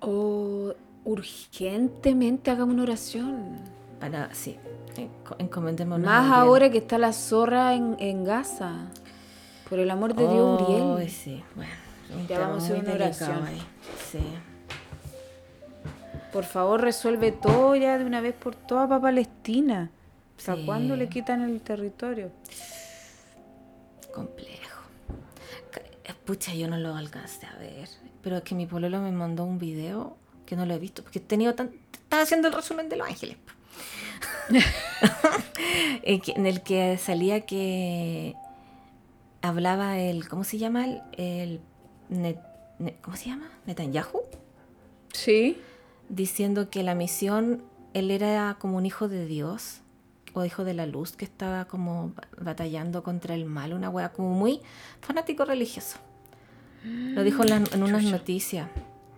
Oh, 0.00 0.72
urgentemente 1.04 2.50
hagamos 2.50 2.74
una 2.74 2.84
oración. 2.84 3.56
Para, 3.98 4.32
sí, 4.34 4.56
enco- 4.96 5.36
encomendémonos 5.38 6.06
a 6.06 6.10
Más 6.10 6.24
Uriel. 6.26 6.40
ahora 6.48 6.70
que 6.70 6.78
está 6.78 6.98
la 6.98 7.12
zorra 7.12 7.74
en, 7.74 7.96
en 7.98 8.24
Gaza. 8.24 8.86
Por 9.68 9.78
el 9.78 9.90
amor 9.90 10.14
de 10.14 10.22
Dios, 10.28 10.60
Uriel. 10.62 11.10
sí, 11.10 11.42
bueno. 11.56 11.70
Ya 12.28 12.40
vamos 12.40 12.62
a 12.62 12.66
hacer 12.66 12.76
muy 12.76 12.86
una 12.86 12.94
oración. 12.94 13.44
ahí, 13.44 13.58
Sí. 14.10 14.18
Por 16.32 16.44
favor, 16.44 16.80
resuelve 16.80 17.30
todo 17.32 17.76
ya 17.76 17.98
de 17.98 18.04
una 18.04 18.20
vez 18.20 18.34
por 18.34 18.54
todas 18.54 18.88
para 18.88 19.00
Palestina. 19.02 19.90
¿Hasta 20.38 20.56
Sí. 20.56 20.64
cuándo 20.66 20.96
le 20.96 21.08
quitan 21.08 21.42
el 21.42 21.60
territorio? 21.60 22.30
complejo. 24.14 24.78
Eh, 26.04 26.12
Pucha, 26.26 26.52
yo 26.54 26.68
no 26.68 26.76
lo 26.76 26.94
alcancé 26.94 27.46
a 27.46 27.56
ver. 27.58 27.88
Pero 28.22 28.36
es 28.36 28.42
que 28.42 28.54
mi 28.54 28.66
pololo 28.66 29.00
me 29.00 29.10
mandó 29.10 29.44
un 29.44 29.58
video 29.58 30.16
que 30.44 30.54
no 30.54 30.66
lo 30.66 30.74
he 30.74 30.78
visto. 30.78 31.02
Porque 31.02 31.18
he 31.18 31.22
tenido 31.22 31.54
tan... 31.54 31.70
Estaba 31.92 32.22
haciendo 32.22 32.48
el 32.48 32.54
resumen 32.54 32.88
de 32.90 32.96
Los 32.96 33.08
Ángeles. 33.08 33.36
po. 33.46 33.52
en, 36.02 36.46
el 36.46 36.62
que 36.62 36.98
salía 36.98 37.40
que 37.46 38.34
hablaba 39.40 39.98
el... 39.98 40.28
¿Cómo 40.28 40.44
se 40.44 40.58
llama? 40.58 40.84
El... 40.86 41.00
el 41.16 41.60
Net- 42.10 42.40
Ne- 42.78 42.96
¿Cómo 43.00 43.16
se 43.16 43.26
llama? 43.30 43.48
Netanyahu. 43.66 44.20
Sí. 45.14 45.56
Diciendo 46.12 46.68
que 46.68 46.82
la 46.82 46.94
misión, 46.94 47.62
él 47.94 48.10
era 48.10 48.56
como 48.58 48.76
un 48.76 48.84
hijo 48.84 49.08
de 49.08 49.24
Dios. 49.24 49.78
O 50.34 50.44
hijo 50.44 50.64
de 50.64 50.74
la 50.74 50.86
luz 50.86 51.12
que 51.16 51.24
estaba 51.24 51.64
como 51.66 52.10
ba- 52.14 52.28
batallando 52.38 53.02
contra 53.02 53.34
el 53.34 53.44
mal, 53.46 53.72
una 53.74 53.88
wea 53.90 54.12
como 54.12 54.30
muy 54.34 54.60
fanático 55.00 55.44
religioso. 55.46 55.96
Lo 56.84 57.22
dijo 57.22 57.42
en, 57.44 57.50
la- 57.50 57.56
en 57.72 57.82
unas 57.82 58.02
noticias. 58.04 58.68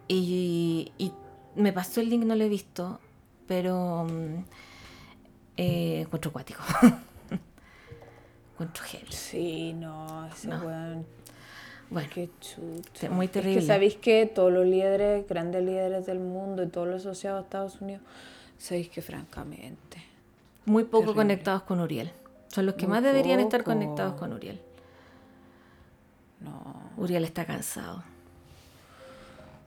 Y, 0.09 0.93
y 0.99 1.13
me 1.57 1.73
pasó 1.73 2.01
el 2.01 2.11
link, 2.11 2.25
no 2.25 2.35
lo 2.37 2.45
he 2.45 2.49
visto, 2.49 3.01
pero 3.47 4.07
mm, 4.11 4.45
eh, 5.57 6.01
encuentro 6.03 6.31
acuático. 6.31 6.63
encuentro 8.55 8.85
heavy. 8.85 9.13
Sí, 9.13 9.73
no, 9.73 10.27
ese 10.27 10.49
No. 10.49 10.65
weón. 10.67 11.07
Bueno, 11.91 12.09
Qué 12.13 12.31
chucho. 12.41 13.11
muy 13.11 13.27
Es 13.27 13.33
terrible. 13.33 13.61
que 13.61 13.67
sabéis 13.67 13.97
que 13.97 14.27
todos 14.27 14.53
los 14.53 14.67
líderes, 14.67 15.27
grandes 15.29 15.63
líderes 15.65 16.07
del 16.07 16.19
mundo 16.19 16.63
y 16.63 16.69
todos 16.69 16.89
los 16.89 17.03
asociados 17.07 17.41
a 17.41 17.45
Estados 17.45 17.81
Unidos, 17.81 18.03
sabéis 18.59 18.89
que 18.89 19.03
francamente. 19.03 19.99
muy 20.67 20.85
poco 20.85 20.99
terrible. 21.01 21.15
conectados 21.17 21.63
con 21.63 21.81
Uriel. 21.81 22.11
Son 22.49 22.67
los 22.67 22.75
que 22.77 22.87
Muy 22.87 22.95
más 22.97 23.03
deberían 23.03 23.41
estar 23.41 23.61
poco. 23.63 23.73
conectados 23.73 24.15
con 24.15 24.33
Uriel. 24.33 24.61
No. 26.41 26.91
Uriel 26.97 27.25
está 27.25 27.45
cansado. 27.45 28.03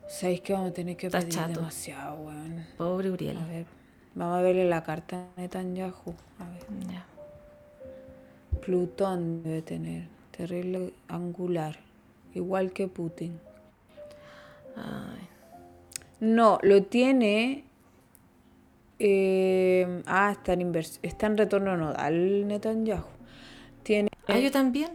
Sabéis 0.09 0.41
que 0.41 0.53
vamos 0.53 0.72
a 0.72 0.74
tener 0.74 0.95
que 0.97 1.07
Está 1.07 1.20
pedir 1.20 1.34
chato. 1.34 1.53
demasiado, 1.59 2.15
weón. 2.22 2.65
Pobre 2.78 3.11
Uriel. 3.11 3.38
A 3.38 3.45
ver, 3.45 3.65
vamos 4.15 4.38
a 4.38 4.41
verle 4.41 4.68
la 4.70 4.84
carta 4.84 5.28
a 5.36 5.41
Netanyahu. 5.41 6.15
A 6.39 6.49
ver. 6.49 6.65
Ya. 6.91 7.05
Plutón 8.61 9.43
debe 9.43 9.61
tener. 9.61 10.07
Terrible 10.32 10.93
angular. 11.07 11.78
Igual 12.38 12.71
que 12.71 12.88
Putin. 12.88 13.39
Ay. 14.75 15.27
No, 16.19 16.59
lo 16.61 16.83
tiene. 16.83 17.63
eh, 18.99 20.01
ah, 20.07 20.31
está 20.31 20.53
en, 20.53 20.75
está 21.03 21.27
en 21.27 21.38
retorno 21.38 21.77
nodal 21.77 22.47
Netanyahu. 22.47 23.05
Tiene. 23.83 24.09
Ah, 24.27 24.39
yo 24.39 24.51
también. 24.51 24.91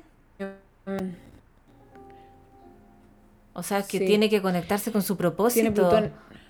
O 3.55 3.63
sea, 3.63 3.83
que 3.83 3.99
Sí. 3.99 4.07
tiene 4.07 4.29
que 4.31 4.41
conectarse 4.41 4.91
con 4.93 5.03
su 5.03 5.17
propósito. 5.17 5.91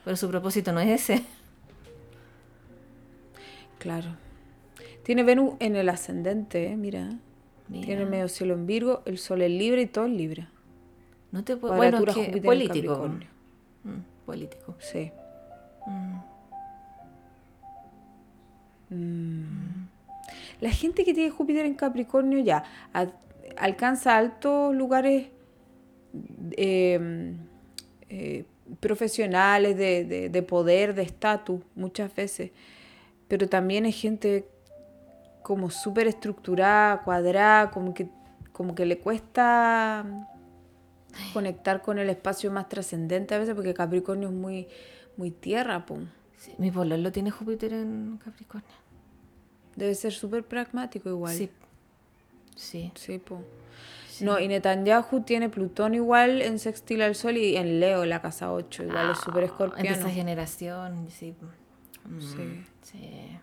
Pero 0.04 0.16
su 0.16 0.28
propósito 0.28 0.72
no 0.72 0.80
es 0.80 1.02
ese. 1.02 1.24
Claro. 3.78 4.16
Tiene 5.02 5.22
Venus 5.24 5.54
en 5.58 5.74
el 5.76 5.88
ascendente, 5.88 6.68
eh, 6.68 6.76
mira. 6.76 7.18
Mira, 7.68 7.86
Tiene 7.86 8.02
el 8.02 8.08
medio 8.08 8.28
cielo 8.28 8.54
en 8.54 8.66
Virgo, 8.66 9.02
el 9.04 9.18
sol 9.18 9.42
en 9.42 9.58
Libre 9.58 9.82
y 9.82 9.86
todo 9.86 10.04
en 10.06 10.16
Libre. 10.16 10.46
No 11.32 11.42
te 11.44 11.56
puedo... 11.56 11.74
Bueno, 11.74 11.98
es 11.98 12.14
que 12.14 12.40
político. 12.42 12.94
Capricornio. 12.94 13.28
Mm, 13.84 14.24
político. 14.26 14.74
Sí. 14.78 15.10
Mm. 15.86 16.16
Mm. 18.90 19.88
La 20.60 20.70
gente 20.70 21.04
que 21.04 21.14
tiene 21.14 21.30
Júpiter 21.30 21.66
en 21.66 21.74
Capricornio 21.74 22.38
ya 22.38 22.62
a- 22.92 23.06
alcanza 23.56 24.16
altos 24.16 24.74
lugares 24.74 25.26
eh, 26.56 27.34
eh, 28.08 28.44
profesionales, 28.80 29.76
de, 29.76 30.04
de- 30.04 30.28
de 30.28 30.42
poder, 30.42 30.94
de 30.94 31.02
estatus, 31.02 31.60
muchas 31.74 32.14
veces. 32.14 32.50
Pero 33.28 33.48
también 33.48 33.86
es 33.86 33.96
gente 34.00 34.46
como 35.42 35.70
súper 35.70 36.06
estructurada, 36.06 37.02
cuadrada, 37.02 37.70
como 37.70 37.94
que, 37.94 38.06
como 38.52 38.74
que 38.74 38.86
le 38.86 38.98
cuesta 38.98 40.04
conectar 41.32 41.82
con 41.82 41.98
el 41.98 42.08
espacio 42.10 42.50
más 42.50 42.68
trascendente 42.68 43.34
a 43.34 43.38
veces, 43.38 43.54
porque 43.54 43.74
Capricornio 43.74 44.28
es 44.28 44.34
muy, 44.34 44.68
muy 45.16 45.30
tierra, 45.30 45.84
pum. 45.86 46.06
Sí, 46.38 46.52
mi 46.58 46.70
pololo 46.70 47.12
tiene 47.12 47.30
Júpiter 47.30 47.72
en 47.72 48.18
Capricornio. 48.24 48.68
Debe 49.76 49.94
ser 49.94 50.12
súper 50.12 50.44
pragmático 50.44 51.08
igual. 51.08 51.34
Sí. 51.36 51.50
Sí. 52.56 52.92
Sí, 52.94 53.18
po. 53.18 53.42
No, 54.20 54.38
y 54.38 54.46
Netanyahu 54.46 55.22
tiene 55.22 55.48
Plutón 55.48 55.94
igual 55.94 56.42
en 56.42 56.58
sextil 56.58 57.02
al 57.02 57.14
Sol 57.14 57.36
y 57.38 57.56
en 57.56 57.80
Leo, 57.80 58.04
la 58.04 58.20
casa 58.20 58.52
8, 58.52 58.84
igual 58.84 59.10
es 59.12 59.18
súper 59.18 59.44
Ah, 59.44 59.46
Es 59.46 59.50
de 59.50 59.52
escorpiano. 59.64 59.96
esa 59.96 60.10
generación, 60.10 61.08
sí. 61.10 61.34
Mm, 62.04 62.20
Sí. 62.20 62.64
sí. 62.82 63.38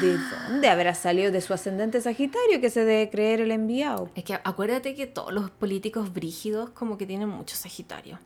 ¿De 0.00 0.18
dónde 0.48 0.68
habrá 0.68 0.94
salido? 0.94 1.32
De 1.32 1.40
su 1.40 1.52
ascendente 1.52 2.00
Sagitario, 2.00 2.60
que 2.60 2.70
se 2.70 2.84
debe 2.84 3.10
creer 3.10 3.40
el 3.40 3.50
enviado. 3.50 4.08
Es 4.14 4.24
que 4.24 4.34
acuérdate 4.34 4.94
que 4.94 5.06
todos 5.06 5.32
los 5.32 5.50
políticos 5.50 6.12
brígidos 6.12 6.70
como 6.70 6.96
que 6.96 7.06
tienen 7.06 7.28
mucho 7.28 7.56
Sagitario. 7.56 8.18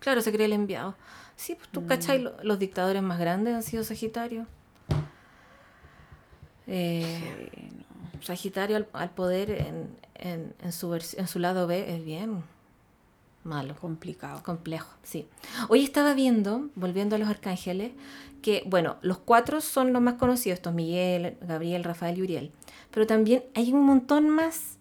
Claro, 0.00 0.20
se 0.20 0.32
cree 0.32 0.46
el 0.46 0.52
enviado. 0.52 0.94
Sí, 1.36 1.54
pues 1.54 1.68
Mm. 1.68 1.72
tú 1.72 1.86
cachai, 1.86 2.18
lo- 2.20 2.34
los 2.42 2.58
dictadores 2.58 3.02
más 3.02 3.18
grandes 3.18 3.54
han 3.54 3.62
sido 3.62 3.84
Sagitario. 3.84 4.46
Eh, 6.66 7.70
Sagitario 8.20 8.76
al, 8.76 8.86
al 8.92 9.10
poder 9.10 9.50
en, 9.50 9.96
en- 10.14 10.54
en 10.62 10.72
su 10.72 10.94
en 10.94 11.26
su 11.26 11.38
lado 11.40 11.66
B 11.66 11.94
es 11.96 12.04
bien 12.04 12.44
malo. 13.44 13.74
Complicado. 13.76 14.42
Complejo, 14.42 14.90
sí. 15.02 15.26
Hoy 15.68 15.84
estaba 15.84 16.14
viendo, 16.14 16.70
volviendo 16.74 17.16
a 17.16 17.18
los 17.18 17.28
arcángeles, 17.28 17.92
que, 18.42 18.62
bueno, 18.66 18.96
los 19.02 19.18
cuatro 19.18 19.60
son 19.60 19.92
los 19.92 20.02
más 20.02 20.14
conocidos, 20.14 20.58
estos 20.58 20.74
Miguel, 20.74 21.36
Gabriel, 21.40 21.84
Rafael 21.84 22.18
y 22.18 22.22
Uriel. 22.22 22.52
Pero 22.90 23.06
también 23.06 23.44
hay 23.54 23.72
un 23.72 23.84
montón 23.84 24.28
más. 24.28 24.78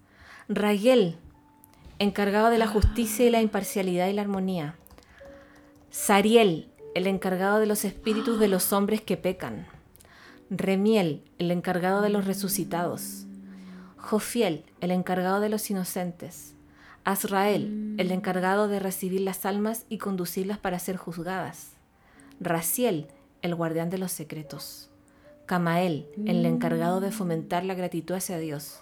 Raguel, 0.49 1.17
encargado 1.99 2.49
de 2.49 2.57
la 2.57 2.67
justicia 2.67 3.25
y 3.25 3.29
la 3.29 3.41
imparcialidad 3.41 4.07
y 4.07 4.13
la 4.13 4.23
armonía. 4.23 4.75
Sariel, 5.91 6.69
el 6.95 7.07
encargado 7.07 7.59
de 7.59 7.67
los 7.67 7.85
espíritus 7.85 8.39
de 8.39 8.47
los 8.47 8.73
hombres 8.73 9.01
que 9.01 9.17
pecan. 9.17 9.67
Remiel, 10.49 11.23
el 11.37 11.51
encargado 11.51 12.01
de 12.01 12.09
los 12.09 12.25
resucitados. 12.25 13.25
Jofiel, 13.97 14.65
el 14.81 14.91
encargado 14.91 15.39
de 15.39 15.49
los 15.49 15.69
inocentes. 15.69 16.55
Azrael, 17.03 17.95
el 17.97 18.11
encargado 18.11 18.67
de 18.67 18.79
recibir 18.79 19.21
las 19.21 19.45
almas 19.45 19.85
y 19.89 19.97
conducirlas 19.97 20.59
para 20.59 20.77
ser 20.77 20.97
juzgadas. 20.97 21.71
Raciel, 22.39 23.07
el 23.41 23.55
guardián 23.55 23.89
de 23.89 23.97
los 23.97 24.11
secretos. 24.11 24.89
Camael, 25.47 26.07
el 26.25 26.45
encargado 26.45 26.99
de 26.99 27.11
fomentar 27.11 27.65
la 27.65 27.73
gratitud 27.73 28.15
hacia 28.15 28.37
Dios. 28.37 28.81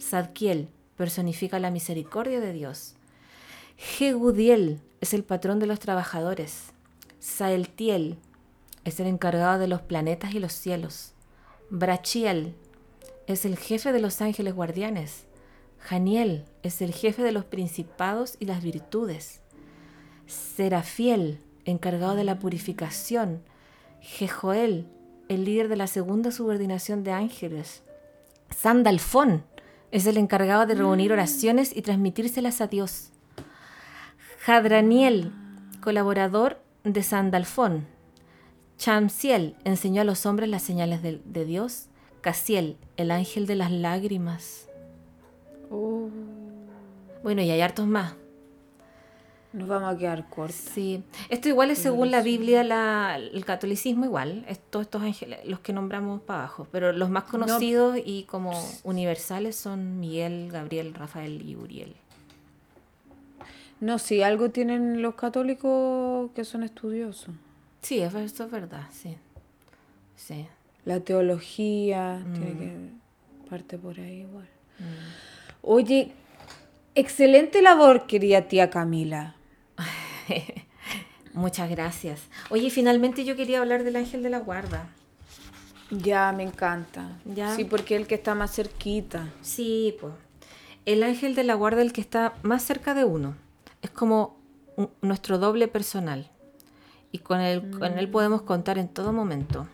Zadkiel 0.00 0.68
personifica 0.96 1.58
la 1.58 1.70
misericordia 1.70 2.40
de 2.40 2.52
Dios. 2.52 2.94
Jegudiel 3.76 4.80
es 5.00 5.14
el 5.14 5.24
patrón 5.24 5.60
de 5.60 5.66
los 5.66 5.78
trabajadores. 5.78 6.72
Saeltiel 7.20 8.18
es 8.84 8.98
el 9.00 9.06
encargado 9.06 9.58
de 9.58 9.68
los 9.68 9.80
planetas 9.80 10.34
y 10.34 10.40
los 10.40 10.52
cielos. 10.52 11.12
Brachiel 11.70 12.54
es 13.26 13.44
el 13.44 13.56
jefe 13.56 13.92
de 13.92 14.00
los 14.00 14.20
ángeles 14.20 14.54
guardianes. 14.54 15.24
Janiel 15.80 16.44
es 16.62 16.82
el 16.82 16.92
jefe 16.92 17.22
de 17.22 17.32
los 17.32 17.44
principados 17.44 18.36
y 18.38 18.44
las 18.44 18.62
virtudes. 18.62 19.40
Serafiel, 20.26 21.40
encargado 21.64 22.14
de 22.14 22.24
la 22.24 22.38
purificación. 22.38 23.42
Jejoel, 24.00 24.86
el 25.28 25.44
líder 25.44 25.68
de 25.68 25.76
la 25.76 25.86
segunda 25.86 26.30
subordinación 26.30 27.02
de 27.02 27.12
ángeles. 27.12 27.82
Sandalfón 28.56 29.44
es 29.90 30.06
el 30.06 30.16
encargado 30.16 30.66
de 30.66 30.74
reunir 30.74 31.12
oraciones 31.12 31.76
y 31.76 31.82
transmitírselas 31.82 32.60
a 32.60 32.66
Dios. 32.66 33.10
Jadraniel, 34.40 35.32
colaborador 35.80 36.60
de 36.84 37.02
Sandalfón. 37.02 37.86
Chamsiel 38.78 39.56
enseñó 39.64 40.02
a 40.02 40.04
los 40.04 40.24
hombres 40.24 40.48
las 40.48 40.62
señales 40.62 41.02
de, 41.02 41.20
de 41.24 41.44
Dios. 41.44 41.86
Casiel, 42.20 42.76
el 42.96 43.10
ángel 43.10 43.46
de 43.46 43.56
las 43.56 43.70
lágrimas. 43.70 44.69
Oh, 45.70 46.08
Bueno, 47.22 47.42
y 47.42 47.50
hay 47.50 47.60
hartos 47.60 47.86
más. 47.86 48.14
nos 49.52 49.66
vamos 49.68 49.92
a 49.94 49.98
quedar 49.98 50.28
cortos. 50.28 50.54
Sí, 50.56 51.02
esto 51.28 51.48
igual 51.48 51.72
es 51.72 51.78
según 51.78 52.12
la 52.12 52.22
Biblia, 52.22 52.62
la- 52.62 53.16
el 53.16 53.44
catolicismo 53.44 54.04
igual, 54.04 54.44
es 54.48 54.60
todos 54.60 54.84
estos 54.86 55.02
ángeles, 55.02 55.40
los 55.44 55.58
que 55.58 55.72
nombramos 55.72 56.20
para 56.22 56.40
abajo, 56.40 56.68
pero 56.70 56.92
los 56.92 57.10
más 57.10 57.24
conocidos 57.24 57.98
y 58.04 58.22
como 58.24 58.52
universales 58.84 59.56
son 59.56 59.98
Miguel, 59.98 60.50
Gabriel, 60.52 60.94
Rafael 60.94 61.42
y 61.42 61.56
Uriel. 61.56 61.96
No, 63.80 63.98
si 63.98 64.22
algo 64.22 64.50
tienen 64.50 65.02
los 65.02 65.14
católicos 65.16 66.30
que 66.34 66.44
son 66.44 66.62
estudiosos. 66.62 67.34
Sí, 67.82 67.98
eso 68.00 68.18
es 68.20 68.50
verdad, 68.52 68.86
sí. 68.92 69.16
Sí. 70.14 70.46
La 70.84 71.00
teología 71.00 72.22
Mm. 72.24 72.32
tiene 72.34 72.52
que 72.58 72.76
parte 73.50 73.78
por 73.78 73.98
ahí 73.98 74.20
igual. 74.20 74.48
Oye, 75.62 76.12
excelente 76.94 77.62
labor, 77.62 78.06
querida 78.06 78.48
tía 78.48 78.70
Camila. 78.70 79.36
Muchas 81.32 81.70
gracias. 81.70 82.22
Oye, 82.50 82.70
finalmente 82.70 83.24
yo 83.24 83.36
quería 83.36 83.60
hablar 83.60 83.84
del 83.84 83.96
ángel 83.96 84.22
de 84.22 84.30
la 84.30 84.38
guarda. 84.40 84.88
Ya, 85.90 86.32
me 86.32 86.42
encanta. 86.42 87.18
Ya. 87.24 87.54
Sí, 87.54 87.64
porque 87.64 87.94
es 87.96 88.00
el 88.02 88.06
que 88.06 88.14
está 88.16 88.34
más 88.34 88.54
cerquita. 88.54 89.28
Sí, 89.42 89.96
pues. 90.00 90.12
El 90.86 91.02
ángel 91.02 91.34
de 91.34 91.44
la 91.44 91.54
guarda, 91.54 91.82
el 91.82 91.92
que 91.92 92.00
está 92.00 92.34
más 92.42 92.62
cerca 92.62 92.94
de 92.94 93.04
uno. 93.04 93.36
Es 93.82 93.90
como 93.90 94.36
un- 94.76 94.90
nuestro 95.02 95.38
doble 95.38 95.68
personal. 95.68 96.30
Y 97.12 97.18
con 97.18 97.40
él, 97.40 97.70
con 97.78 97.98
él 97.98 98.08
podemos 98.08 98.42
contar 98.42 98.78
en 98.78 98.88
todo 98.88 99.12
momento. 99.12 99.68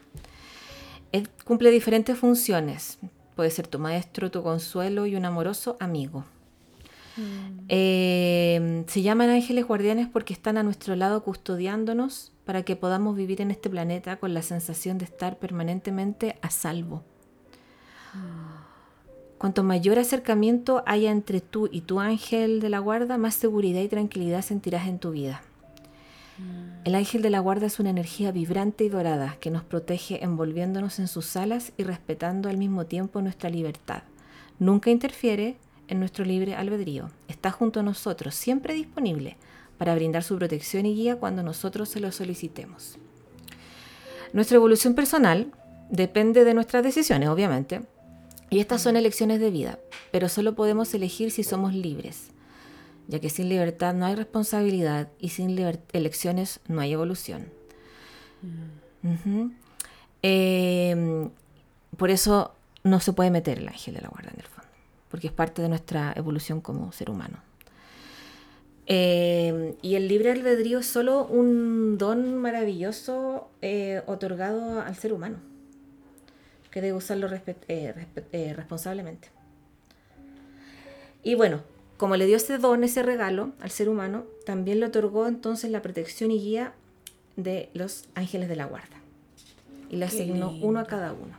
Él 1.12 1.28
cumple 1.44 1.70
diferentes 1.70 2.18
funciones. 2.18 2.98
Puede 3.36 3.50
ser 3.50 3.68
tu 3.68 3.78
maestro, 3.78 4.30
tu 4.30 4.42
consuelo 4.42 5.06
y 5.06 5.14
un 5.14 5.26
amoroso 5.26 5.76
amigo. 5.78 6.24
Eh, 7.68 8.84
se 8.88 9.02
llaman 9.02 9.30
ángeles 9.30 9.66
guardianes 9.66 10.08
porque 10.08 10.34
están 10.34 10.58
a 10.58 10.62
nuestro 10.62 10.96
lado 10.96 11.22
custodiándonos 11.22 12.32
para 12.44 12.62
que 12.62 12.76
podamos 12.76 13.16
vivir 13.16 13.40
en 13.40 13.50
este 13.50 13.70
planeta 13.70 14.16
con 14.16 14.34
la 14.34 14.42
sensación 14.42 14.98
de 14.98 15.04
estar 15.04 15.38
permanentemente 15.38 16.38
a 16.42 16.50
salvo. 16.50 17.04
Cuanto 19.38 19.62
mayor 19.62 19.98
acercamiento 19.98 20.82
haya 20.86 21.10
entre 21.10 21.42
tú 21.42 21.68
y 21.70 21.82
tu 21.82 22.00
ángel 22.00 22.60
de 22.60 22.70
la 22.70 22.78
guarda, 22.78 23.18
más 23.18 23.34
seguridad 23.34 23.82
y 23.82 23.88
tranquilidad 23.88 24.40
sentirás 24.40 24.88
en 24.88 24.98
tu 24.98 25.10
vida. 25.10 25.42
El 26.84 26.94
ángel 26.94 27.22
de 27.22 27.30
la 27.30 27.40
guarda 27.40 27.66
es 27.66 27.80
una 27.80 27.90
energía 27.90 28.30
vibrante 28.30 28.84
y 28.84 28.88
dorada 28.88 29.36
que 29.40 29.50
nos 29.50 29.64
protege 29.64 30.22
envolviéndonos 30.22 30.98
en 30.98 31.08
sus 31.08 31.36
alas 31.36 31.72
y 31.76 31.82
respetando 31.82 32.48
al 32.48 32.58
mismo 32.58 32.86
tiempo 32.86 33.22
nuestra 33.22 33.50
libertad. 33.50 34.02
Nunca 34.58 34.90
interfiere 34.90 35.56
en 35.88 35.98
nuestro 35.98 36.24
libre 36.24 36.54
albedrío. 36.54 37.10
Está 37.28 37.50
junto 37.50 37.80
a 37.80 37.82
nosotros, 37.82 38.34
siempre 38.34 38.74
disponible 38.74 39.36
para 39.78 39.94
brindar 39.94 40.22
su 40.22 40.36
protección 40.36 40.86
y 40.86 40.94
guía 40.94 41.16
cuando 41.16 41.42
nosotros 41.42 41.88
se 41.88 42.00
lo 42.00 42.12
solicitemos. 42.12 42.98
Nuestra 44.32 44.56
evolución 44.56 44.94
personal 44.94 45.52
depende 45.90 46.44
de 46.44 46.54
nuestras 46.54 46.82
decisiones, 46.82 47.28
obviamente, 47.28 47.82
y 48.50 48.60
estas 48.60 48.82
son 48.82 48.96
elecciones 48.96 49.40
de 49.40 49.50
vida, 49.50 49.78
pero 50.12 50.28
solo 50.28 50.54
podemos 50.54 50.92
elegir 50.94 51.30
si 51.30 51.42
somos 51.42 51.74
libres, 51.74 52.28
ya 53.08 53.20
que 53.20 53.30
sin 53.30 53.48
libertad 53.48 53.94
no 53.94 54.06
hay 54.06 54.14
responsabilidad 54.14 55.08
y 55.18 55.30
sin 55.30 55.58
elecciones 55.92 56.60
no 56.68 56.80
hay 56.80 56.92
evolución. 56.92 57.46
Ujú. 59.02 59.52
Eh, 60.22 61.28
por 61.96 62.10
eso 62.10 62.52
no 62.82 63.00
se 63.00 63.12
puede 63.12 63.30
meter 63.30 63.58
el 63.58 63.68
ángel 63.68 63.94
de 63.94 64.00
la 64.00 64.08
guarda 64.08 64.30
en 64.30 64.40
el 64.40 64.46
fondo, 64.46 64.70
porque 65.10 65.28
es 65.28 65.32
parte 65.32 65.62
de 65.62 65.68
nuestra 65.68 66.12
evolución 66.16 66.60
como 66.60 66.92
ser 66.92 67.10
humano. 67.10 67.38
Eh, 68.88 69.76
y 69.82 69.96
el 69.96 70.06
libre 70.06 70.30
albedrío 70.30 70.78
es 70.78 70.86
solo 70.86 71.26
un 71.26 71.98
don 71.98 72.36
maravilloso 72.36 73.50
eh, 73.60 74.02
otorgado 74.06 74.80
al 74.80 74.94
ser 74.94 75.12
humano, 75.12 75.38
que 76.70 76.80
debe 76.80 76.96
usarlo 76.96 77.28
eh, 77.32 78.06
eh, 78.32 78.54
responsablemente. 78.54 79.28
Y 81.24 81.34
bueno, 81.34 81.62
como 81.96 82.16
le 82.16 82.26
dio 82.26 82.36
ese 82.36 82.58
don, 82.58 82.84
ese 82.84 83.02
regalo 83.02 83.52
al 83.60 83.70
ser 83.70 83.88
humano, 83.88 84.24
también 84.44 84.80
le 84.80 84.86
otorgó 84.86 85.26
entonces 85.26 85.70
la 85.70 85.82
protección 85.82 86.30
y 86.30 86.40
guía 86.40 86.74
de 87.36 87.70
los 87.74 88.04
ángeles 88.14 88.48
de 88.48 88.56
la 88.56 88.66
guarda. 88.66 88.96
Y 89.90 89.96
le 89.96 90.06
asignó 90.06 90.50
uno 90.50 90.80
a 90.80 90.84
cada 90.84 91.12
uno. 91.12 91.34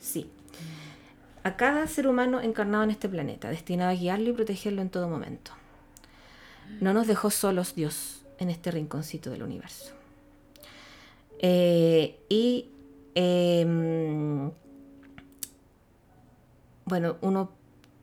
Sí. 0.00 0.30
A 1.42 1.56
cada 1.56 1.86
ser 1.86 2.06
humano 2.06 2.40
encarnado 2.40 2.84
en 2.84 2.90
este 2.90 3.08
planeta, 3.08 3.48
destinado 3.48 3.90
a 3.90 3.94
guiarlo 3.94 4.30
y 4.30 4.32
protegerlo 4.32 4.82
en 4.82 4.90
todo 4.90 5.08
momento. 5.08 5.52
No 6.80 6.94
nos 6.94 7.06
dejó 7.06 7.30
solos 7.30 7.74
Dios 7.74 8.22
en 8.38 8.50
este 8.50 8.70
rinconcito 8.70 9.30
del 9.30 9.42
universo. 9.42 9.92
Eh, 11.40 12.18
y 12.28 12.68
em, 13.14 14.50
bueno, 16.84 17.16
uno 17.22 17.50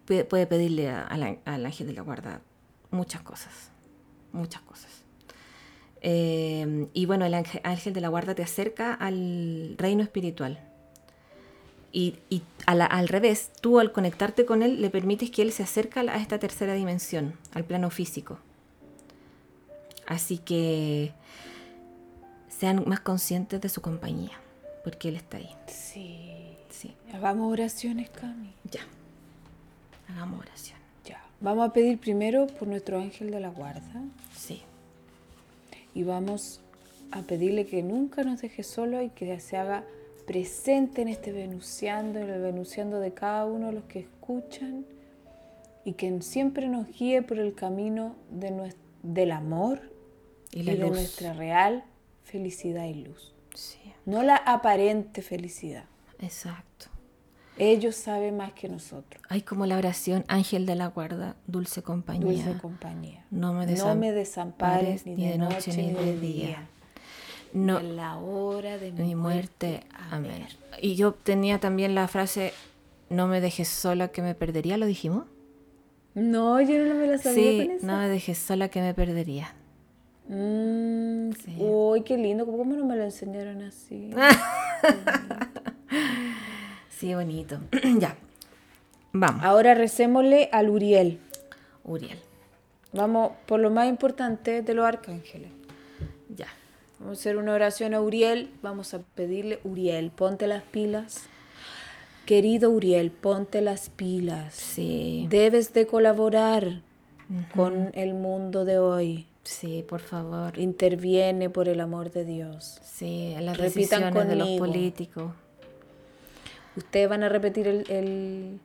puede 0.08 0.48
pedirle 0.48 0.90
a- 0.90 1.04
a 1.04 1.18
la- 1.18 1.38
al 1.46 1.66
ángel 1.66 1.88
de 1.88 1.94
la 1.94 2.02
guarda 2.02 2.42
muchas 2.92 3.22
cosas, 3.22 3.72
muchas 4.32 4.62
cosas. 4.62 4.92
Eh, 6.02 6.88
y 6.94 7.06
bueno, 7.06 7.26
el 7.26 7.34
ángel, 7.34 7.62
ángel 7.64 7.94
de 7.94 8.02
la 8.02 8.08
guarda 8.08 8.34
te 8.36 8.44
acerca 8.44 8.94
al 8.94 9.76
reino 9.78 10.04
espiritual. 10.04 10.60
Y, 11.92 12.20
y 12.30 12.44
la- 12.72 12.86
al 12.86 13.08
revés, 13.08 13.52
tú 13.62 13.80
al 13.80 13.92
conectarte 13.92 14.46
con 14.46 14.62
él 14.62 14.82
le 14.82 14.90
permites 14.90 15.32
que 15.32 15.42
él 15.42 15.52
se 15.52 15.64
acerque 15.64 16.00
a 16.00 16.18
esta 16.18 16.38
tercera 16.40 16.74
dimensión, 16.74 17.34
al 17.54 17.64
plano 17.66 17.90
físico. 17.90 18.38
Así 20.06 20.38
que 20.38 21.12
sean 22.50 22.84
más 22.88 23.00
conscientes 23.02 23.60
de 23.62 23.70
su 23.70 23.82
compañía, 23.82 24.34
porque 24.84 25.10
él 25.10 25.16
está 25.16 25.38
ahí. 25.38 25.50
Sí. 25.68 26.34
Sí, 26.70 26.94
Hagamos 27.12 27.52
oraciones, 27.52 28.10
Cami. 28.12 28.54
ya. 28.66 28.82
Hagamos 30.10 30.40
oración. 30.42 30.78
Ya. 31.06 31.22
Vamos 31.42 31.70
a 31.70 31.74
pedir 31.74 32.00
primero 32.00 32.48
por 32.48 32.68
nuestro 32.68 33.00
ángel 33.00 33.32
de 33.32 33.40
la 33.40 33.50
guarda 33.50 34.02
Sí. 34.36 34.62
y 35.94 36.04
vamos 36.04 36.62
a 37.12 37.22
pedirle 37.22 37.66
que 37.66 37.84
nunca 37.84 38.24
nos 38.24 38.42
deje 38.42 38.64
solo 38.64 39.02
y 39.02 39.10
que 39.10 39.40
se 39.40 39.58
haga 39.58 39.84
presente 40.26 41.02
en 41.02 41.08
este 41.08 41.32
venuciando, 41.32 42.20
en 42.20 42.30
el 42.30 42.42
venuciando 42.42 43.00
de 43.00 43.14
cada 43.14 43.46
uno 43.46 43.68
de 43.68 43.74
los 43.74 43.84
que 43.86 44.00
escuchan 44.00 44.86
y 45.86 45.94
que 45.94 46.22
siempre 46.22 46.68
nos 46.68 46.88
guíe 46.88 47.22
por 47.22 47.40
el 47.40 47.54
camino 47.56 48.16
de 48.30 48.52
nues- 48.52 48.76
del 49.04 49.32
amor 49.32 49.80
Y 50.52 50.60
y, 50.60 50.64
la 50.64 50.74
de 50.74 50.80
luz. 50.80 50.90
nuestra 50.92 51.34
real 51.34 51.84
felicidad 52.26 52.86
y 52.86 52.96
luz. 53.06 53.34
Sí, 53.56 53.80
No 54.06 54.22
la 54.24 54.36
aparente 54.36 55.22
felicidad. 55.22 55.86
exacto. 56.20 56.88
Ellos 57.60 57.96
saben 57.96 58.38
más 58.38 58.54
que 58.54 58.70
nosotros. 58.70 59.22
Hay 59.30 59.42
como 59.42 59.66
la 59.66 59.78
oración, 59.78 60.24
ángel 60.28 60.66
de 60.66 60.76
la 60.76 60.88
guarda, 60.88 61.36
dulce 61.48 61.82
compañía. 61.82 62.44
Dulce 62.46 62.62
compañía. 62.62 63.26
No 63.32 63.54
me 63.54 63.66
No 63.66 63.96
me 63.96 64.12
desampares 64.12 65.06
ni 65.06 65.16
de 65.16 65.38
noche 65.38 65.76
ni 65.76 65.92
de 65.92 66.20
día. 66.20 66.68
No, 67.54 67.80
En 67.80 67.96
la 67.96 68.18
hora 68.18 68.78
de 68.78 68.92
mi 68.92 69.16
muerte. 69.16 69.82
Amén. 70.12 70.46
Y 70.82 70.96
yo 70.96 71.14
tenía 71.14 71.60
también 71.60 71.96
la 71.96 72.08
frase, 72.08 72.54
no 73.10 73.28
me 73.28 73.42
dejes 73.42 73.68
sola 73.70 74.10
que 74.10 74.22
me 74.22 74.36
perdería, 74.36 74.78
¿lo 74.78 74.86
dijimos? 74.86 75.26
No, 76.14 76.60
yo 76.62 76.78
no 76.84 76.96
me 76.96 77.08
la 77.08 77.18
sabía 77.18 77.42
Sí, 77.52 77.66
con 77.68 77.76
esa. 77.78 77.88
no 77.88 77.98
me 77.98 78.08
dejes 78.10 78.38
sola 78.38 78.70
que 78.70 78.82
me 78.82 78.94
perdería. 78.94 79.54
Mm, 80.28 81.32
Sí. 81.44 81.56
Uy, 81.60 82.02
qué 82.04 82.18
lindo. 82.18 82.46
¿Cómo 82.46 82.76
no 82.76 82.86
me 82.86 82.96
lo 82.96 83.04
enseñaron 83.04 83.62
así? 83.64 84.12
Sí, 86.98 87.14
bonito. 87.14 87.60
ya. 88.00 88.18
Vamos. 89.14 89.44
Ahora 89.44 89.76
recémosle 89.76 90.50
al 90.52 90.70
Uriel. 90.70 91.20
Uriel. 91.84 92.18
Vamos 92.94 93.32
por 93.46 93.60
lo 93.60 93.70
más 93.70 93.88
importante 93.88 94.62
de 94.64 94.74
los 94.74 94.86
arcángeles. 94.86 95.52
Ya. 96.36 96.48
Vamos 97.00 97.18
a 97.18 97.22
hacer 97.22 97.38
una 97.38 97.54
oración 97.54 97.94
a 97.94 98.02
Uriel. 98.02 98.50
Vamos 98.64 98.94
a 98.96 99.00
pedirle, 99.00 99.60
Uriel, 99.64 100.10
ponte 100.10 100.48
las 100.48 100.64
pilas. 100.64 101.26
Querido 102.26 102.72
Uriel, 102.72 103.12
ponte 103.12 103.62
las 103.62 103.90
pilas. 103.90 104.56
Sí. 104.56 105.28
Debes 105.30 105.74
de 105.74 105.86
colaborar 105.86 106.82
con 107.54 107.92
el 107.94 108.16
mundo 108.16 108.66
de 108.66 108.80
hoy. 108.80 109.28
Sí, 109.44 109.86
por 109.88 110.02
favor. 110.02 110.58
Interviene 110.58 111.50
por 111.50 111.70
el 111.70 111.80
amor 111.80 112.12
de 112.12 112.26
Dios. 112.26 112.80
Sí, 112.84 113.36
las 113.40 113.58
Repitan 113.58 114.02
decisiones 114.02 114.28
de 114.30 114.36
los 114.36 114.48
conmigo. 114.48 114.66
políticos. 114.66 115.32
Ustedes 116.78 117.10
van 117.10 117.24
a 117.24 117.30
repetir 117.30 117.68
el, 117.68 117.90
el, 117.90 118.60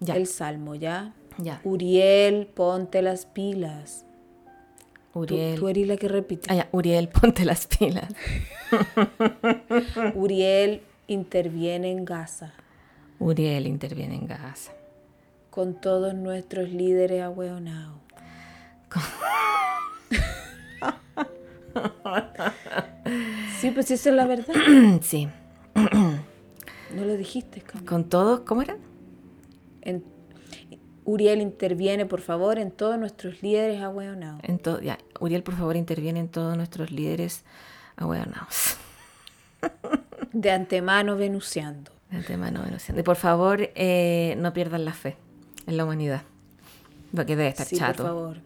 Ya. 0.00 0.16
el 0.16 0.26
salmo, 0.26 0.74
¿ya? 0.74 1.14
Ya. 1.38 1.60
Uriel, 1.64 2.46
ponte 2.46 3.00
las 3.02 3.24
pilas. 3.26 4.04
Uriel. 5.14 5.58
tú 5.58 5.68
eres 5.68 5.86
la 5.86 5.96
que 5.96 6.08
repite. 6.08 6.46
Ah, 6.50 6.54
ya. 6.54 6.68
Uriel, 6.72 7.08
ponte 7.20 7.44
las 7.46 7.66
pilas. 7.66 8.12
Uriel 10.14 10.82
interviene 11.06 11.90
en 11.92 12.04
Gaza 12.04 12.52
Uriel 13.20 13.66
interviene 13.66 14.14
en 14.16 14.26
Gaza. 14.26 14.72
con 15.50 15.80
todos 15.80 16.12
nuestros 16.14 16.68
líderes 16.70 17.22
ahueonados. 17.22 17.96
sí, 23.60 23.70
pues 23.70 23.90
esa 23.90 24.10
es 24.10 24.14
la 24.16 24.26
verdad. 24.26 24.54
sí. 25.02 25.28
No 26.94 27.04
lo 27.04 27.16
dijiste, 27.16 27.60
Cami. 27.60 27.84
Con 27.84 28.08
todos, 28.08 28.40
¿cómo 28.40 28.62
eran? 28.62 28.78
En- 29.82 30.04
Uriel 31.04 31.40
interviene, 31.40 32.04
por 32.06 32.20
favor, 32.20 32.58
en 32.58 32.70
todos 32.72 32.98
nuestros 32.98 33.40
líderes 33.42 33.80
ahueonados. 33.82 34.40
En 34.42 34.58
to- 34.58 34.80
ya. 34.80 34.98
Uriel, 35.20 35.42
por 35.42 35.54
favor, 35.56 35.76
interviene 35.76 36.18
en 36.20 36.28
todos 36.28 36.56
nuestros 36.56 36.90
líderes 36.90 37.44
ahueonados. 37.96 38.76
De 40.32 40.50
antemano 40.50 41.16
venuciando. 41.16 41.92
De 42.10 42.18
antemano, 42.18 42.62
denunciando. 42.62 43.00
Y 43.00 43.04
por 43.04 43.16
favor, 43.16 43.70
eh, 43.74 44.34
no 44.38 44.52
pierdan 44.52 44.84
la 44.84 44.92
fe 44.92 45.16
en 45.66 45.76
la 45.76 45.84
humanidad. 45.84 46.22
Porque 47.14 47.36
debe 47.36 47.48
estar 47.50 47.66
Sí, 47.66 47.76
chato. 47.76 47.98
por 48.02 48.06
favor. 48.06 48.36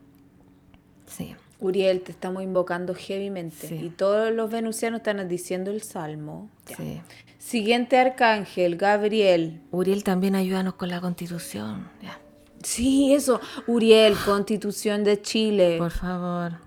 Sí. 1.07 1.35
Uriel, 1.61 2.03
te 2.03 2.13
estamos 2.13 2.43
invocando 2.43 2.95
heavymente. 2.95 3.69
Sí. 3.69 3.75
Y 3.77 3.91
todos 3.91 4.33
los 4.33 4.51
venusianos 4.51 4.99
están 5.01 5.27
diciendo 5.29 5.71
el 5.71 5.83
salmo. 5.83 6.49
Ya. 6.69 6.77
sí. 6.77 7.01
Siguiente 7.41 7.99
arcángel, 7.99 8.77
Gabriel. 8.77 9.63
Uriel 9.71 10.05
también 10.05 10.35
ayúdanos 10.35 10.75
con 10.75 10.91
la 10.91 11.01
constitución. 11.01 11.89
Ya. 12.03 12.21
Sí, 12.63 13.15
eso. 13.15 13.41
Uriel, 13.67 14.15
Constitución 14.15 15.05
de 15.05 15.23
Chile. 15.23 15.77
Por 15.79 15.91
favor. 15.91 16.59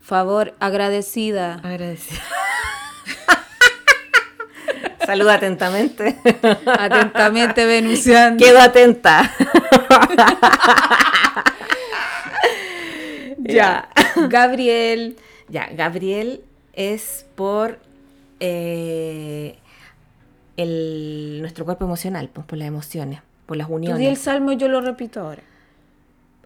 favor, 0.00 0.54
agradecida. 0.60 1.54
Agradecido. 1.56 2.20
Saluda 5.04 5.34
atentamente. 5.34 6.16
Atentamente, 6.64 7.66
venusiano. 7.66 8.36
Quedo 8.36 8.60
atenta. 8.60 9.32
Ya. 13.40 13.90
Gabriel. 14.28 15.16
Ya, 15.48 15.68
Gabriel 15.72 16.44
es 16.72 17.26
por 17.34 17.78
eh, 18.40 19.58
el, 20.56 21.38
nuestro 21.40 21.64
cuerpo 21.64 21.84
emocional, 21.84 22.30
pues, 22.32 22.46
por 22.46 22.58
las 22.58 22.68
emociones, 22.68 23.20
por 23.46 23.56
las 23.56 23.66
Tú 23.68 23.78
di 23.78 23.86
el 23.86 23.92
uniones. 23.94 24.18
salmo 24.20 24.52
y 24.52 24.56
yo 24.56 24.68
lo 24.68 24.80
repito 24.80 25.20
ahora. 25.20 25.42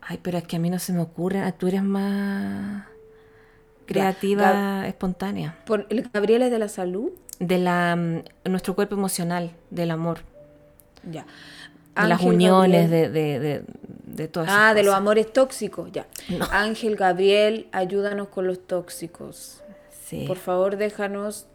Ay, 0.01 0.19
pero 0.23 0.39
es 0.39 0.45
que 0.45 0.57
a 0.57 0.59
mí 0.59 0.71
no 0.71 0.79
se 0.79 0.93
me 0.93 1.01
ocurre. 1.01 1.41
ah, 1.41 1.53
Tú 1.53 1.67
eres 1.69 1.83
más 1.83 2.85
creativa, 3.87 4.87
espontánea. 4.87 5.57
Por, 5.67 5.87
¿El 5.91 6.09
Gabriel 6.13 6.43
es 6.43 6.51
de 6.51 6.59
la 6.59 6.69
salud? 6.69 7.11
De 7.39 7.59
la, 7.59 7.97
mm, 7.97 8.51
nuestro 8.51 8.75
cuerpo 8.75 8.95
emocional, 8.95 9.53
del 9.71 9.91
amor, 9.91 10.21
Ya. 11.11 11.25
de 12.01 12.09
las 12.09 12.21
uniones, 12.23 12.91
de, 12.91 13.09
de, 13.09 13.39
de, 13.39 13.63
de 14.07 14.29
todas 14.29 14.49
Ah, 14.53 14.75
de 14.75 14.83
los 14.83 14.95
amores 14.95 15.33
tóxicos, 15.33 15.91
ya. 15.93 16.07
No. 16.29 16.47
Ángel 16.51 16.97
Gabriel, 16.97 17.69
ayúdanos 17.73 18.29
con 18.29 18.47
los 18.47 18.67
tóxicos. 18.67 19.63
Sí. 20.05 20.25
Por 20.27 20.37
favor, 20.39 20.77
déjanos, 20.77 21.47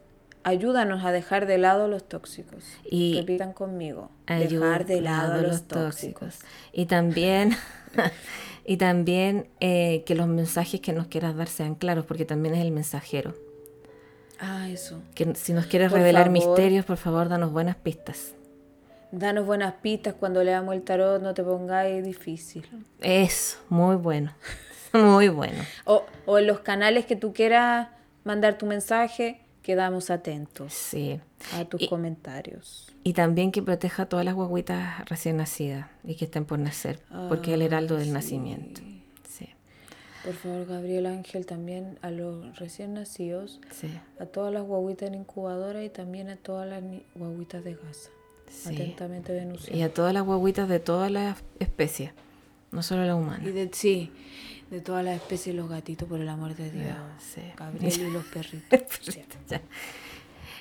ayúdanos 0.44 1.04
a 1.06 1.12
dejar 1.12 1.46
de 1.46 1.58
lado 1.58 1.88
los 1.88 2.08
tóxicos. 2.08 2.64
Y 2.90 3.16
Repitan 3.20 3.54
conmigo. 3.54 4.10
Dejar 4.28 4.86
de 4.86 5.02
lado 5.02 5.42
los 5.42 5.64
tóxicos. 5.64 6.40
Y 6.72 6.86
también, 6.86 7.56
y 8.66 8.78
también 8.78 9.48
eh, 9.60 10.04
que 10.06 10.16
los 10.16 10.28
mensajes 10.28 10.82
que 10.82 10.94
nos 10.94 11.08
quieras 11.08 11.36
dar 11.36 11.48
sean 11.48 11.76
claros, 11.76 12.06
porque 12.06 12.26
también 12.26 12.56
es 12.56 12.62
el 12.62 12.72
mensajero. 12.72 13.36
Ah, 14.40 14.68
eso. 14.70 15.02
Que 15.16 15.36
si 15.36 15.54
nos 15.54 15.68
quieres 15.68 15.90
Por 15.90 16.00
revelar 16.00 16.26
favor. 16.26 16.32
misterios, 16.34 16.86
por 16.86 16.98
favor, 16.98 17.30
danos 17.30 17.52
buenas 17.52 17.76
pistas. 17.76 18.34
Danos 19.12 19.46
buenas 19.46 19.76
pistas 19.76 20.16
cuando 20.20 20.44
leamos 20.44 20.74
el 20.74 20.82
tarot, 20.82 21.22
no 21.22 21.34
te 21.34 21.44
pongáis 21.44 22.04
difícil. 22.04 22.68
Eso, 23.00 23.58
muy 23.70 23.96
bueno. 23.96 24.34
Muy 24.94 25.28
bueno. 25.28 25.58
O, 25.86 26.06
o 26.28 26.38
en 26.38 26.46
los 26.46 26.60
canales 26.60 27.08
que 27.08 27.16
tú 27.16 27.34
quieras 27.34 27.88
mandar 28.26 28.60
tu 28.60 28.68
mensaje, 28.68 29.43
quedamos 29.64 30.10
atentos 30.12 30.74
Sí. 30.74 31.20
a 31.54 31.66
tus 31.66 31.82
Y- 31.82 31.88
comentarios. 31.88 32.94
Y 33.04 33.14
también 33.14 33.52
que 33.52 33.64
proteja 33.64 34.04
a 34.04 34.06
todas 34.06 34.24
las 34.26 34.36
guaguitas 34.36 35.04
recién 35.10 35.38
nacidas 35.38 35.88
y 36.04 36.16
que 36.16 36.26
estén 36.26 36.46
por 36.46 36.60
nacer, 36.60 37.00
porque 37.30 37.52
es 37.52 37.56
el 37.56 37.64
heraldo 37.64 37.98
del 37.98 38.14
nacimiento. 38.14 38.82
Sí, 39.28 39.48
Por 40.24 40.34
favor, 40.36 40.66
Gabriel 40.66 41.06
Ángel, 41.08 41.46
también 41.46 41.98
a 42.02 42.12
los 42.12 42.58
recién 42.60 42.94
nacidos, 42.94 43.60
a 44.20 44.26
todas 44.26 44.54
las 44.54 44.64
guaguitas 44.64 45.08
en 45.10 45.16
incubadora 45.16 45.84
y 45.84 45.90
también 45.90 46.30
a 46.30 46.36
todas 46.38 46.70
las 46.70 46.84
guaguitas 47.16 47.64
de 47.64 47.74
Gaza. 47.76 48.10
Sí. 48.50 48.70
Atentamente, 48.76 49.34
Venusiano. 49.34 49.78
Y 49.78 49.82
a 49.82 49.94
todas 49.94 50.14
las 50.14 50.24
guaguitas 50.24 50.70
de 50.70 50.80
todas 50.80 51.12
las 51.12 51.42
especies, 51.60 52.12
no 52.72 52.84
solo 52.84 53.04
la 53.06 53.16
humana. 53.16 53.44
Y 53.44 53.52
de, 53.52 53.70
sí, 53.74 54.12
de 54.74 54.82
todas 54.82 55.06
las 55.06 55.18
especies, 55.18 55.56
los 55.56 55.70
gatitos, 55.70 56.08
por 56.10 56.20
el 56.20 56.28
amor 56.28 56.56
de 56.56 56.72
Dios. 56.72 56.98
sí. 57.20 57.42
Gabriel 57.56 58.02
y 58.02 58.12
los 58.12 58.26
perritos. 58.34 59.16
ya. 59.48 59.62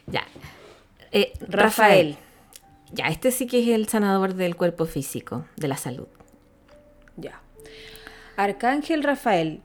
Ya. 0.07 0.27
Eh, 1.13 1.33
Rafael. 1.41 1.49
Rafael. 1.51 2.17
Ya, 2.93 3.07
este 3.07 3.31
sí 3.31 3.47
que 3.47 3.63
es 3.63 3.69
el 3.69 3.89
sanador 3.89 4.35
del 4.35 4.55
cuerpo 4.55 4.85
físico, 4.85 5.47
de 5.57 5.67
la 5.69 5.79
salud. 5.79 6.09
Ya. 7.17 7.41
Arcángel 8.37 9.03
Rafael, 9.03 9.63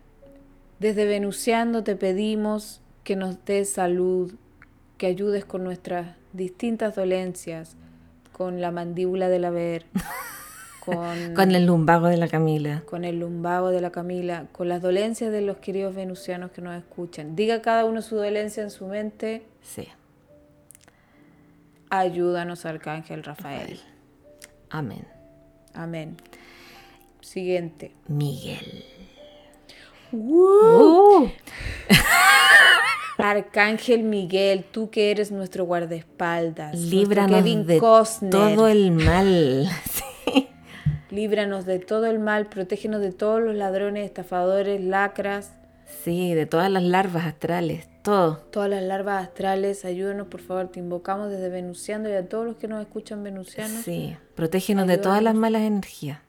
desde 0.79 1.05
Venusiando 1.05 1.83
te 1.83 1.97
pedimos 1.97 2.79
que 3.03 3.17
nos 3.17 3.43
des 3.43 3.69
salud, 3.69 4.33
que 4.97 5.07
ayudes 5.07 5.43
con 5.43 5.65
nuestras 5.65 6.15
distintas 6.31 6.95
dolencias, 6.95 7.75
con 8.31 8.61
la 8.61 8.71
mandíbula 8.71 9.27
del 9.27 9.43
haber, 9.43 9.85
con, 10.95 11.33
Con 11.35 11.51
el 11.55 11.65
lumbago 11.65 12.07
de 12.07 12.17
la 12.17 12.27
Camila. 12.27 12.83
con 12.85 13.03
el 13.03 13.19
lumbago 13.19 13.69
de 13.69 13.81
la 13.81 13.91
Camila, 13.91 14.45
con 14.51 14.69
las 14.69 14.81
dolencias 14.81 15.31
de 15.31 15.41
los 15.41 15.57
queridos 15.57 15.93
venusianos 15.95 16.51
que 16.51 16.61
nos 16.61 16.75
escuchan. 16.77 17.35
Diga 17.35 17.61
cada 17.61 17.85
uno 17.85 18.01
su 18.01 18.15
dolencia 18.15 18.63
en 18.63 18.71
su 18.71 18.85
mente. 18.87 19.43
Sí. 19.61 19.87
Ayúdanos, 21.89 22.65
Arcángel 22.65 23.23
Rafael. 23.23 23.79
Amén. 24.69 25.05
Amén. 25.73 26.17
Siguiente. 27.21 27.93
Miguel. 28.07 28.83
Uh. 30.11 31.27
Arcángel 33.17 34.03
Miguel, 34.03 34.63
tú 34.71 34.89
que 34.89 35.11
eres 35.11 35.31
nuestro 35.31 35.65
guardaespaldas, 35.65 36.77
Líbranos 36.77 37.37
Kevin 37.41 37.65
de 37.65 37.79
Costner, 37.79 38.31
todo 38.31 38.67
el 38.67 38.91
mal. 38.91 39.67
Sí. 39.85 40.47
Líbranos 41.09 41.65
de 41.65 41.79
todo 41.79 42.05
el 42.07 42.19
mal, 42.19 42.47
protégenos 42.47 43.01
de 43.01 43.11
todos 43.11 43.41
los 43.41 43.55
ladrones, 43.55 44.05
estafadores, 44.05 44.81
lacras, 44.81 45.53
Sí, 46.03 46.33
de 46.33 46.45
todas 46.45 46.69
las 46.69 46.83
larvas 46.83 47.25
astrales, 47.25 47.87
todo. 48.03 48.37
todas 48.51 48.69
las 48.69 48.83
larvas 48.83 49.23
astrales, 49.23 49.85
ayúdanos 49.85 50.27
por 50.27 50.41
favor, 50.41 50.67
te 50.67 50.79
invocamos 50.81 51.29
desde 51.29 51.47
Venusiano 51.47 52.09
y 52.09 52.13
a 52.13 52.27
todos 52.27 52.45
los 52.45 52.55
que 52.57 52.67
nos 52.67 52.81
escuchan 52.81 53.23
venusianos, 53.23 53.83
Sí, 53.85 54.17
protégenos 54.35 54.85
de 54.87 54.97
todas 54.97 55.23
las 55.23 55.33
malas 55.33 55.61
energías. 55.61 56.19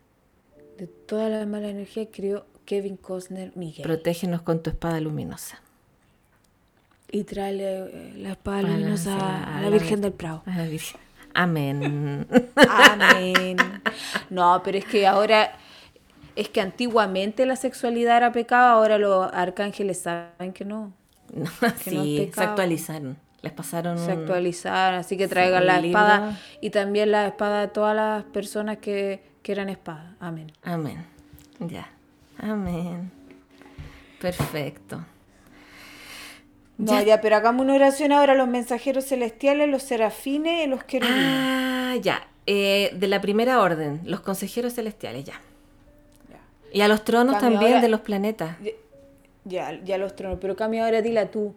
de 0.79 0.87
todas 0.87 1.29
las 1.31 1.45
malas 1.49 1.71
energías, 1.71 2.07
crió 2.13 2.47
Kevin 2.65 2.97
Costner 2.97 3.51
Miguel. 3.57 3.83
Protégenos 3.83 4.43
con 4.43 4.63
tu 4.63 4.71
espada 4.71 5.01
luminosa. 5.01 5.61
y 7.11 7.25
tráele 7.25 7.79
eh, 7.79 8.13
la 8.19 8.33
espada 8.33 8.61
Para 8.63 8.75
luminosa 8.75 9.17
la- 9.17 9.57
a 9.59 9.63
la 9.63 9.71
Virgen 9.71 10.01
del 10.03 10.13
Prado. 10.13 10.43
A 10.47 10.57
la 10.59 10.67
Virgen. 10.67 11.01
Amén. 11.41 12.27
Amén. 12.69 13.57
No, 14.29 14.61
pero 14.65 14.79
es 14.79 14.85
que 14.85 15.07
ahora, 15.07 15.53
es 16.35 16.49
que 16.49 16.61
antiguamente 16.61 17.47
la 17.47 17.55
sexualidad 17.55 18.17
era 18.17 18.33
pecado, 18.33 18.71
ahora 18.77 18.99
los 18.99 19.33
arcángeles 19.33 20.01
saben 20.01 20.53
que 20.53 20.65
no. 20.65 20.93
No, 21.33 21.45
Que 21.85 21.91
no 21.93 22.03
sí, 22.03 22.17
se 22.19 22.25
pecado. 22.27 22.49
actualizaron. 22.49 23.17
Les 23.43 23.53
pasaron 23.53 23.99
se 23.99 24.11
actualizaron, 24.11 24.99
así 24.99 25.17
que 25.17 25.29
traigan 25.29 25.65
la 25.65 25.79
espada 25.79 26.37
y 26.61 26.71
también 26.71 27.13
la 27.13 27.29
espada 27.29 27.61
de 27.61 27.69
todas 27.69 27.95
las 27.95 28.25
personas 28.25 28.79
que 28.79 29.23
quieran 29.43 29.69
espada. 29.69 30.17
Amén. 30.19 30.51
Amén. 30.65 31.05
Ya. 31.61 31.89
Amén. 32.39 33.13
Perfecto. 34.21 35.05
No, 36.79 36.93
Ya. 36.93 37.03
ya, 37.03 37.21
pero 37.21 37.37
hagamos 37.37 37.65
una 37.65 37.75
oración 37.75 38.13
ahora 38.13 38.33
a 38.33 38.37
los 38.37 38.49
mensajeros 38.49 39.05
celestiales, 39.05 39.69
los 39.69 39.83
serafines 39.83 40.65
y 40.65 40.69
los 40.71 40.85
querubines. 40.85 41.19
Ah, 41.25 41.97
ya. 42.01 42.27
Eh, 42.47 42.91
de 42.95 43.09
la 43.09 43.21
primera 43.21 43.61
orden, 43.61 44.01
los 44.05 44.21
consejeros 44.21 44.75
celestiales, 44.75 45.25
ya. 45.25 45.35
Ya. 46.31 46.39
Y 46.73 46.81
a 46.81 46.89
los 46.89 47.05
tronos 47.05 47.35
Cambio, 47.35 47.51
también 47.59 47.73
ahora- 47.75 47.83
de 47.83 47.89
los 47.89 48.01
planetas. 48.01 48.57
Ya, 49.45 49.73
ya 49.85 49.99
los 49.99 50.15
tronos, 50.15 50.39
pero 50.41 50.57
cambia 50.57 50.85
ahora, 50.85 51.03
dila 51.03 51.31
tú. 51.31 51.55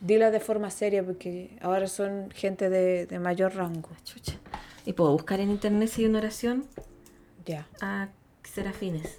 Dila 0.00 0.30
de 0.30 0.40
forma 0.40 0.70
seria 0.70 1.02
porque 1.02 1.50
ahora 1.60 1.86
son 1.88 2.30
gente 2.34 2.68
de, 2.70 3.06
de 3.06 3.18
mayor 3.18 3.54
rango. 3.54 3.88
Chucha. 4.04 4.34
Y 4.84 4.92
puedo 4.92 5.12
buscar 5.12 5.40
en 5.40 5.50
internet 5.50 5.88
si 5.88 6.02
hay 6.02 6.08
una 6.08 6.18
oración 6.18 6.64
Ya. 7.44 7.66
a 7.80 8.08
serafines. 8.44 9.18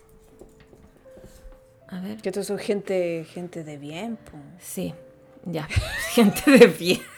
A 1.89 1.99
ver. 1.99 2.17
Que 2.17 2.29
estos 2.29 2.47
son 2.47 2.57
gente, 2.59 3.25
gente 3.33 3.63
de 3.63 3.77
bien, 3.77 4.17
po. 4.17 4.37
Sí, 4.59 4.93
ya. 5.45 5.67
gente 6.13 6.51
de 6.51 6.67
bien. 6.67 7.01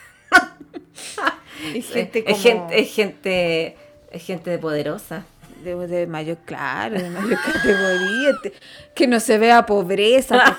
Gente 1.62 2.24
es, 2.32 2.42
gente, 2.42 2.80
es 2.80 2.90
gente, 2.94 3.78
es 4.12 4.24
gente 4.24 4.50
de 4.50 4.58
poderosa. 4.60 5.26
de, 5.64 5.76
de 5.88 6.08
mayor, 6.08 6.38
claro, 6.46 6.98
de 6.98 7.10
mayor 7.10 7.38
categoría. 7.54 8.32
te- 8.42 8.54
Que 8.96 9.08
no 9.08 9.20
se 9.20 9.38
vea 9.38 9.66
pobreza. 9.66 10.58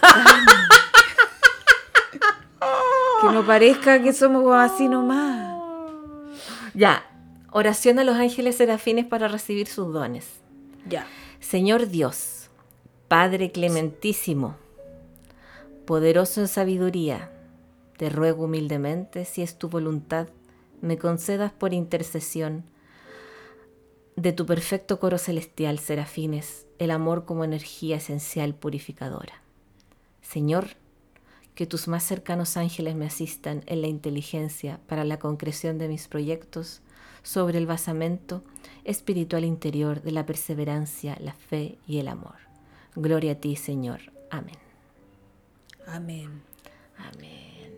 que 3.21 3.27
no 3.29 3.45
parezca 3.47 4.03
que 4.03 4.13
somos 4.13 4.45
así 4.55 4.89
nomás. 4.89 5.59
Ya. 6.75 7.05
Oración 7.51 7.99
a 7.99 8.05
los 8.05 8.17
ángeles 8.17 8.57
serafines 8.57 9.07
para 9.07 9.27
recibir 9.29 9.67
sus 9.67 9.93
dones. 9.93 10.27
Ya. 10.87 11.07
Señor 11.41 11.89
Dios, 11.89 12.40
Padre 13.11 13.51
clementísimo, 13.51 14.55
poderoso 15.85 16.43
en 16.43 16.47
sabiduría, 16.47 17.33
te 17.97 18.09
ruego 18.09 18.45
humildemente, 18.45 19.25
si 19.25 19.43
es 19.43 19.59
tu 19.59 19.69
voluntad, 19.69 20.29
me 20.81 20.97
concedas 20.97 21.51
por 21.51 21.75
intercesión 21.75 22.63
de 24.15 24.33
tu 24.33 24.47
perfecto 24.47 25.01
coro 25.01 25.19
celestial, 25.19 25.81
serafines, 25.81 26.67
el 26.79 26.93
amor 26.93 27.25
como 27.25 27.43
energía 27.43 27.97
esencial 27.97 28.55
purificadora. 28.55 29.43
Señor, 30.23 30.77
que 31.57 31.67
tus 31.67 31.89
más 31.89 32.05
cercanos 32.05 32.57
ángeles 32.57 32.95
me 32.95 33.07
asistan 33.07 33.65
en 33.67 33.83
la 33.83 33.89
inteligencia 33.89 34.79
para 34.87 35.03
la 35.03 35.19
concreción 35.19 35.79
de 35.79 35.89
mis 35.89 36.07
proyectos 36.07 36.81
sobre 37.25 37.59
el 37.59 37.67
basamento 37.67 38.45
espiritual 38.85 39.45
interior 39.45 40.01
de 40.01 40.13
la 40.13 40.27
perseverancia, 40.27 41.19
la 41.19 41.33
fe 41.33 41.77
y 41.89 41.99
el 41.99 42.07
amor. 42.07 42.50
Gloria 42.95 43.33
a 43.33 43.35
ti, 43.37 43.57
Señor. 43.57 44.01
Amén. 44.31 44.57
Amén. 45.87 46.43
Amén. 46.99 47.71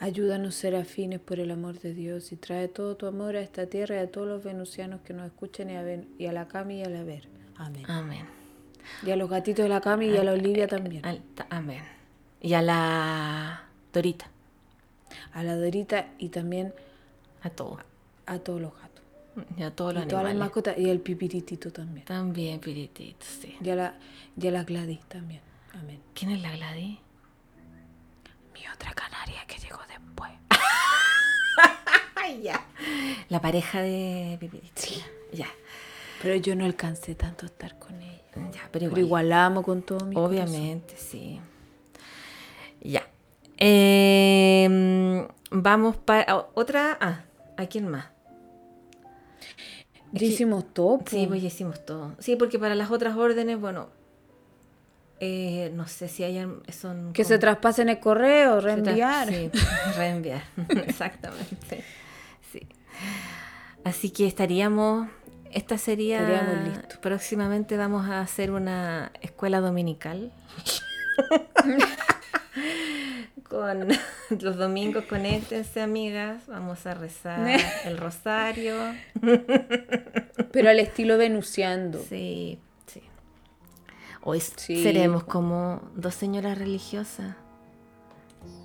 Ayúdanos, 0.00 0.54
serafines, 0.54 1.18
por 1.20 1.40
el 1.40 1.50
amor 1.50 1.80
de 1.80 1.92
Dios, 1.92 2.30
y 2.32 2.36
trae 2.36 2.68
todo 2.68 2.96
tu 2.96 3.06
amor 3.06 3.34
a 3.36 3.40
esta 3.40 3.66
tierra 3.66 3.96
y 3.96 3.98
a 3.98 4.10
todos 4.10 4.28
los 4.28 4.44
venusianos 4.44 5.00
que 5.02 5.12
nos 5.12 5.26
escuchen 5.26 5.70
y 5.70 5.76
a, 5.76 5.82
Ven- 5.82 6.08
y 6.18 6.26
a 6.26 6.32
la 6.32 6.46
Cami 6.46 6.80
y 6.80 6.84
a 6.84 6.88
la 6.88 7.02
Ver. 7.02 7.28
Amén. 7.56 7.84
Amén. 7.88 8.24
Y 9.04 9.10
a 9.10 9.16
los 9.16 9.28
gatitos 9.28 9.64
de 9.64 9.68
la 9.68 9.80
Cami 9.80 10.06
y 10.06 10.16
a 10.16 10.22
la 10.24 10.32
Olivia 10.32 10.68
también. 10.68 11.04
Al- 11.04 11.20
ta- 11.34 11.46
amén. 11.50 11.82
Y 12.40 12.54
a 12.54 12.62
la 12.62 13.64
Dorita, 13.92 14.30
A 15.32 15.42
la 15.42 15.56
Dorita 15.56 16.08
y 16.18 16.28
también 16.28 16.72
a 17.42 17.50
todos. 17.50 17.80
a 18.26 18.38
todos 18.38 18.60
los 18.60 18.72
gatos. 18.74 18.87
Y 19.56 19.62
a 19.62 19.70
todos 19.70 19.92
Y 19.92 19.96
los 19.96 20.08
todas 20.08 20.24
las 20.24 20.34
mascotas 20.34 20.78
y 20.78 20.90
al 20.90 21.00
pipiritito 21.00 21.72
también. 21.72 22.04
También, 22.04 22.60
Piritito, 22.60 23.24
sí. 23.24 23.56
Y 23.60 23.70
a 23.70 23.76
la, 23.76 23.94
y 24.40 24.46
a 24.46 24.50
la 24.50 24.64
Gladys 24.64 25.00
también. 25.08 25.40
Amén. 25.74 26.00
¿Quién 26.14 26.30
es 26.32 26.42
la 26.42 26.50
Gladys? 26.56 26.98
Mi 28.54 28.68
otra 28.74 28.92
canaria 28.94 29.44
que 29.46 29.58
llegó 29.58 29.80
después. 29.88 30.32
Ya. 32.42 32.62
La 33.30 33.40
pareja 33.40 33.80
de 33.80 34.36
Pipirito. 34.38 34.82
Ya. 35.32 35.46
Pero 36.22 36.34
yo 36.34 36.54
no 36.54 36.66
alcancé 36.66 37.14
tanto 37.14 37.46
a 37.46 37.48
estar 37.48 37.78
con 37.78 38.00
ella. 38.02 38.20
Ya, 38.52 38.68
pero 38.70 38.84
igual. 38.84 38.94
Pero 38.94 39.06
igual 39.06 39.28
la 39.30 39.46
amo 39.46 39.62
con 39.62 39.80
todo 39.80 40.04
mi 40.04 40.14
corazón. 40.14 40.38
Obviamente, 40.38 40.94
sí. 40.98 41.40
Ya. 42.82 43.08
Eh, 43.56 45.26
vamos 45.50 45.96
para 45.96 46.48
otra. 46.54 46.98
Ah, 47.00 47.22
¿a 47.56 47.66
quién 47.66 47.88
más? 47.88 48.06
Ya 50.12 50.26
hicimos 50.26 50.72
todo. 50.72 51.00
Sí, 51.06 51.26
pues 51.28 51.42
ya 51.42 51.48
hicimos 51.48 51.84
todo. 51.84 52.14
Sí, 52.18 52.36
porque 52.36 52.58
para 52.58 52.74
las 52.74 52.90
otras 52.90 53.16
órdenes, 53.16 53.60
bueno, 53.60 53.88
eh, 55.20 55.70
no 55.74 55.86
sé 55.86 56.08
si 56.08 56.24
hayan. 56.24 56.62
Son 56.72 57.12
Que 57.12 57.22
como- 57.22 57.28
se 57.34 57.38
traspasen 57.38 57.88
el 57.88 57.98
correo, 58.00 58.60
reenviar. 58.60 59.28
Sí, 59.28 59.50
reenviar. 59.96 60.42
Exactamente. 60.86 61.84
Sí. 62.52 62.66
Así 63.84 64.10
que 64.10 64.26
estaríamos. 64.26 65.08
Esta 65.50 65.78
sería. 65.78 66.20
Estaríamos 66.20 66.68
listos. 66.68 66.98
Próximamente 66.98 67.76
vamos 67.76 68.06
a 68.08 68.20
hacer 68.20 68.50
una 68.50 69.12
escuela 69.20 69.60
dominical. 69.60 70.32
con 73.48 73.88
los 74.40 74.56
domingos, 74.56 75.04
conéctense, 75.04 75.80
amigas. 75.80 76.42
Vamos 76.46 76.86
a 76.86 76.94
rezar 76.94 77.46
el 77.84 77.96
rosario. 77.98 78.74
Pero 80.52 80.70
al 80.70 80.78
estilo 80.80 81.18
venusiando. 81.18 82.02
Sí, 82.08 82.58
sí. 82.86 83.02
Hoy 84.22 84.40
Sí. 84.40 84.82
seremos 84.82 85.24
como 85.24 85.82
dos 85.94 86.14
señoras 86.14 86.58
religiosas. 86.58 87.34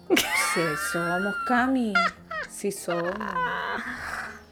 Sí, 0.09 0.61
somos 0.91 1.33
Cami. 1.47 1.93
Sí 2.49 2.71
somos. 2.71 3.11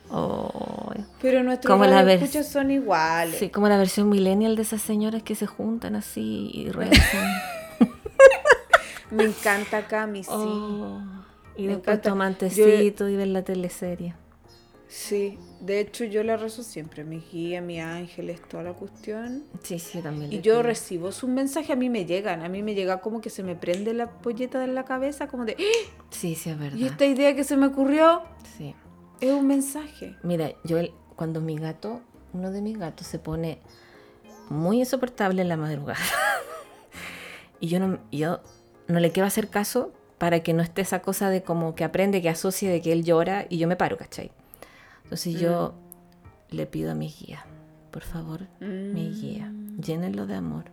Oh, 0.10 0.92
Pero 1.22 1.42
nuestros 1.44 1.72
Como 1.72 1.86
la 1.86 2.02
escuchas 2.14 2.48
son 2.50 2.70
iguales. 2.72 3.38
sí, 3.38 3.50
como 3.50 3.70
la 3.70 3.78
versión 3.78 4.10
millennial 4.10 4.56
de 4.58 4.64
esas 4.64 4.82
señoras 4.82 5.24
que 5.24 5.36
se 5.36 5.46
juntan 5.48 5.96
así 5.96 6.50
y 6.54 6.70
rezan. 6.72 7.28
Me 9.12 9.24
encanta 9.26 9.88
Cami, 9.88 10.24
sí. 10.24 10.30
Oh, 10.32 10.99
y 11.55 11.64
Me 11.64 11.76
después 11.76 11.99
encanta. 11.99 12.47
Yo- 12.47 13.09
y 13.09 13.16
ven 13.16 13.34
la 13.34 13.43
teleserie. 13.43 14.16
Sí. 14.88 15.38
De 15.62 15.80
hecho, 15.80 16.03
yo 16.03 16.24
la 16.24 16.36
rezo 16.38 16.64
siempre. 16.64 17.03
Mi 17.03 17.20
guía, 17.20 17.62
mis 17.62 17.82
ángeles, 17.82 18.41
toda 18.41 18.64
la 18.64 18.74
cuestión. 18.74 19.43
Sí, 19.64 19.80
sí, 19.80 20.01
también. 20.01 20.32
Y 20.34 20.38
yo 20.41 20.53
pido. 20.55 20.64
recibo 20.64 21.12
sus 21.12 21.30
mensajes, 21.30 21.70
a 21.70 21.76
mí 21.76 21.89
me 21.89 22.05
llegan. 22.05 22.41
A 22.43 22.49
mí 22.49 22.62
me 22.64 22.74
llega 22.74 22.99
como 22.99 23.22
que 23.22 23.30
se 23.30 23.43
me 23.43 23.55
prende 23.55 23.93
la 23.93 24.09
polleta 24.09 24.62
en 24.64 24.76
la 24.76 24.84
cabeza, 24.84 25.28
como 25.28 25.45
de. 25.45 25.55
¡Ah! 25.59 26.03
Sí, 26.09 26.36
sí, 26.36 26.49
es 26.49 26.59
verdad. 26.59 26.78
Y 26.78 26.86
esta 26.88 27.05
idea 27.05 27.36
que 27.36 27.43
se 27.45 27.55
me 27.57 27.68
ocurrió 27.68 28.24
Sí. 28.57 28.76
es 29.22 29.32
un 29.32 29.47
mensaje. 29.47 30.18
Mira, 30.24 30.51
yo 30.66 30.78
cuando 31.16 31.39
mi 31.39 31.57
gato, 31.57 32.01
uno 32.34 32.51
de 32.51 32.62
mis 32.62 32.78
gatos 32.78 33.07
se 33.07 33.20
pone 33.20 33.59
muy 34.49 34.80
insoportable 34.80 35.41
en 35.41 35.47
la 35.47 35.55
madrugada. 35.57 35.99
y 37.62 37.68
yo 37.68 37.80
no, 37.80 37.99
yo 38.12 38.39
no 38.88 39.00
le 39.00 39.12
quiero 39.12 39.28
hacer 39.28 39.50
caso 39.50 39.92
para 40.18 40.42
que 40.42 40.54
no 40.54 40.62
esté 40.62 40.82
esa 40.82 41.02
cosa 41.02 41.30
de 41.30 41.44
como 41.44 41.76
que 41.76 41.84
aprende, 41.84 42.22
que 42.22 42.30
asocie 42.30 42.70
de 42.70 42.82
que 42.82 42.92
él 42.92 43.04
llora 43.04 43.46
y 43.50 43.58
yo 43.58 43.68
me 43.68 43.76
paro, 43.76 43.98
¿cachai? 43.98 44.32
Entonces 45.04 45.40
yo 45.40 45.74
le 46.50 46.66
pido 46.68 46.92
a 46.92 46.96
mi 46.96 47.10
guía, 47.10 47.46
por 47.92 48.04
favor, 48.04 48.48
mi 48.60 49.12
guía, 49.12 49.52
llénenlo 49.82 50.28
de 50.28 50.36
amor, 50.36 50.66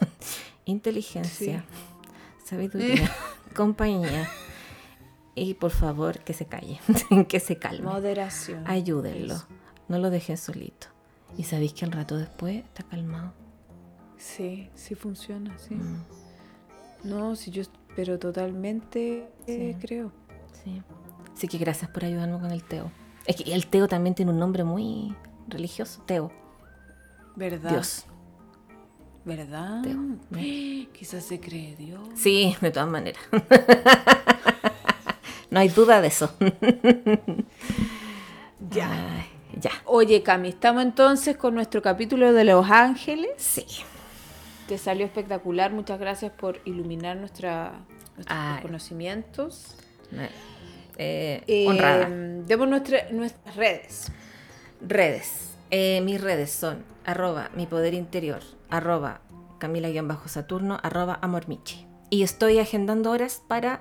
inteligencia, 0.64 1.64
sabiduría, 2.44 3.10
compañía. 3.54 4.28
Y 5.38 5.52
por 5.52 5.70
favor, 5.70 6.20
que 6.20 6.32
se 6.32 6.46
calle, 6.46 6.80
que 7.28 7.40
se 7.40 7.58
calme. 7.58 7.84
Moderación. 7.84 8.66
Ayúdenlo. 8.66 9.34
Eso. 9.34 9.46
No 9.86 9.98
lo 9.98 10.08
dejen 10.08 10.38
solito. 10.38 10.86
Y 11.36 11.44
sabéis 11.44 11.74
que 11.74 11.84
al 11.84 11.92
rato 11.92 12.16
después 12.16 12.64
está 12.64 12.82
calmado. 12.84 13.34
Sí, 14.16 14.70
sí 14.74 14.94
funciona, 14.94 15.56
sí. 15.58 15.74
Mm, 15.74 16.04
No, 17.06 17.36
sí, 17.36 17.50
yo, 17.50 17.62
pero 17.94 18.18
totalmente 18.18 19.28
eh, 19.46 19.74
Sí. 19.74 19.86
creo. 19.86 20.12
sí. 20.64 20.82
Así 21.34 21.48
que 21.48 21.58
gracias 21.58 21.90
por 21.90 22.04
ayudarme 22.04 22.38
con 22.40 22.50
el 22.50 22.64
Teo. 22.64 22.90
Es 23.26 23.36
que 23.36 23.52
el 23.52 23.66
Teo 23.66 23.88
también 23.88 24.14
tiene 24.14 24.32
un 24.32 24.38
nombre 24.38 24.64
muy 24.64 25.14
religioso. 25.48 26.02
Teo. 26.06 26.32
¿Verdad? 27.34 27.70
Dios. 27.70 28.06
¿Verdad? 29.24 29.82
Teo. 29.82 29.98
Quizás 30.94 31.24
se 31.24 31.38
cree 31.38 31.76
Dios. 31.76 32.00
Sí, 32.14 32.56
de 32.60 32.70
todas 32.70 32.88
maneras. 32.88 33.20
no 35.50 35.60
hay 35.60 35.68
duda 35.68 36.00
de 36.00 36.08
eso. 36.08 36.30
Ya. 38.70 38.90
Ay, 38.90 39.26
ya. 39.60 39.70
Oye, 39.84 40.22
Cami, 40.22 40.48
estamos 40.48 40.82
entonces 40.82 41.36
con 41.36 41.54
nuestro 41.54 41.82
capítulo 41.82 42.32
de 42.32 42.44
Los 42.44 42.68
Ángeles. 42.70 43.30
Sí. 43.36 43.66
Te 44.68 44.78
salió 44.78 45.06
espectacular. 45.06 45.72
Muchas 45.72 45.98
gracias 46.00 46.32
por 46.32 46.60
iluminar 46.64 47.16
nuestra, 47.16 47.84
nuestros 48.16 48.38
Ay. 48.38 48.62
conocimientos. 48.62 49.76
eh, 50.98 51.42
Eh, 51.46 51.66
honrada. 51.68 52.08
Demos 52.08 52.68
nuestra- 52.68 53.10
nuestras 53.12 53.54
redes. 53.56 54.12
Redes. 54.80 55.54
Eh, 55.70 56.00
mis 56.02 56.20
redes 56.20 56.50
son 56.50 56.84
arroba 57.04 57.50
mi 57.54 57.66
poder 57.66 57.92
interior, 57.94 58.40
arroba 58.70 59.20
Camila-Saturno, 59.58 60.78
arroba 60.82 61.18
amormichi. 61.22 61.86
Y 62.08 62.22
estoy 62.22 62.58
agendando 62.60 63.10
horas 63.10 63.42
para 63.48 63.80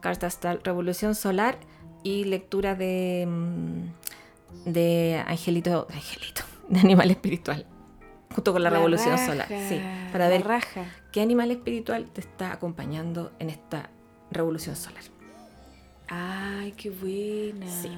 cartas 0.00 0.34
astral 0.34 0.60
Revolución 0.64 1.14
Solar 1.14 1.58
y 2.04 2.24
lectura 2.24 2.74
de, 2.74 3.26
mm, 3.28 4.70
de 4.72 5.22
Angelito, 5.26 5.86
Angelito, 5.92 6.42
de 6.68 6.80
animal 6.80 7.10
espiritual. 7.10 7.66
Junto 8.34 8.52
con 8.52 8.62
la, 8.62 8.70
Revolución 8.70 9.10
raja, 9.12 9.26
Solar. 9.26 9.48
Sí, 9.48 9.80
para 10.12 10.28
ver 10.28 10.44
raja. 10.46 10.84
qué 11.12 11.20
animal 11.22 11.50
espiritual 11.50 12.06
te 12.12 12.20
está 12.20 12.52
acompañando 12.52 13.32
en 13.38 13.50
esta 13.50 13.90
Revolución 14.30 14.76
Solar. 14.76 15.02
Ay, 16.08 16.72
qué 16.72 16.90
buena. 16.90 17.66
Sí. 17.70 17.90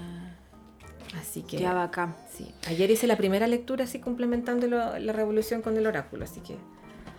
Así 1.18 1.42
que... 1.42 1.58
Ya 1.58 1.72
bacán. 1.72 2.14
Sí. 2.30 2.54
Ayer 2.66 2.90
hice 2.90 3.06
la 3.06 3.16
primera 3.16 3.46
lectura 3.46 3.84
así 3.84 3.98
complementando 3.98 4.66
lo- 4.66 4.98
la 4.98 5.12
revolución 5.12 5.62
con 5.62 5.76
el 5.76 5.86
oráculo, 5.86 6.24
así 6.24 6.40
que... 6.40 6.56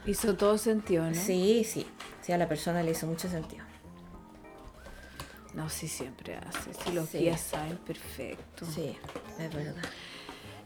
Hizo 0.06 0.36
todo 0.38 0.58
sentido, 0.58 1.06
¿no? 1.08 1.14
Sí, 1.16 1.64
sí. 1.66 1.86
Sí, 2.22 2.32
a 2.32 2.38
la 2.38 2.48
persona 2.48 2.84
le 2.84 2.92
hizo 2.92 3.06
mucho 3.08 3.28
sentido. 3.28 3.66
No, 5.54 5.70
sí, 5.70 5.88
siempre 5.88 6.36
hace. 6.38 6.74
Si 6.74 6.92
los 6.94 7.10
Sí. 7.10 7.18
guías 7.20 7.42
saben, 7.42 7.78
perfecto. 7.78 8.66
Sí, 8.66 8.96
es 9.40 9.54
verdad. 9.54 9.76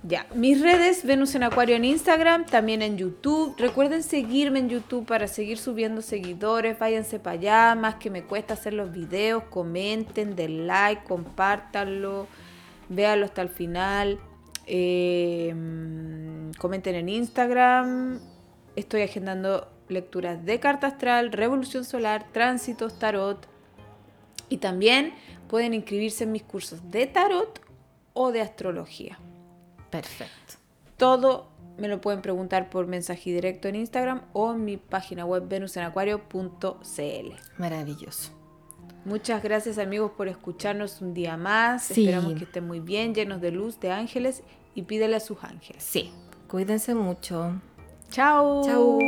Ya, 0.06 0.28
mis 0.36 0.60
redes, 0.60 1.06
Venus 1.06 1.34
en 1.34 1.44
Acuario 1.44 1.78
en 1.78 1.86
Instagram, 1.86 2.46
también 2.46 2.82
en 2.82 2.98
YouTube. 2.98 3.56
Recuerden 3.58 4.04
seguirme 4.04 4.60
en 4.60 4.68
YouTube 4.68 5.06
para 5.06 5.30
seguir 5.30 5.58
subiendo 5.58 6.02
seguidores. 6.02 6.78
Váyanse 6.78 7.20
para 7.20 7.36
allá, 7.36 7.76
más 7.76 7.96
que 7.96 8.10
me 8.10 8.24
cuesta 8.24 8.56
hacer 8.56 8.74
los 8.74 8.92
videos. 8.92 9.44
Comenten, 9.44 10.36
den 10.36 10.68
like, 10.68 11.06
compártanlo, 11.06 12.28
véanlo 12.90 13.26
hasta 13.26 13.44
el 13.44 13.48
final. 13.48 14.20
Mm, 14.68 16.52
comenten 16.60 16.96
en 16.96 17.08
Instagram. 17.08 18.20
Estoy 18.76 19.04
agendando 19.04 19.72
lecturas 19.88 20.44
de 20.44 20.60
carta 20.60 20.88
astral, 20.88 21.32
revolución 21.32 21.86
solar, 21.86 22.26
tránsitos, 22.34 23.00
tarot. 23.00 23.48
Y 24.50 24.58
también 24.58 25.14
pueden 25.48 25.74
inscribirse 25.74 26.26
en 26.26 26.34
mis 26.34 26.44
cursos 26.44 26.92
de 26.92 27.08
tarot 27.08 27.62
o 28.12 28.34
de 28.34 28.42
astrología. 28.42 29.18
Perfecto. 30.02 30.56
Todo 30.98 31.48
me 31.78 31.88
lo 31.88 32.02
pueden 32.02 32.22
preguntar 32.22 32.70
por 32.70 32.88
mensaje 32.88 33.32
directo 33.32 33.68
en 33.68 33.76
Instagram 33.76 34.22
o 34.34 34.54
en 34.54 34.66
mi 34.66 34.78
página 34.78 35.26
web 35.26 35.48
venusenacuario.cl. 35.48 37.34
Maravilloso. 37.58 38.32
Muchas 39.06 39.44
gracias 39.44 39.78
amigos 39.78 40.12
por 40.16 40.28
escucharnos 40.28 41.02
un 41.02 41.14
día 41.14 41.38
más. 41.38 41.84
Sí. 41.84 42.06
Esperamos 42.06 42.34
que 42.36 42.46
estén 42.46 42.66
muy 42.66 42.80
bien, 42.80 43.14
llenos 43.14 43.42
de 43.42 43.52
luz, 43.52 43.80
de 43.80 43.92
ángeles 43.92 44.44
y 44.76 44.84
pídele 44.84 45.16
a 45.18 45.20
sus 45.20 45.44
ángeles. 45.44 45.84
Sí. 45.84 46.12
Cuídense 46.48 46.96
mucho. 46.96 47.60
Chao. 48.10 48.64
Chau. 48.64 49.00